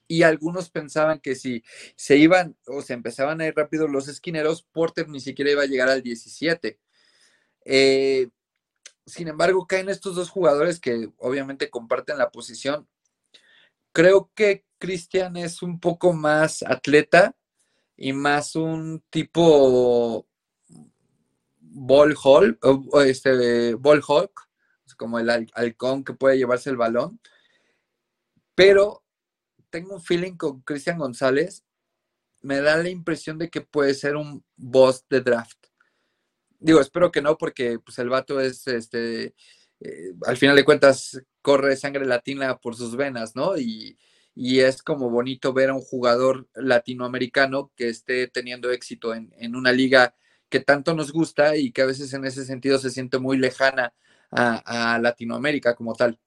Y 0.08 0.24
algunos 0.24 0.70
pensaban 0.70 1.20
que 1.20 1.36
si 1.36 1.62
se 1.94 2.16
iban 2.16 2.56
o 2.66 2.82
se 2.82 2.92
empezaban 2.92 3.40
a 3.40 3.46
ir 3.46 3.54
rápido 3.54 3.86
los 3.86 4.08
esquineros, 4.08 4.64
Porter 4.72 5.08
ni 5.08 5.20
siquiera 5.20 5.52
iba 5.52 5.62
a 5.62 5.66
llegar 5.66 5.88
al 5.88 6.02
17. 6.02 6.80
Eh, 7.64 8.28
sin 9.06 9.28
embargo, 9.28 9.68
caen 9.68 9.88
estos 9.88 10.16
dos 10.16 10.30
jugadores 10.30 10.80
que 10.80 11.10
obviamente 11.18 11.70
comparten 11.70 12.18
la 12.18 12.32
posición. 12.32 12.88
Creo 13.92 14.32
que 14.34 14.64
Christian 14.78 15.36
es 15.36 15.62
un 15.62 15.78
poco 15.78 16.12
más 16.12 16.64
atleta 16.64 17.36
y 17.96 18.14
más 18.14 18.56
un 18.56 19.00
tipo 19.10 20.26
Ball 21.60 22.16
Hall, 22.20 22.58
este, 23.06 23.74
Ball 23.74 24.02
Hawk, 24.02 24.48
como 25.02 25.18
el 25.18 25.28
halcón 25.54 26.04
que 26.04 26.14
puede 26.14 26.38
llevarse 26.38 26.70
el 26.70 26.76
balón. 26.76 27.18
Pero 28.54 29.02
tengo 29.68 29.94
un 29.94 30.00
feeling 30.00 30.36
con 30.36 30.60
Cristian 30.60 30.98
González. 30.98 31.64
Me 32.40 32.60
da 32.60 32.76
la 32.76 32.88
impresión 32.88 33.36
de 33.36 33.50
que 33.50 33.62
puede 33.62 33.94
ser 33.94 34.14
un 34.14 34.44
boss 34.56 35.04
de 35.10 35.22
draft. 35.22 35.58
Digo, 36.60 36.80
espero 36.80 37.10
que 37.10 37.20
no, 37.20 37.36
porque 37.36 37.80
pues, 37.80 37.98
el 37.98 38.10
vato 38.10 38.38
es, 38.38 38.68
este, 38.68 39.34
eh, 39.80 40.14
al 40.24 40.36
final 40.36 40.54
de 40.54 40.64
cuentas, 40.64 41.20
corre 41.40 41.76
sangre 41.76 42.06
latina 42.06 42.58
por 42.58 42.76
sus 42.76 42.94
venas, 42.94 43.34
¿no? 43.34 43.58
Y, 43.58 43.98
y 44.36 44.60
es 44.60 44.84
como 44.84 45.10
bonito 45.10 45.52
ver 45.52 45.70
a 45.70 45.74
un 45.74 45.80
jugador 45.80 46.48
latinoamericano 46.54 47.72
que 47.76 47.88
esté 47.88 48.28
teniendo 48.28 48.70
éxito 48.70 49.14
en, 49.14 49.56
una 49.56 49.72
liga 49.72 50.14
que 50.48 50.60
tanto 50.60 50.94
nos 50.94 51.12
gusta 51.12 51.56
y 51.56 51.72
que 51.72 51.82
a 51.82 51.86
veces 51.86 52.12
en 52.14 52.24
ese 52.24 52.44
sentido 52.44 52.78
se 52.78 52.90
siente 52.90 53.18
muy 53.18 53.36
lejana 53.38 53.92
a, 54.32 54.98
Latinoamérica 55.00 55.74
como 55.74 55.94
tal. 55.94 56.18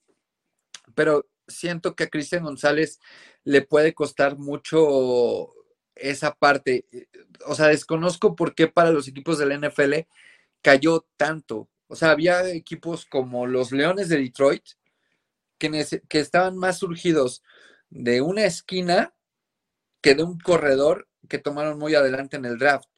Pero 0.93 1.27
siento 1.47 1.95
que 1.95 2.05
a 2.05 2.09
Cristian 2.09 2.43
González 2.43 2.99
le 3.43 3.61
puede 3.61 3.93
costar 3.93 4.37
mucho 4.37 5.49
esa 5.95 6.35
parte. 6.35 6.85
O 7.47 7.55
sea, 7.55 7.67
desconozco 7.67 8.35
por 8.35 8.55
qué 8.55 8.67
para 8.67 8.91
los 8.91 9.07
equipos 9.07 9.37
del 9.37 9.59
NFL 9.59 10.07
cayó 10.61 11.05
tanto. 11.17 11.69
O 11.87 11.95
sea, 11.95 12.11
había 12.11 12.47
equipos 12.49 13.05
como 13.05 13.45
los 13.47 13.71
Leones 13.71 14.09
de 14.09 14.17
Detroit 14.17 14.63
que, 15.57 15.85
que 16.07 16.19
estaban 16.19 16.57
más 16.57 16.79
surgidos 16.79 17.43
de 17.89 18.21
una 18.21 18.45
esquina 18.45 19.13
que 20.01 20.15
de 20.15 20.23
un 20.23 20.39
corredor 20.39 21.07
que 21.27 21.39
tomaron 21.39 21.79
muy 21.79 21.95
adelante 21.95 22.37
en 22.37 22.45
el 22.45 22.57
draft, 22.57 22.89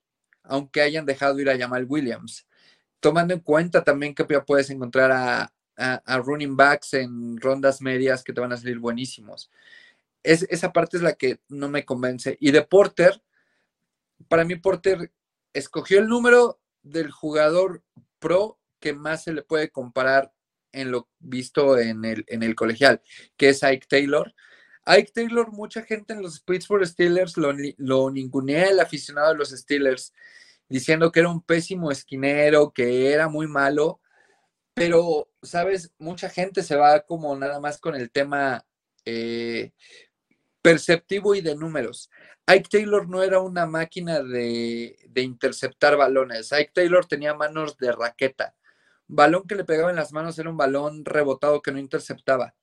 aunque 0.44 0.82
hayan 0.82 1.06
dejado 1.06 1.40
ir 1.40 1.50
a 1.50 1.58
Jamal 1.58 1.86
Williams. 1.88 2.48
Tomando 3.00 3.34
en 3.34 3.40
cuenta 3.42 3.84
también 3.84 4.16
que 4.16 4.26
ya 4.30 4.44
puedes 4.44 4.70
encontrar 4.70 5.12
a, 5.12 5.52
running 6.24 6.56
backs 6.58 6.96
en 6.96 7.40
rondas 7.40 7.82
medias 7.82 8.24
que 8.24 8.34
te 8.34 8.42
van 8.42 8.52
a 8.52 8.58
salir 8.58 8.80
buenísimos. 8.80 9.52
Es, 10.24 10.44
esa 10.50 10.74
parte 10.74 10.98
es 10.98 11.04
la 11.04 11.14
que 11.14 11.40
no 11.50 11.70
me 11.70 11.86
convence. 11.86 12.36
Y 12.40 12.52
de 12.52 12.64
Porter, 12.64 13.22
para 14.28 14.44
mí 14.44 14.56
Porter 14.56 15.12
escogió 15.54 16.00
el 16.00 16.08
número 16.08 16.60
del 16.82 17.12
jugador 17.12 17.84
pro 18.20 18.60
que 18.80 18.94
más 18.94 19.24
se 19.24 19.34
le 19.34 19.44
puede 19.44 19.70
comparar 19.70 20.34
en 20.72 20.92
lo 20.92 21.10
visto 21.20 21.78
en 21.78 22.06
el, 22.06 22.24
en 22.28 22.44
el 22.44 22.56
colegial, 22.56 23.02
que 23.36 23.50
es 23.50 23.64
Ike 23.64 23.88
Taylor. 23.88 24.34
Ike 24.86 25.12
Taylor, 25.14 25.52
mucha 25.52 25.82
gente 25.84 26.14
en 26.14 26.22
los 26.22 26.40
Pittsburgh 26.40 26.86
Steelers 26.86 27.36
lo, 27.38 27.54
lo 27.78 28.10
ningunea 28.10 28.70
el 28.70 28.80
aficionado 28.80 29.32
de 29.32 29.38
los 29.38 29.50
Steelers, 29.50 30.14
diciendo 30.70 31.12
que 31.12 31.22
era 31.22 31.30
un 31.30 31.42
pésimo 31.42 31.92
esquinero, 31.92 32.72
que 32.72 33.12
era 33.12 33.28
muy 33.28 33.48
malo, 33.48 34.00
pero, 34.74 35.30
¿sabes? 35.42 35.94
Mucha 35.98 36.30
gente 36.30 36.64
se 36.64 36.76
va 36.76 37.02
como 37.02 37.36
nada 37.36 37.60
más 37.60 37.80
con 37.80 37.96
el 37.96 38.12
tema 38.12 38.66
eh, 39.06 39.72
perceptivo 40.62 41.36
y 41.36 41.42
de 41.42 41.56
números. 41.56 42.10
Ike 42.48 42.70
Taylor 42.70 43.10
no 43.10 43.24
era 43.24 43.40
una 43.40 43.66
máquina 43.66 44.22
de, 44.22 44.98
de 45.10 45.22
interceptar 45.22 45.98
balones. 45.98 46.52
Ike 46.54 46.72
Taylor 46.74 47.06
tenía 47.06 47.34
manos 47.34 47.78
de 47.78 47.92
raqueta. 47.92 48.56
Balón 49.08 49.48
que 49.48 49.56
le 49.56 49.66
pegaba 49.66 49.90
en 49.90 49.96
las 49.96 50.14
manos 50.14 50.38
era 50.40 50.50
un 50.50 50.58
balón 50.58 51.06
rebotado 51.06 51.62
que 51.62 51.72
no 51.72 51.80
interceptaba 51.80 52.56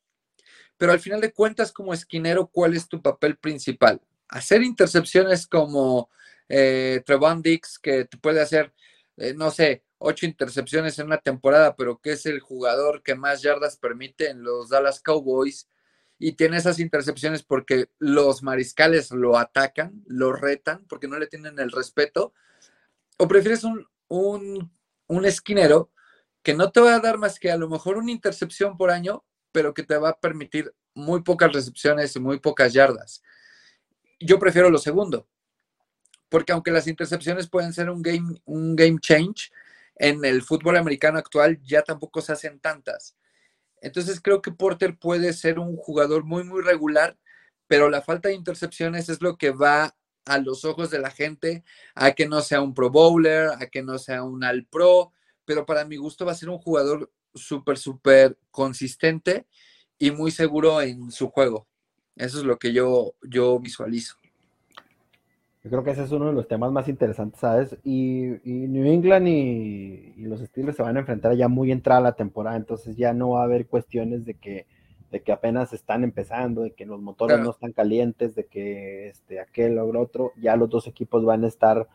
pero 0.76 0.92
al 0.92 1.00
final 1.00 1.20
de 1.20 1.32
cuentas, 1.32 1.72
como 1.72 1.94
esquinero, 1.94 2.46
¿cuál 2.46 2.74
es 2.74 2.88
tu 2.88 3.00
papel 3.00 3.36
principal? 3.36 4.00
Hacer 4.28 4.62
intercepciones 4.62 5.46
como 5.46 6.10
eh, 6.48 7.02
Trevon 7.04 7.42
Dix, 7.42 7.78
que 7.78 8.04
te 8.04 8.16
puede 8.18 8.40
hacer, 8.40 8.72
eh, 9.16 9.34
no 9.34 9.50
sé, 9.50 9.84
ocho 9.98 10.26
intercepciones 10.26 10.98
en 10.98 11.06
una 11.06 11.18
temporada, 11.18 11.76
pero 11.76 11.98
que 11.98 12.12
es 12.12 12.26
el 12.26 12.40
jugador 12.40 13.02
que 13.02 13.14
más 13.14 13.42
yardas 13.42 13.76
permite 13.76 14.28
en 14.28 14.42
los 14.42 14.68
Dallas 14.68 15.00
Cowboys, 15.00 15.68
y 16.18 16.32
tiene 16.32 16.56
esas 16.56 16.78
intercepciones 16.78 17.42
porque 17.42 17.90
los 17.98 18.42
mariscales 18.42 19.10
lo 19.10 19.36
atacan, 19.36 20.02
lo 20.06 20.32
retan, 20.32 20.86
porque 20.86 21.08
no 21.08 21.18
le 21.18 21.26
tienen 21.26 21.58
el 21.58 21.72
respeto, 21.72 22.32
o 23.18 23.28
prefieres 23.28 23.64
un, 23.64 23.86
un, 24.08 24.72
un 25.06 25.24
esquinero 25.24 25.90
que 26.42 26.54
no 26.54 26.70
te 26.70 26.80
va 26.80 26.94
a 26.94 27.00
dar 27.00 27.18
más 27.18 27.38
que 27.38 27.50
a 27.50 27.56
lo 27.56 27.68
mejor 27.68 27.96
una 27.96 28.10
intercepción 28.10 28.76
por 28.76 28.90
año, 28.90 29.24
pero 29.50 29.74
que 29.74 29.82
te 29.82 29.96
va 29.96 30.10
a 30.10 30.20
permitir 30.20 30.74
muy 30.94 31.22
pocas 31.22 31.52
recepciones 31.52 32.14
y 32.14 32.20
muy 32.20 32.38
pocas 32.38 32.72
yardas. 32.72 33.22
Yo 34.20 34.38
prefiero 34.38 34.70
lo 34.70 34.78
segundo, 34.78 35.28
porque 36.34 36.50
aunque 36.50 36.72
las 36.72 36.88
intercepciones 36.88 37.48
pueden 37.48 37.72
ser 37.72 37.88
un 37.88 38.02
game, 38.02 38.42
un 38.44 38.74
game 38.74 38.98
change, 39.00 39.52
en 39.94 40.24
el 40.24 40.42
fútbol 40.42 40.76
americano 40.76 41.16
actual 41.16 41.62
ya 41.62 41.82
tampoco 41.82 42.20
se 42.20 42.32
hacen 42.32 42.58
tantas. 42.58 43.14
Entonces 43.80 44.20
creo 44.20 44.42
que 44.42 44.50
Porter 44.50 44.98
puede 44.98 45.32
ser 45.32 45.60
un 45.60 45.76
jugador 45.76 46.24
muy, 46.24 46.42
muy 46.42 46.60
regular, 46.60 47.16
pero 47.68 47.88
la 47.88 48.02
falta 48.02 48.30
de 48.30 48.34
intercepciones 48.34 49.08
es 49.08 49.22
lo 49.22 49.38
que 49.38 49.50
va 49.50 49.94
a 50.24 50.38
los 50.38 50.64
ojos 50.64 50.90
de 50.90 50.98
la 50.98 51.12
gente 51.12 51.62
a 51.94 52.10
que 52.10 52.26
no 52.26 52.40
sea 52.40 52.62
un 52.62 52.74
Pro 52.74 52.90
Bowler, 52.90 53.50
a 53.56 53.66
que 53.66 53.84
no 53.84 53.96
sea 53.98 54.24
un 54.24 54.42
All 54.42 54.66
Pro, 54.66 55.12
pero 55.44 55.64
para 55.64 55.84
mi 55.84 55.98
gusto 55.98 56.26
va 56.26 56.32
a 56.32 56.34
ser 56.34 56.48
un 56.48 56.58
jugador 56.58 57.12
súper, 57.32 57.78
súper 57.78 58.36
consistente 58.50 59.46
y 60.00 60.10
muy 60.10 60.32
seguro 60.32 60.82
en 60.82 61.12
su 61.12 61.30
juego. 61.30 61.68
Eso 62.16 62.38
es 62.38 62.44
lo 62.44 62.58
que 62.58 62.72
yo, 62.72 63.14
yo 63.22 63.60
visualizo. 63.60 64.16
Yo 65.64 65.70
creo 65.70 65.82
que 65.82 65.92
ese 65.92 66.04
es 66.04 66.12
uno 66.12 66.26
de 66.26 66.34
los 66.34 66.46
temas 66.46 66.70
más 66.72 66.88
interesantes, 66.88 67.40
¿sabes? 67.40 67.76
Y, 67.82 68.26
New 68.44 68.84
England 68.84 69.26
y, 69.26 70.14
los 70.18 70.40
Steelers 70.40 70.76
se 70.76 70.82
van 70.82 70.96
a 70.96 71.00
enfrentar 71.00 71.34
ya 71.34 71.48
muy 71.48 71.72
entrada 71.72 72.02
la 72.02 72.12
temporada, 72.12 72.56
entonces 72.56 72.96
ya 72.96 73.14
no 73.14 73.30
va 73.30 73.40
a 73.40 73.44
haber 73.44 73.66
cuestiones 73.66 74.26
de 74.26 74.34
que, 74.34 74.66
de 75.10 75.22
que 75.22 75.32
apenas 75.32 75.72
están 75.72 76.04
empezando, 76.04 76.62
de 76.62 76.72
que 76.72 76.84
los 76.84 77.00
motores 77.00 77.40
no 77.40 77.50
están 77.50 77.72
calientes, 77.72 78.34
de 78.34 78.44
que 78.44 79.08
este, 79.08 79.40
aquel 79.40 79.78
o 79.78 79.88
el 79.88 79.96
otro, 79.96 80.32
ya 80.38 80.54
los 80.56 80.68
dos 80.68 80.86
equipos 80.86 81.24
van 81.24 81.44
a 81.44 81.48
estar 81.48 81.88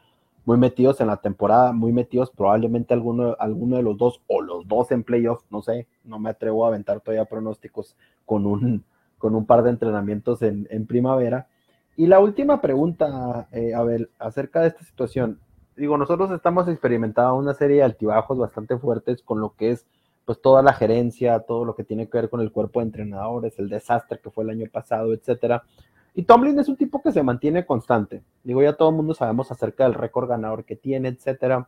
muy 0.45 0.57
metidos 0.57 0.99
en 0.99 1.07
la 1.07 1.17
temporada, 1.17 1.71
muy 1.71 1.91
metidos, 1.91 2.31
probablemente 2.31 2.95
alguno, 2.95 3.35
alguno 3.37 3.77
de 3.77 3.83
los 3.83 3.97
dos 3.97 4.19
o 4.25 4.41
los 4.41 4.67
dos 4.67 4.89
en 4.91 5.03
playoffs, 5.03 5.45
no 5.51 5.61
sé, 5.61 5.85
no 6.03 6.17
me 6.17 6.31
atrevo 6.31 6.65
a 6.65 6.69
aventar 6.69 7.01
todavía 7.01 7.25
pronósticos 7.25 7.95
con 8.25 8.47
un, 8.47 8.83
con 9.19 9.35
un 9.35 9.45
par 9.45 9.61
de 9.61 9.69
entrenamientos 9.69 10.41
en, 10.41 10.87
primavera. 10.87 11.47
Y 11.99 12.07
la 12.07 12.21
última 12.21 12.61
pregunta, 12.61 13.49
eh, 13.51 13.73
Abel, 13.73 14.09
acerca 14.19 14.61
de 14.61 14.69
esta 14.69 14.85
situación. 14.85 15.41
Digo, 15.75 15.97
nosotros 15.97 16.31
estamos 16.31 16.65
experimentando 16.69 17.35
una 17.35 17.53
serie 17.53 17.75
de 17.75 17.83
altibajos 17.83 18.37
bastante 18.37 18.77
fuertes 18.77 19.21
con 19.21 19.41
lo 19.41 19.53
que 19.57 19.71
es 19.71 19.85
pues 20.23 20.41
toda 20.41 20.61
la 20.61 20.71
gerencia, 20.71 21.41
todo 21.41 21.65
lo 21.65 21.75
que 21.75 21.83
tiene 21.83 22.07
que 22.07 22.17
ver 22.17 22.29
con 22.29 22.39
el 22.39 22.53
cuerpo 22.53 22.79
de 22.79 22.85
entrenadores, 22.85 23.59
el 23.59 23.67
desastre 23.67 24.17
que 24.23 24.29
fue 24.29 24.45
el 24.45 24.51
año 24.51 24.67
pasado, 24.71 25.13
etcétera. 25.13 25.63
Y 26.15 26.23
Tomlin 26.23 26.57
es 26.57 26.69
un 26.69 26.77
tipo 26.77 27.01
que 27.01 27.11
se 27.11 27.21
mantiene 27.21 27.65
constante. 27.65 28.23
Digo, 28.45 28.63
ya 28.63 28.77
todo 28.77 28.91
el 28.91 28.95
mundo 28.95 29.13
sabemos 29.13 29.51
acerca 29.51 29.83
del 29.83 29.93
récord 29.93 30.29
ganador 30.29 30.63
que 30.63 30.77
tiene, 30.77 31.09
etcétera. 31.09 31.67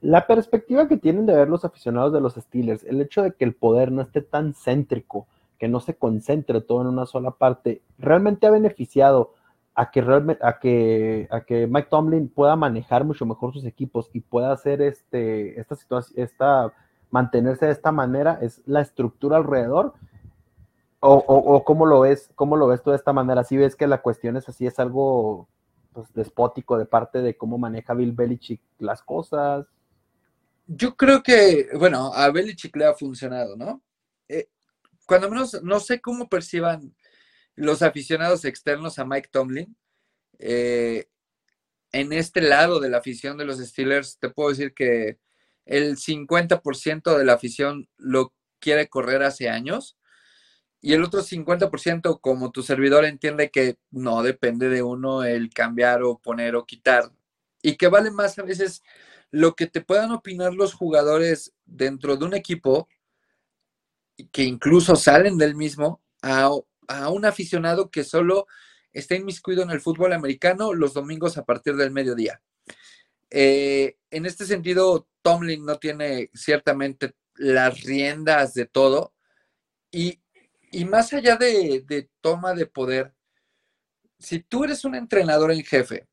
La 0.00 0.28
perspectiva 0.28 0.86
que 0.86 0.96
tienen 0.96 1.26
de 1.26 1.34
ver 1.34 1.48
los 1.48 1.64
aficionados 1.64 2.12
de 2.12 2.20
los 2.20 2.34
Steelers, 2.34 2.84
el 2.84 3.00
hecho 3.00 3.24
de 3.24 3.32
que 3.32 3.46
el 3.46 3.56
poder 3.56 3.90
no 3.90 4.02
esté 4.02 4.20
tan 4.22 4.54
céntrico, 4.54 5.26
que 5.58 5.66
no 5.66 5.80
se 5.80 5.96
concentre 5.96 6.60
todo 6.60 6.82
en 6.82 6.86
una 6.86 7.04
sola 7.04 7.32
parte, 7.32 7.82
realmente 7.98 8.46
ha 8.46 8.50
beneficiado 8.50 9.32
a 9.74 9.90
que, 9.90 10.00
realmente, 10.00 10.44
a 10.44 10.58
que, 10.58 11.28
a 11.30 11.40
que 11.42 11.66
Mike 11.66 11.88
Tomlin 11.90 12.28
pueda 12.28 12.56
manejar 12.56 13.04
mucho 13.04 13.24
mejor 13.24 13.52
sus 13.52 13.64
equipos 13.64 14.10
y 14.12 14.20
pueda 14.20 14.52
hacer 14.52 14.82
este, 14.82 15.58
esta 15.58 15.76
situación, 15.76 16.20
esta, 16.22 16.72
mantenerse 17.10 17.66
de 17.66 17.72
esta 17.72 17.92
manera, 17.92 18.38
es 18.42 18.62
la 18.66 18.80
estructura 18.80 19.36
alrededor 19.36 19.94
o, 21.00 21.14
o, 21.14 21.64
cómo 21.64 21.86
lo 21.86 22.00
ves, 22.00 22.30
cómo 22.34 22.56
lo 22.56 22.66
ves 22.66 22.82
tú 22.82 22.90
de 22.90 22.96
esta 22.96 23.12
manera, 23.12 23.42
si 23.42 23.56
ves 23.56 23.74
que 23.74 23.86
la 23.86 24.02
cuestión 24.02 24.36
es 24.36 24.48
así, 24.48 24.66
es 24.66 24.78
algo 24.78 25.48
pues, 25.92 26.12
despótico 26.12 26.78
de 26.78 26.84
parte 26.84 27.22
de 27.22 27.36
cómo 27.36 27.56
maneja 27.56 27.94
Bill 27.94 28.12
Belichick 28.12 28.60
las 28.78 29.02
cosas. 29.02 29.66
Yo 30.66 30.94
creo 30.96 31.22
que, 31.22 31.68
bueno, 31.78 32.12
a 32.14 32.30
Belichick 32.30 32.76
le 32.76 32.84
ha 32.84 32.94
funcionado, 32.94 33.56
¿no? 33.56 33.80
Eh, 34.28 34.48
cuando 35.06 35.30
menos, 35.30 35.62
no 35.62 35.80
sé 35.80 36.00
cómo 36.00 36.28
perciban 36.28 36.94
los 37.56 37.82
aficionados 37.82 38.44
externos 38.44 38.98
a 38.98 39.04
Mike 39.04 39.28
Tomlin. 39.30 39.76
Eh, 40.38 41.08
en 41.92 42.12
este 42.12 42.40
lado 42.40 42.80
de 42.80 42.88
la 42.88 42.98
afición 42.98 43.36
de 43.36 43.44
los 43.44 43.58
Steelers, 43.58 44.18
te 44.18 44.30
puedo 44.30 44.50
decir 44.50 44.74
que 44.74 45.18
el 45.64 45.96
50% 45.96 47.16
de 47.16 47.24
la 47.24 47.34
afición 47.34 47.88
lo 47.96 48.34
quiere 48.58 48.88
correr 48.88 49.22
hace 49.22 49.48
años 49.48 49.96
y 50.82 50.94
el 50.94 51.04
otro 51.04 51.22
50%, 51.22 52.20
como 52.20 52.52
tu 52.52 52.62
servidor 52.62 53.04
entiende 53.04 53.50
que 53.50 53.78
no 53.90 54.22
depende 54.22 54.68
de 54.70 54.82
uno 54.82 55.24
el 55.24 55.50
cambiar 55.50 56.02
o 56.02 56.18
poner 56.18 56.56
o 56.56 56.64
quitar. 56.64 57.12
Y 57.62 57.76
que 57.76 57.88
vale 57.88 58.10
más 58.10 58.38
a 58.38 58.42
veces 58.42 58.82
lo 59.30 59.54
que 59.54 59.66
te 59.66 59.82
puedan 59.82 60.10
opinar 60.10 60.54
los 60.54 60.72
jugadores 60.72 61.52
dentro 61.66 62.16
de 62.16 62.24
un 62.24 62.34
equipo, 62.34 62.88
que 64.32 64.44
incluso 64.44 64.96
salen 64.96 65.36
del 65.36 65.54
mismo, 65.54 66.02
a, 66.22 66.50
un 67.10 67.24
aficionado 67.24 67.90
que 67.90 68.04
solo 68.04 68.46
está 68.92 69.14
inmiscuido 69.14 69.62
en 69.62 69.70
el 69.70 69.80
fútbol 69.80 70.12
americano 70.12 70.74
los 70.74 70.94
domingos 70.94 71.38
a 71.38 71.44
partir 71.44 71.76
del 71.76 71.90
mediodía. 71.90 72.40
Eh, 73.30 73.96
en 74.10 74.26
este 74.26 74.44
sentido, 74.44 75.08
Tomlin 75.22 75.64
no 75.64 75.78
tiene 75.78 76.30
ciertamente 76.34 77.14
las 77.36 77.82
riendas 77.82 78.54
de 78.54 78.66
todo. 78.66 79.14
Y, 79.92 80.20
más 80.86 81.12
allá 81.12 81.36
de, 81.36 81.84
de 81.86 82.08
toma 82.20 82.54
de 82.54 82.66
poder, 82.66 83.12
si 84.18 84.40
tú 84.40 84.64
eres 84.64 84.84
un 84.84 84.94
entrenador 84.94 85.50
en 85.50 85.64
jefe 85.64 86.06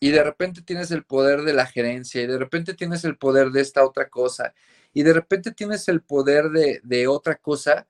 y 0.00 0.10
de 0.10 0.22
repente 0.22 0.60
tienes 0.60 0.90
el 0.90 1.04
poder 1.04 1.42
de 1.42 1.54
la 1.54 1.66
gerencia 1.66 2.20
y 2.20 2.26
de 2.26 2.38
repente 2.38 2.74
tienes 2.74 3.04
el 3.04 3.16
poder 3.16 3.50
de 3.50 3.62
esta 3.62 3.84
otra 3.84 4.10
cosa 4.10 4.54
y 4.92 5.02
de 5.02 5.12
repente 5.12 5.52
tienes 5.52 5.88
el 5.88 6.02
poder 6.02 6.50
de, 6.50 7.06
otra 7.08 7.36
cosa, 7.36 7.88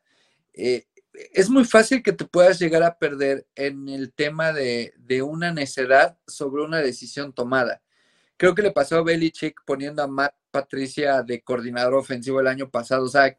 eh, 0.52 0.86
es 1.32 1.48
muy 1.48 1.64
fácil 1.64 2.02
que 2.02 2.12
te 2.12 2.24
puedas 2.24 2.58
llegar 2.58 2.82
a 2.82 2.98
perder 2.98 3.46
en 3.54 3.88
el 3.88 4.12
tema 4.12 4.52
de, 4.52 4.92
una 5.22 5.52
necedad 5.52 6.18
sobre 6.26 6.62
una 6.62 6.78
decisión 6.78 7.32
tomada. 7.32 7.82
Creo 8.36 8.54
que 8.54 8.62
le 8.62 8.72
pasó 8.72 8.96
a 8.96 9.02
Belichick 9.02 9.62
poniendo 9.64 10.02
a 10.02 10.08
Matt 10.08 10.34
Patricia 10.50 11.22
de 11.22 11.42
coordinador 11.42 11.94
ofensivo 11.94 12.40
el 12.40 12.48
año 12.48 12.68
pasado. 12.68 13.04
O 13.04 13.08
sea, 13.08 13.36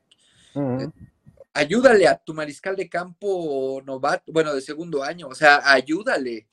ayúdale 1.53 2.07
a 2.07 2.17
tu 2.17 2.33
mariscal 2.33 2.75
de 2.75 2.89
campo 2.89 3.81
novato, 3.85 4.31
bueno, 4.31 4.53
de 4.53 4.61
segundo 4.61 5.03
año. 5.03 5.27
O 5.27 5.35
sea, 5.35 5.61
ayúdale 5.63 6.47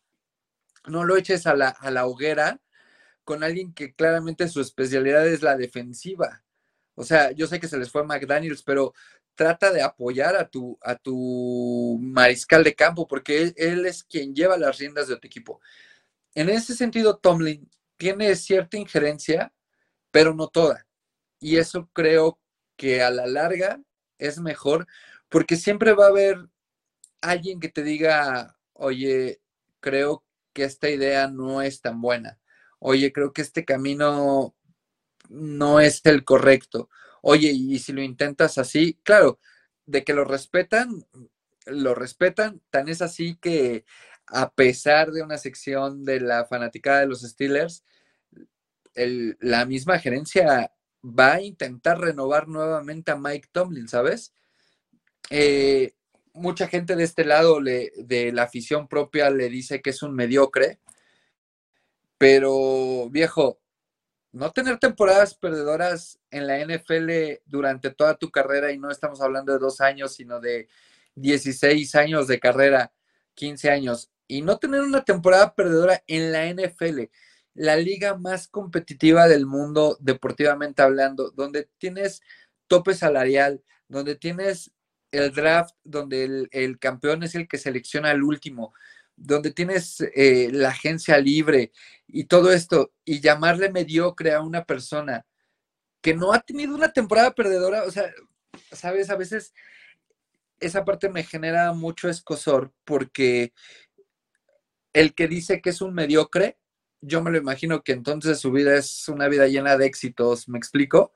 no 0.86 1.04
lo 1.04 1.16
eches 1.16 1.46
a 1.46 1.54
la, 1.54 2.06
hoguera 2.06 2.60
con 3.24 3.44
alguien 3.44 3.72
que 3.72 3.94
claramente 3.94 4.48
su 4.48 4.60
especialidad 4.60 5.26
es 5.26 5.42
la 5.42 5.56
defensiva. 5.56 6.42
O 6.94 7.04
sea, 7.04 7.30
yo 7.32 7.46
sé 7.46 7.60
que 7.60 7.68
se 7.68 7.78
les 7.78 7.90
fue 7.90 8.02
a 8.02 8.04
McDaniels, 8.04 8.62
pero 8.62 8.92
trata 9.34 9.72
de 9.72 9.82
apoyar 9.82 10.36
a 10.36 10.48
tu, 10.48 10.78
a 10.82 10.96
tu 10.96 11.98
mariscal 12.00 12.64
de 12.64 12.74
campo, 12.74 13.06
porque 13.06 13.52
él, 13.56 13.86
es 13.86 14.04
quien 14.04 14.34
lleva 14.34 14.56
las 14.56 14.78
riendas 14.78 15.08
de 15.08 15.16
tu 15.16 15.26
equipo. 15.26 15.60
En 16.34 16.48
ese 16.48 16.74
sentido, 16.74 17.16
Tomlin 17.18 17.68
tiene 17.96 18.34
cierta 18.36 18.76
injerencia, 18.76 19.52
pero 20.10 20.34
no 20.34 20.48
toda. 20.48 20.86
Y 21.40 21.56
eso 21.56 21.88
creo 21.92 22.38
que 22.76 23.02
a 23.02 23.10
la 23.10 23.26
larga 23.26 23.80
es 24.18 24.38
mejor, 24.38 24.86
porque 25.28 25.56
siempre 25.56 25.92
va 25.92 26.06
a 26.06 26.08
haber 26.08 26.48
alguien 27.20 27.60
que 27.60 27.68
te 27.68 27.82
diga, 27.82 28.56
oye, 28.74 29.40
creo 29.80 30.24
que 30.52 30.64
esta 30.64 30.90
idea 30.90 31.28
no 31.28 31.62
es 31.62 31.80
tan 31.80 32.00
buena. 32.00 32.38
Oye, 32.78 33.12
creo 33.12 33.32
que 33.32 33.42
este 33.42 33.64
camino 33.64 34.54
no 35.28 35.80
es 35.80 36.00
el 36.04 36.24
correcto. 36.24 36.90
Oye, 37.22 37.50
y 37.52 37.78
si 37.78 37.92
lo 37.92 38.02
intentas 38.02 38.58
así, 38.58 38.98
claro, 39.04 39.38
de 39.86 40.04
que 40.04 40.12
lo 40.12 40.24
respetan, 40.24 41.06
lo 41.66 41.94
respetan, 41.94 42.60
tan 42.70 42.88
es 42.88 43.00
así 43.00 43.36
que 43.40 43.84
a 44.26 44.50
pesar 44.50 45.12
de 45.12 45.22
una 45.22 45.38
sección 45.38 46.04
de 46.04 46.20
la 46.20 46.44
fanaticada 46.46 47.00
de 47.00 47.06
los 47.06 47.22
Steelers, 47.22 47.84
la 48.94 49.64
misma 49.66 49.98
gerencia 50.00 50.72
va 51.02 51.34
a 51.34 51.42
intentar 51.42 52.00
renovar 52.00 52.48
nuevamente 52.48 53.12
a 53.12 53.16
Mike 53.16 53.48
Tomlin, 53.52 53.88
¿sabes? 53.88 54.34
Eh, 55.30 55.94
mucha 56.34 56.66
gente 56.66 56.96
de 56.96 57.04
este 57.04 57.24
lado 57.24 57.60
de 57.60 58.30
la 58.32 58.42
afición 58.44 58.88
propia 58.88 59.30
le 59.30 59.48
dice 59.48 59.80
que 59.80 59.90
es 59.90 60.02
un 60.02 60.14
mediocre, 60.14 60.80
pero 62.18 63.08
viejo, 63.10 63.61
no 64.32 64.50
tener 64.50 64.78
temporadas 64.78 65.34
perdedoras 65.34 66.18
en 66.30 66.46
la 66.46 66.58
NFL 66.58 67.40
durante 67.46 67.90
toda 67.90 68.16
tu 68.16 68.30
carrera, 68.30 68.72
y 68.72 68.78
no 68.78 68.90
estamos 68.90 69.20
hablando 69.20 69.52
de 69.52 69.58
dos 69.58 69.80
años, 69.80 70.14
sino 70.14 70.40
de 70.40 70.68
16 71.14 71.94
años 71.94 72.26
de 72.26 72.40
carrera, 72.40 72.92
15 73.34 73.70
años, 73.70 74.10
y 74.26 74.42
no 74.42 74.58
tener 74.58 74.80
una 74.80 75.04
temporada 75.04 75.54
perdedora 75.54 76.02
en 76.06 76.32
la 76.32 76.46
NFL, 76.46 77.10
la 77.54 77.76
liga 77.76 78.16
más 78.16 78.48
competitiva 78.48 79.28
del 79.28 79.46
mundo 79.46 79.98
deportivamente 80.00 80.82
hablando, 80.82 81.30
donde 81.30 81.68
tienes 81.78 82.22
tope 82.66 82.94
salarial, 82.94 83.62
donde 83.88 84.16
tienes 84.16 84.72
el 85.10 85.32
draft 85.32 85.74
donde 85.84 86.48
el, 86.50 86.78
campeón 86.78 87.22
es 87.22 87.34
el 87.34 87.46
que 87.46 87.58
selecciona 87.58 88.10
al 88.10 88.22
último, 88.22 88.72
donde 89.16 89.52
tienes 89.52 90.00
eh, 90.14 90.50
la 90.52 90.70
agencia 90.70 91.18
libre 91.18 91.72
y 92.06 92.24
todo 92.24 92.52
esto, 92.52 92.92
y 93.04 93.20
llamarle 93.20 93.70
mediocre 93.70 94.32
a 94.32 94.40
una 94.42 94.64
persona 94.64 95.26
que 96.02 96.14
no 96.14 96.32
ha 96.32 96.40
tenido 96.40 96.74
una 96.74 96.92
temporada 96.92 97.32
perdedora, 97.32 97.84
o 97.84 97.90
sea, 97.90 98.12
sabes, 98.72 99.08
a 99.10 99.16
veces 99.16 99.54
esa 100.60 100.84
parte 100.84 101.08
me 101.08 101.24
genera 101.24 101.72
mucho 101.72 102.08
escosor 102.08 102.72
porque 102.84 103.52
el 104.92 105.14
que 105.14 105.28
dice 105.28 105.60
que 105.60 105.70
es 105.70 105.80
un 105.80 105.94
mediocre, 105.94 106.58
yo 107.00 107.22
me 107.22 107.30
lo 107.30 107.38
imagino 107.38 107.82
que 107.82 107.92
entonces 107.92 108.38
su 108.38 108.52
vida 108.52 108.76
es 108.76 109.08
una 109.08 109.28
vida 109.28 109.46
llena 109.48 109.76
de 109.76 109.86
éxitos, 109.86 110.48
¿me 110.48 110.58
explico? 110.58 111.12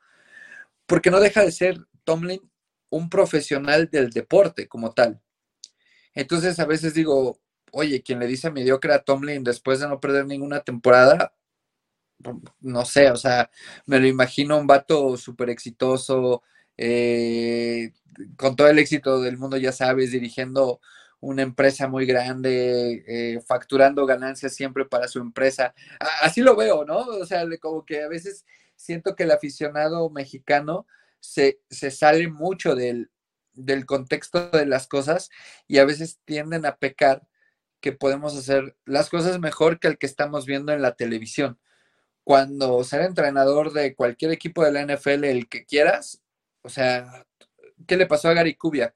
Porque 0.86 1.11
no 1.11 1.20
deja 1.20 1.42
de 1.42 1.53
ser 1.53 1.78
Tomlin 2.05 2.40
un 2.90 3.09
profesional 3.11 3.88
del 3.90 4.11
deporte 4.11 4.68
como 4.68 4.92
tal. 4.92 5.20
Entonces 6.14 6.59
a 6.59 6.66
veces 6.66 6.94
digo, 6.94 7.40
oye, 7.72 8.02
quien 8.02 8.18
le 8.20 8.26
dice 8.26 8.50
mediocre 8.50 8.92
a 8.94 9.00
Tomlin 9.02 9.44
después 9.44 9.80
de 9.80 9.88
no 9.88 10.00
perder 10.00 10.26
ninguna 10.26 10.60
temporada, 10.60 11.34
no 12.60 12.84
sé, 12.84 13.10
o 13.10 13.16
sea, 13.16 13.50
me 13.86 14.00
lo 14.00 14.06
imagino 14.06 14.58
un 14.58 14.66
vato 14.66 15.16
súper 15.16 15.50
exitoso, 15.50 16.42
eh, 16.76 17.92
con 18.36 18.56
todo 18.56 18.68
el 18.68 18.78
éxito 18.78 19.20
del 19.20 19.38
mundo, 19.38 19.56
ya 19.56 19.72
sabes, 19.72 20.12
dirigiendo 20.12 20.80
una 21.20 21.42
empresa 21.42 21.88
muy 21.88 22.06
grande, 22.06 23.04
eh, 23.06 23.40
facturando 23.46 24.06
ganancias 24.06 24.54
siempre 24.54 24.84
para 24.84 25.08
su 25.08 25.18
empresa. 25.18 25.74
Así 26.22 26.40
lo 26.42 26.56
veo, 26.56 26.84
¿no? 26.84 26.98
O 26.98 27.26
sea, 27.26 27.44
como 27.60 27.84
que 27.84 28.02
a 28.02 28.08
veces 28.08 28.44
siento 28.76 29.16
que 29.16 29.24
el 29.24 29.30
aficionado 29.32 30.10
mexicano 30.10 30.86
se, 31.20 31.60
sale 31.70 32.28
mucho 32.28 32.74
del, 32.74 33.10
contexto 33.86 34.50
de 34.50 34.66
las 34.66 34.86
cosas 34.86 35.30
y 35.66 35.78
a 35.78 35.84
veces 35.84 36.20
tienden 36.24 36.66
a 36.66 36.76
pecar 36.76 37.26
que 37.81 37.93
podemos 37.93 38.37
hacer 38.37 38.77
las 38.85 39.09
cosas 39.11 39.39
mejor 39.39 39.79
que 39.79 39.89
el 39.89 39.99
que 39.99 40.07
estamos 40.07 40.47
viendo 40.47 40.72
en 40.72 40.83
la 40.83 40.95
televisión. 40.95 41.59
Cuando 42.24 42.83
ser 42.85 43.03
entrenador 43.03 43.72
de 43.72 43.95
cualquier 43.95 44.33
equipo 44.33 44.64
de 44.64 44.72
la 44.72 44.83
NFL, 44.83 45.24
el 45.24 45.49
que 45.49 45.64
quieras, 45.64 46.22
o 46.62 46.68
sea, 46.68 47.27
¿qué 47.87 47.97
le 47.97 48.07
pasó 48.07 48.29
a 48.29 48.35
Gary 48.35 48.55
Kubiak? 48.55 48.95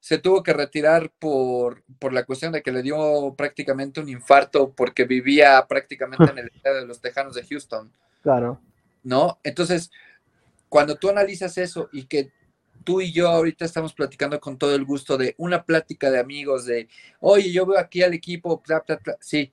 Se 0.00 0.18
tuvo 0.18 0.42
que 0.42 0.52
retirar 0.52 1.12
por, 1.18 1.84
por 1.98 2.12
la 2.12 2.24
cuestión 2.24 2.52
de 2.52 2.62
que 2.62 2.72
le 2.72 2.82
dio 2.82 3.34
prácticamente 3.36 4.00
un 4.00 4.08
infarto 4.08 4.72
porque 4.72 5.04
vivía 5.04 5.64
prácticamente 5.68 6.30
en 6.30 6.38
el 6.38 6.50
estado 6.54 6.76
de 6.76 6.86
los 6.86 7.00
Tejanos 7.00 7.34
de 7.34 7.46
Houston. 7.46 7.92
Claro. 8.22 8.60
¿No? 9.02 9.38
Entonces, 9.44 9.90
cuando 10.68 10.96
tú 10.96 11.10
analizas 11.10 11.58
eso 11.58 11.90
y 11.92 12.04
que 12.04 12.32
tú 12.82 13.00
y 13.00 13.12
yo 13.12 13.28
ahorita 13.28 13.64
estamos 13.64 13.94
platicando 13.94 14.40
con 14.40 14.58
todo 14.58 14.74
el 14.74 14.84
gusto 14.84 15.16
de 15.16 15.34
una 15.38 15.64
plática 15.64 16.10
de 16.10 16.20
amigos, 16.20 16.66
de, 16.66 16.88
oye, 17.20 17.52
yo 17.52 17.66
veo 17.66 17.78
aquí 17.78 18.02
al 18.02 18.14
equipo, 18.14 18.62
sí, 19.20 19.52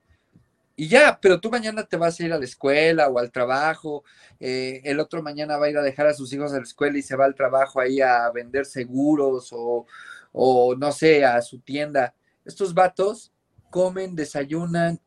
y 0.80 0.88
ya, 0.88 1.20
pero 1.22 1.42
tú 1.42 1.50
mañana 1.50 1.84
te 1.84 1.98
vas 1.98 2.18
a 2.18 2.24
ir 2.24 2.32
a 2.32 2.38
la 2.38 2.46
escuela 2.46 3.10
o 3.10 3.20
al 3.20 3.32
trabajo, 3.32 4.06
eh, 4.40 4.80
el 4.86 5.02
otro 5.02 5.22
mañana 5.22 5.58
va 5.58 5.66
a 5.66 5.70
ir 5.70 5.78
a 5.78 5.82
dejar 5.82 6.08
a 6.08 6.14
sus 6.14 6.32
hijos 6.32 6.54
a 6.54 6.58
la 6.58 6.64
escuela 6.64 6.98
y 6.98 7.02
se 7.02 7.18
va 7.18 7.26
al 7.26 7.36
trabajo 7.36 7.82
ahí 7.82 8.00
a 8.00 8.32
vender 8.32 8.66
seguros 8.66 9.50
o, 9.52 9.86
o 10.32 10.76
no 10.76 10.94
sé, 10.94 11.26
a 11.26 11.42
su 11.42 11.60
tienda. 11.60 12.16
Estos 12.46 12.74
vatos 12.74 13.34
comen, 13.70 14.16
desayunan 14.16 15.02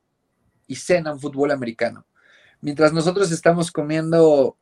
y 0.66 0.76
cenan 0.76 1.18
fútbol 1.18 1.50
americano. 1.50 2.04
Mientras 2.60 2.92
nosotros 2.92 3.32
estamos 3.32 3.72
comiendo 3.72 4.58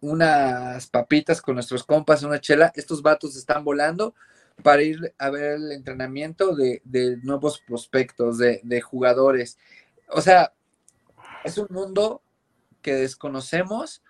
unas 0.00 0.86
papitas 0.86 1.42
con 1.42 1.54
nuestros 1.54 1.84
compas, 1.84 2.22
una 2.22 2.40
chela, 2.40 2.72
estos 2.74 3.02
vatos 3.02 3.36
están 3.36 3.64
volando 3.64 4.14
para 4.62 4.82
ir 4.82 5.14
a 5.18 5.30
ver 5.30 5.52
el 5.52 5.72
entrenamiento 5.72 6.54
de, 6.54 6.82
nuevos 7.22 7.60
prospectos, 7.60 8.38
de, 8.38 8.60
de, 8.62 8.80
jugadores. 8.80 9.58
O 10.08 10.20
sea, 10.20 10.52
es 11.44 11.58
un 11.58 11.66
mundo 11.70 12.22
que 12.82 12.94
desconocemos, 12.94 14.02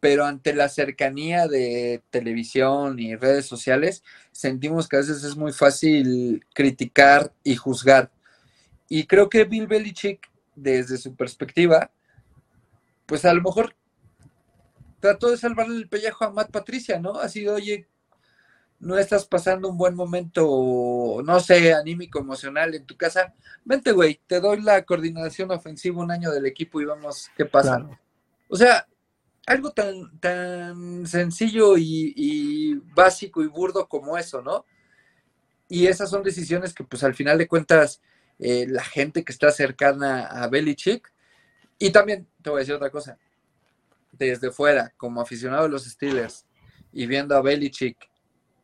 pero 0.00 0.24
ante 0.24 0.52
la 0.54 0.68
cercanía 0.68 1.46
de 1.46 2.02
televisión 2.10 2.98
y 2.98 3.16
redes 3.16 3.46
sociales, 3.46 4.02
sentimos 4.32 4.88
que 4.88 4.96
a 4.96 5.00
veces 5.00 5.22
es 5.24 5.36
muy 5.36 5.52
fácil 5.52 6.44
criticar 6.54 7.32
y 7.44 7.56
juzgar. 7.56 8.10
Y 8.88 9.06
creo 9.06 9.28
que 9.28 9.44
Bill 9.44 9.66
Belichick, 9.66 10.30
desde 10.54 10.98
su 10.98 11.14
perspectiva, 11.14 11.90
pues 13.06 13.24
a 13.24 13.32
lo 13.32 13.42
mejor 13.42 13.74
trató 15.02 15.32
de 15.32 15.36
salvarle 15.36 15.78
el 15.78 15.88
pellejo 15.88 16.24
a 16.24 16.30
Matt 16.30 16.52
Patricia, 16.52 17.00
¿no? 17.00 17.18
Ha 17.18 17.28
sido, 17.28 17.56
oye, 17.56 17.88
no 18.78 18.96
estás 18.96 19.26
pasando 19.26 19.68
un 19.68 19.76
buen 19.76 19.96
momento, 19.96 21.20
no 21.24 21.40
sé, 21.40 21.74
anímico, 21.74 22.20
emocional 22.20 22.72
en 22.76 22.86
tu 22.86 22.96
casa, 22.96 23.34
vente, 23.64 23.90
güey, 23.90 24.20
te 24.28 24.38
doy 24.38 24.62
la 24.62 24.84
coordinación 24.84 25.50
ofensiva 25.50 26.00
un 26.00 26.12
año 26.12 26.30
del 26.30 26.46
equipo 26.46 26.80
y 26.80 26.84
vamos 26.84 27.28
qué 27.36 27.44
pasa. 27.44 27.84
O 28.48 28.56
sea, 28.56 28.86
algo 29.44 29.72
tan, 29.72 30.20
tan 30.20 31.04
sencillo 31.04 31.76
y, 31.76 32.80
básico 32.94 33.42
y 33.42 33.48
burdo 33.48 33.88
como 33.88 34.16
eso, 34.16 34.40
¿no? 34.40 34.64
Y 35.68 35.88
esas 35.88 36.10
son 36.10 36.22
decisiones 36.22 36.74
que, 36.74 36.84
pues, 36.84 37.02
al 37.02 37.16
final 37.16 37.38
de 37.38 37.48
cuentas, 37.48 38.00
eh, 38.38 38.66
la 38.68 38.84
gente 38.84 39.24
que 39.24 39.32
está 39.32 39.50
cercana 39.50 40.26
a 40.26 40.46
Belichick, 40.46 41.12
y 41.76 41.90
también 41.90 42.28
te 42.40 42.50
voy 42.50 42.58
a 42.58 42.60
decir 42.60 42.74
otra 42.76 42.90
cosa, 42.90 43.18
desde 44.12 44.50
fuera, 44.50 44.92
como 44.96 45.20
aficionado 45.20 45.64
de 45.64 45.70
los 45.70 45.84
Steelers, 45.84 46.46
y 46.92 47.06
viendo 47.06 47.36
a 47.36 47.42
Belichick 47.42 47.96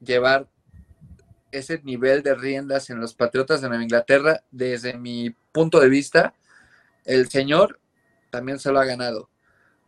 llevar 0.00 0.48
ese 1.50 1.80
nivel 1.82 2.22
de 2.22 2.34
riendas 2.34 2.90
en 2.90 3.00
los 3.00 3.14
Patriotas 3.14 3.60
de 3.60 3.68
Nueva 3.68 3.82
Inglaterra, 3.82 4.44
desde 4.50 4.96
mi 4.96 5.30
punto 5.52 5.80
de 5.80 5.88
vista, 5.88 6.34
el 7.04 7.28
señor 7.28 7.80
también 8.30 8.58
se 8.58 8.70
lo 8.70 8.78
ha 8.78 8.84
ganado. 8.84 9.30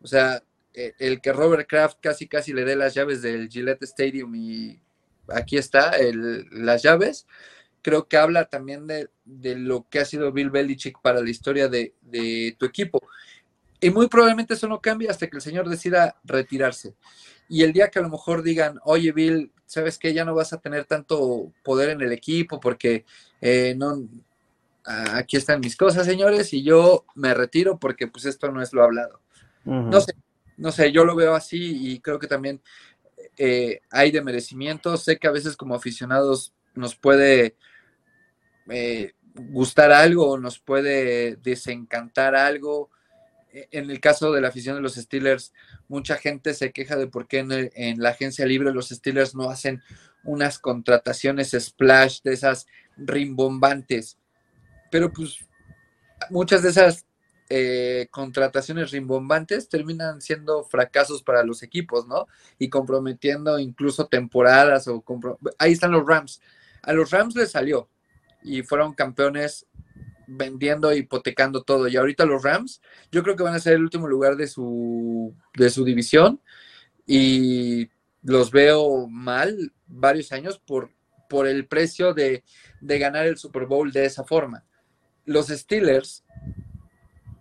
O 0.02 0.06
sea, 0.06 0.42
e, 0.72 0.94
el 0.98 1.20
que 1.20 1.32
Robert 1.32 1.68
Kraft 1.68 1.98
casi 2.00 2.26
casi 2.26 2.52
le 2.52 2.64
dé 2.64 2.76
las 2.76 2.94
llaves 2.94 3.22
del 3.22 3.48
Gillette 3.48 3.82
Stadium 3.82 4.34
y 4.34 4.80
aquí 5.28 5.58
está 5.58 5.92
las 6.50 6.82
llaves, 6.82 7.26
creo 7.82 8.08
que 8.08 8.16
habla 8.16 8.46
también 8.46 8.86
de, 8.86 9.08
lo 9.24 9.86
que 9.88 10.00
ha 10.00 10.04
sido 10.04 10.32
Bill 10.32 10.50
Belichick 10.50 11.00
para 11.02 11.20
la 11.20 11.30
historia 11.30 11.68
de, 11.68 11.94
de, 12.00 12.56
tu 12.58 12.66
equipo. 12.66 13.00
Y 13.80 13.90
muy 13.90 14.08
probablemente 14.08 14.54
eso 14.54 14.68
no 14.68 14.80
cambie 14.80 15.08
hasta 15.08 15.26
que 15.28 15.36
el 15.36 15.42
señor 15.42 15.68
decida 15.68 16.16
retirarse. 16.24 16.94
Y 17.48 17.62
el 17.62 17.72
día 17.72 17.88
que 17.88 17.98
a 17.98 18.02
lo 18.02 18.10
mejor 18.10 18.42
digan, 18.42 18.78
oye 18.84 19.12
Bill, 19.12 19.52
sabes 19.66 19.98
que 19.98 20.12
ya 20.12 20.24
no 20.24 20.34
vas 20.34 20.52
a 20.52 20.60
tener 20.60 20.84
tanto 20.84 21.52
poder 21.62 21.90
en 21.90 22.00
el 22.00 22.12
equipo 22.12 22.60
porque 22.60 23.04
eh, 23.40 23.74
no, 23.76 24.06
aquí 24.84 25.36
están 25.36 25.60
mis 25.60 25.76
cosas, 25.76 26.06
señores, 26.06 26.52
y 26.52 26.62
yo 26.62 27.04
me 27.14 27.34
retiro 27.34 27.78
porque 27.78 28.06
pues 28.06 28.24
esto 28.24 28.50
no 28.50 28.62
es 28.62 28.72
lo 28.72 28.82
hablado. 28.82 29.20
No 29.64 30.00
sé, 30.00 30.14
no 30.56 30.72
sé, 30.72 30.90
yo 30.90 31.04
lo 31.04 31.14
veo 31.14 31.34
así 31.34 31.92
y 31.92 32.00
creo 32.00 32.18
que 32.18 32.26
también 32.26 32.60
eh, 33.36 33.80
hay 33.90 34.10
de 34.10 34.22
merecimiento. 34.22 34.96
Sé 34.96 35.18
que 35.18 35.28
a 35.28 35.32
veces 35.32 35.56
como 35.56 35.74
aficionados 35.74 36.54
nos 36.74 36.96
puede 36.96 37.56
eh, 38.68 39.12
gustar 39.34 39.92
algo, 39.92 40.38
nos 40.38 40.58
puede 40.58 41.36
desencantar 41.36 42.34
algo. 42.34 42.90
E, 43.52 43.68
en 43.72 43.90
el 43.90 44.00
caso 44.00 44.32
de 44.32 44.40
la 44.40 44.48
afición 44.48 44.76
de 44.76 44.82
los 44.82 44.94
Steelers, 44.94 45.52
mucha 45.88 46.16
gente 46.16 46.54
se 46.54 46.72
queja 46.72 46.96
de 46.96 47.06
por 47.06 47.26
qué 47.26 47.38
en, 47.38 48.02
la 48.02 48.10
agencia 48.10 48.46
libre 48.46 48.72
los 48.72 48.88
Steelers 48.88 49.34
no 49.34 49.50
hacen 49.50 49.82
unas 50.24 50.58
contrataciones 50.58 51.56
splash 51.58 52.20
de 52.22 52.34
esas 52.34 52.66
rimbombantes. 52.96 54.18
Pero 54.90 55.12
pues 55.12 55.38
muchas 56.30 56.62
de 56.62 56.70
esas 56.70 57.06
eh, 57.48 58.06
contrataciones 58.10 58.90
rimbombantes 58.90 59.68
terminan 59.68 60.20
siendo 60.20 60.62
fracasos 60.64 61.22
para 61.22 61.42
los 61.42 61.62
equipos, 61.62 62.06
¿no? 62.06 62.26
Y 62.58 62.68
comprometiendo 62.68 63.58
incluso 63.58 64.06
temporadas 64.06 64.86
o 64.88 65.04
ahí 65.58 65.72
están 65.72 65.92
los 65.92 66.06
Rams. 66.06 66.40
A 66.82 66.92
los 66.92 67.10
Rams 67.10 67.34
les 67.34 67.50
salió 67.50 67.88
y 68.42 68.62
fueron 68.62 68.94
campeones 68.94 69.66
vendiendo, 70.30 70.94
hipotecando 70.94 71.62
todo. 71.62 71.88
Y 71.88 71.96
ahorita 71.96 72.24
los 72.24 72.42
Rams, 72.42 72.80
yo 73.10 73.22
creo 73.22 73.36
que 73.36 73.42
van 73.42 73.54
a 73.54 73.60
ser 73.60 73.74
el 73.74 73.82
último 73.82 74.06
lugar 74.06 74.36
de 74.36 74.46
su, 74.46 75.34
de 75.54 75.70
su 75.70 75.84
división 75.84 76.40
y 77.06 77.90
los 78.22 78.50
veo 78.50 79.08
mal 79.08 79.72
varios 79.86 80.30
años 80.32 80.58
por, 80.58 80.90
por 81.28 81.46
el 81.46 81.66
precio 81.66 82.14
de, 82.14 82.44
de 82.80 82.98
ganar 82.98 83.26
el 83.26 83.36
Super 83.36 83.66
Bowl 83.66 83.90
de 83.90 84.04
esa 84.04 84.24
forma. 84.24 84.64
Los 85.24 85.48
Steelers, 85.48 86.24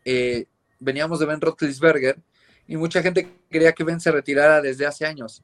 eh, 0.06 0.46
veníamos 0.80 1.20
de 1.20 1.26
Ben 1.28 1.42
Roethlisberger 1.42 2.20
y 2.68 2.78
mucha 2.78 3.02
gente 3.02 3.32
quería 3.50 3.74
que 3.74 3.84
Ben 3.84 4.00
se 4.00 4.12
retirara 4.12 4.62
desde 4.62 4.88
hace 4.88 5.06
años. 5.06 5.44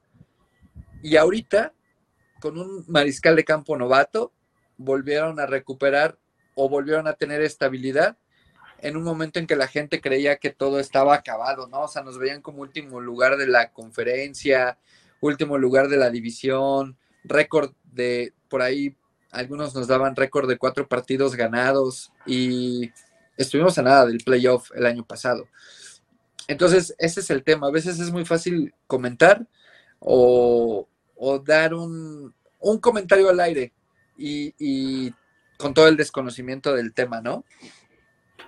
Y 1.02 1.16
ahorita, 1.16 1.72
con 2.40 2.58
un 2.58 2.84
mariscal 2.88 3.36
de 3.36 3.44
campo 3.44 3.76
novato, 3.76 4.32
volvieron 4.76 5.38
a 5.38 5.46
recuperar 5.46 6.18
o 6.56 6.68
volvieron 6.68 7.06
a 7.06 7.12
tener 7.12 7.42
estabilidad 7.42 8.16
en 8.80 8.96
un 8.96 9.04
momento 9.04 9.38
en 9.38 9.46
que 9.46 9.56
la 9.56 9.68
gente 9.68 10.00
creía 10.00 10.36
que 10.36 10.50
todo 10.50 10.80
estaba 10.80 11.14
acabado, 11.14 11.68
¿no? 11.68 11.82
O 11.82 11.88
sea, 11.88 12.02
nos 12.02 12.18
veían 12.18 12.42
como 12.42 12.62
último 12.62 13.00
lugar 13.00 13.36
de 13.36 13.46
la 13.46 13.72
conferencia, 13.72 14.78
último 15.20 15.58
lugar 15.58 15.88
de 15.88 15.98
la 15.98 16.10
división, 16.10 16.96
récord 17.24 17.72
de, 17.84 18.32
por 18.48 18.62
ahí, 18.62 18.96
algunos 19.30 19.74
nos 19.74 19.86
daban 19.86 20.16
récord 20.16 20.48
de 20.48 20.58
cuatro 20.58 20.88
partidos 20.88 21.34
ganados 21.36 22.10
y 22.26 22.90
estuvimos 23.36 23.76
a 23.78 23.82
nada 23.82 24.06
del 24.06 24.18
playoff 24.18 24.70
el 24.74 24.86
año 24.86 25.04
pasado. 25.04 25.46
Entonces, 26.48 26.94
ese 26.98 27.20
es 27.20 27.30
el 27.30 27.44
tema. 27.44 27.66
A 27.66 27.72
veces 27.72 27.98
es 28.00 28.10
muy 28.10 28.24
fácil 28.24 28.72
comentar 28.86 29.46
o, 29.98 30.88
dar 31.44 31.74
un, 31.74 32.34
comentario 32.80 33.28
al 33.28 33.40
aire 33.40 33.72
y 34.16 35.12
con 35.56 35.74
todo 35.74 35.88
el 35.88 35.96
desconocimiento 35.96 36.74
del 36.74 36.92
tema, 36.94 37.20
¿no? 37.20 37.44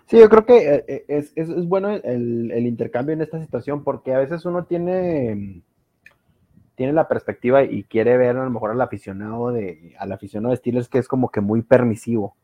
Sí, 0.06 0.18
yo 0.18 0.28
creo 0.30 0.46
que 0.46 0.74
eh, 0.74 1.04
eh, 1.08 1.24
es, 1.34 1.66
bueno 1.66 1.90
el, 1.90 2.50
el, 2.50 2.66
intercambio 2.66 3.12
en 3.12 3.20
esta 3.20 3.40
situación 3.40 3.84
porque 3.84 4.14
a 4.14 4.18
veces 4.18 4.46
uno 4.46 4.64
tiene, 4.64 5.62
tiene 6.76 6.94
la 6.94 7.08
perspectiva 7.08 7.62
y 7.62 7.84
quiere 7.84 8.16
ver 8.16 8.36
a 8.36 8.44
lo 8.44 8.50
mejor 8.50 8.70
al 8.70 8.80
aficionado 8.80 9.52
de, 9.52 9.94
al 9.98 10.10
aficionado 10.12 10.52
de 10.52 10.56
Steelers 10.56 10.88
que 10.88 10.98
es 10.98 11.08
como 11.08 11.30
que 11.30 11.42
muy 11.42 11.60
permisivo 11.60 12.36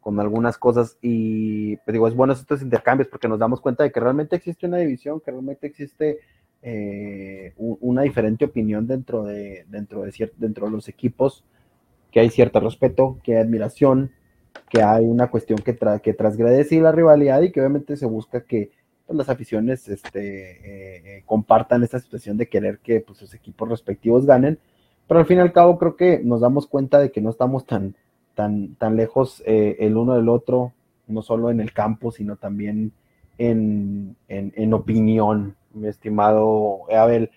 con 0.00 0.20
algunas 0.20 0.56
cosas 0.56 0.98
y 1.02 1.76
pues 1.78 1.92
digo, 1.92 2.06
es 2.06 2.14
bueno 2.14 2.32
estos 2.32 2.62
intercambios 2.62 3.08
porque 3.08 3.26
nos 3.26 3.40
damos 3.40 3.60
cuenta 3.60 3.82
de 3.82 3.90
que 3.90 4.00
realmente 4.00 4.36
existe 4.36 4.66
una 4.66 4.78
división, 4.78 5.20
que 5.20 5.32
realmente 5.32 5.66
existe 5.66 6.20
eh, 6.62 7.54
una 7.56 8.02
diferente 8.02 8.44
opinión 8.44 8.86
dentro 8.86 9.24
de, 9.24 9.64
dentro, 9.68 10.02
de 10.02 10.32
dentro 10.36 10.66
de 10.66 10.72
los 10.72 10.88
equipos 10.88 11.42
que 12.10 12.20
hay 12.20 12.30
cierto 12.30 12.60
respeto, 12.60 13.18
que 13.22 13.36
hay 13.36 13.42
admiración, 13.42 14.12
que 14.68 14.82
hay 14.82 15.04
una 15.04 15.30
cuestión 15.30 15.58
que, 15.58 15.72
tra 15.72 15.98
que 15.98 16.14
transgrede 16.14 16.80
la 16.80 16.92
rivalidad 16.92 17.42
y 17.42 17.50
que 17.52 17.60
obviamente 17.60 17.96
se 17.96 18.06
busca 18.06 18.42
que 18.42 18.70
pues, 19.06 19.16
las 19.16 19.28
aficiones 19.28 19.88
este, 19.88 20.50
eh, 20.50 21.16
eh, 21.18 21.22
compartan 21.26 21.82
esta 21.82 21.98
situación 21.98 22.36
de 22.36 22.48
querer 22.48 22.78
que 22.78 23.00
pues, 23.00 23.18
sus 23.18 23.34
equipos 23.34 23.68
respectivos 23.68 24.26
ganen. 24.26 24.58
Pero 25.06 25.20
al 25.20 25.26
fin 25.26 25.38
y 25.38 25.40
al 25.40 25.52
cabo 25.52 25.78
creo 25.78 25.96
que 25.96 26.20
nos 26.22 26.40
damos 26.40 26.66
cuenta 26.66 27.00
de 27.00 27.10
que 27.10 27.20
no 27.20 27.30
estamos 27.30 27.66
tan, 27.66 27.96
tan, 28.34 28.76
tan 28.76 28.96
lejos 28.96 29.42
eh, 29.44 29.76
el 29.80 29.96
uno 29.96 30.14
del 30.14 30.28
otro, 30.28 30.72
no 31.08 31.22
solo 31.22 31.50
en 31.50 31.60
el 31.60 31.72
campo, 31.72 32.12
sino 32.12 32.36
también 32.36 32.92
en, 33.38 34.16
en, 34.28 34.52
en 34.54 34.74
opinión, 34.74 35.56
mi 35.74 35.88
estimado 35.88 36.82
Abel. 36.92 37.30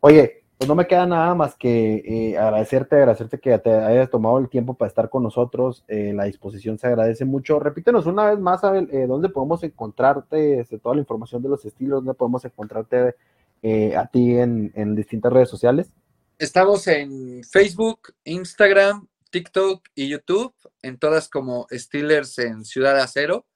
Oye, 0.00 0.41
pues 0.62 0.68
no 0.68 0.76
me 0.76 0.86
queda 0.86 1.06
nada 1.06 1.34
más 1.34 1.56
que 1.56 2.04
eh, 2.06 2.38
agradecerte, 2.38 2.94
agradecerte 2.94 3.40
que 3.40 3.58
te 3.58 3.72
hayas 3.72 4.08
tomado 4.08 4.38
el 4.38 4.48
tiempo 4.48 4.74
para 4.74 4.88
estar 4.88 5.10
con 5.10 5.24
nosotros. 5.24 5.82
Eh, 5.88 6.12
la 6.14 6.22
disposición 6.22 6.78
se 6.78 6.86
agradece 6.86 7.24
mucho. 7.24 7.58
Repítenos 7.58 8.06
una 8.06 8.30
vez 8.30 8.38
más, 8.38 8.62
Abel, 8.62 8.88
eh, 8.92 9.06
dónde 9.08 9.28
podemos 9.28 9.64
encontrarte, 9.64 10.60
este, 10.60 10.78
toda 10.78 10.94
la 10.94 11.00
información 11.00 11.42
de 11.42 11.48
los 11.48 11.64
estilos, 11.64 12.04
dónde 12.04 12.14
podemos 12.14 12.44
encontrarte 12.44 13.16
a 13.96 14.06
ti 14.06 14.36
en, 14.36 14.94
distintas 14.94 15.32
redes 15.32 15.48
sociales. 15.48 15.90
Estamos 16.38 16.86
en 16.86 17.42
Facebook, 17.42 18.14
Instagram, 18.22 19.08
TikTok 19.30 19.82
y 19.96 20.10
YouTube, 20.10 20.54
en 20.80 20.96
todas 20.96 21.28
como 21.28 21.66
Steelers 21.72 22.38
en 22.38 22.64
Ciudad 22.64 22.96
Acero. 23.00 23.46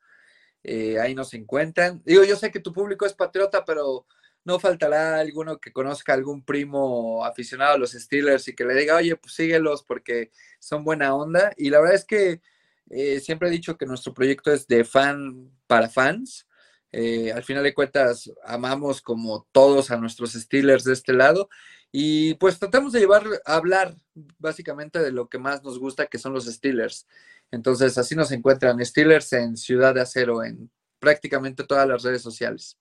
ahí 0.64 1.14
nos 1.14 1.34
encuentran. 1.34 2.02
Digo, 2.04 2.24
yo 2.24 2.34
sé 2.34 2.50
que 2.50 2.58
tu 2.58 2.72
público 2.72 3.06
es 3.06 3.14
patriota, 3.14 3.64
pero 3.64 4.06
no 4.46 4.60
faltará 4.60 5.18
alguno 5.18 5.58
que 5.58 5.72
conozca 5.72 6.14
algún 6.14 6.44
primo 6.44 7.24
aficionado 7.24 7.74
a 7.74 7.78
los 7.78 7.90
Steelers 7.92 8.46
y 8.46 8.54
que 8.54 8.64
le 8.64 8.74
diga, 8.74 8.94
oye, 8.94 9.16
pues 9.16 9.34
síguelos 9.34 9.82
porque 9.82 10.30
son 10.60 10.84
buena 10.84 11.16
onda. 11.16 11.52
Y 11.56 11.68
la 11.68 11.80
verdad 11.80 11.96
es 11.96 12.04
que 12.04 12.40
eh, 12.88 13.18
siempre 13.18 13.48
he 13.48 13.50
dicho 13.50 13.76
que 13.76 13.86
nuestro 13.86 14.14
proyecto 14.14 14.52
es 14.52 14.68
de 14.68 14.84
fan 14.84 15.50
para 15.66 15.88
fans. 15.88 16.46
Eh, 16.92 17.32
al 17.32 17.42
final 17.42 17.64
de 17.64 17.74
cuentas, 17.74 18.30
amamos 18.44 19.02
como 19.02 19.48
todos 19.50 19.90
a 19.90 19.96
nuestros 19.96 20.34
Steelers 20.34 20.84
de 20.84 20.92
este 20.92 21.12
lado. 21.12 21.48
Y 21.90 22.34
pues 22.34 22.60
tratamos 22.60 22.92
de 22.92 23.00
llevar 23.00 23.24
a 23.44 23.56
hablar 23.56 23.96
básicamente 24.38 25.00
de 25.00 25.10
lo 25.10 25.28
que 25.28 25.38
más 25.38 25.64
nos 25.64 25.80
gusta, 25.80 26.06
que 26.06 26.18
son 26.18 26.32
los 26.32 26.46
Steelers. 26.46 27.08
Entonces, 27.50 27.98
así 27.98 28.14
nos 28.14 28.30
encuentran 28.30 28.84
Steelers 28.84 29.32
en 29.32 29.56
Ciudad 29.56 29.92
de 29.92 30.02
Acero, 30.02 30.44
en 30.44 30.70
prácticamente 31.00 31.64
todas 31.64 31.88
las 31.88 32.04
redes 32.04 32.22
sociales. 32.22 32.78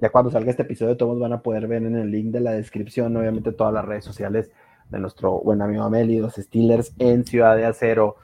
Ya 0.00 0.10
cuando 0.10 0.30
salga 0.30 0.50
este 0.50 0.62
episodio, 0.62 0.96
todos 0.96 1.18
van 1.18 1.34
a 1.34 1.42
poder 1.42 1.66
ver 1.66 1.82
en 1.82 1.96
el 1.96 2.10
link 2.10 2.32
de 2.32 2.40
la 2.40 2.52
descripción, 2.52 3.16
obviamente, 3.16 3.52
todas 3.52 3.74
las 3.74 3.84
redes 3.84 4.04
sociales 4.04 4.50
de 4.88 4.98
nuestro 4.98 5.40
buen 5.40 5.60
amigo 5.60 5.84
Ameli, 5.84 6.18
los 6.18 6.34
Steelers 6.34 6.94
en 6.98 7.26
Ciudad 7.26 7.56
de 7.56 7.66
Acero. 7.66 8.16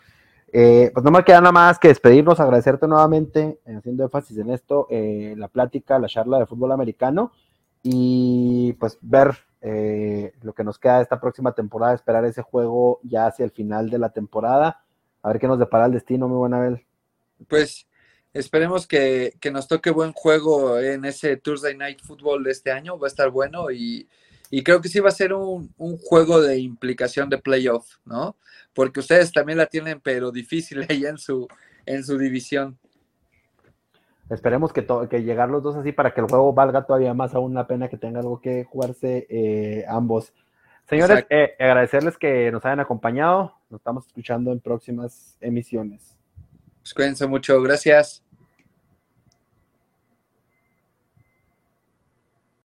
Eh, 0.53 0.91
pues 0.95 1.05
no 1.05 1.11
me 1.11 1.22
queda 1.22 1.41
nada 1.41 1.53
más 1.53 1.79
que 1.79 1.89
despedirnos, 1.89 2.41
agradecerte 2.41 2.89
nuevamente, 2.89 3.61
eh, 3.66 3.77
haciendo 3.77 4.05
énfasis 4.05 4.39
en 4.39 4.51
esto, 4.51 4.87
eh, 4.91 5.35
la 5.37 5.49
plática, 5.49 5.99
la 5.99 6.09
charla 6.09 6.39
de 6.39 6.47
fútbol 6.47 6.72
americano 6.72 7.33
y 7.83 8.72
pues 8.74 8.99
ver 9.01 9.37
lo 10.43 10.53
que 10.55 10.62
nos 10.62 10.79
queda 10.79 11.01
esta 11.01 11.20
próxima 11.20 11.51
temporada, 11.51 11.93
esperar 11.93 12.24
ese 12.24 12.41
juego 12.41 13.01
ya 13.03 13.27
hacia 13.27 13.45
el 13.45 13.51
final 13.51 13.91
de 13.91 13.99
la 13.99 14.11
temporada, 14.11 14.85
a 15.22 15.29
ver 15.29 15.41
qué 15.41 15.49
nos 15.49 15.59
depara 15.59 15.87
el 15.87 15.93
destino, 15.93 16.29
muy 16.29 16.39
buena 16.39 16.59
Abel. 16.59 16.87
Pues 17.49 17.89
Esperemos 18.37 18.87
que, 18.87 19.32
nos 19.51 19.66
toque 19.66 19.91
buen 19.91 20.12
juego 20.12 20.78
en 20.78 21.07
ese 21.07 21.39
Thursday 21.39 21.74
Night 21.74 22.01
Football 22.03 22.45
de 22.45 22.51
este 22.51 22.70
año. 22.70 22.99
Va 22.99 23.07
a 23.07 23.09
estar 23.09 23.30
bueno 23.30 23.70
y, 23.70 24.07
creo 24.62 24.82
que 24.82 24.91
sí 24.91 25.01
va 25.01 25.09
a 25.09 25.12
ser 25.12 25.32
un, 25.32 25.72
juego 26.05 26.43
de 26.43 26.59
implicación 26.59 27.30
de 27.30 27.39
playoff, 27.39 27.97
¿no? 28.05 28.37
Porque 28.74 29.01
ustedes 29.01 29.32
también 29.32 29.57
la 29.57 29.66
tienen, 29.66 30.01
pero 30.01 30.30
difícil 30.32 30.84
allá 30.89 31.09
en 31.09 31.16
su, 31.16 31.49
en 31.87 32.05
su 32.05 32.18
división. 32.18 32.78
Esperemos 34.28 34.70
que, 34.72 34.87
que 35.09 35.22
llegar 35.22 35.49
los 35.49 35.62
dos 35.62 35.76
así 35.76 35.93
para 35.93 36.12
que 36.12 36.20
el 36.20 36.26
juego 36.26 36.53
valga 36.53 36.84
todavía 36.84 37.14
más 37.14 37.34
aún 37.34 37.55
la 37.55 37.66
pena 37.66 37.89
que 37.89 37.97
tenga 37.97 38.20
algo 38.20 38.43
que 38.43 38.64
jugarse 38.64 39.26
eh, 39.30 39.87
ambos. 39.89 40.34
Señores, 40.91 41.24
eh, 41.30 41.55
agradecerles 41.59 42.18
que 42.18 42.53
nos 42.53 42.64
hayan 42.66 42.80
acompañado. 42.80 43.55
Nos 43.70 43.80
estamos 43.80 44.07
escuchando 44.07 44.53
en 44.53 44.61
próximas 44.61 45.39
emisiones. 45.41 46.16
Pues 46.82 46.93
cuídense 46.93 47.26
mucho. 47.26 47.62
Gracias. 47.62 48.26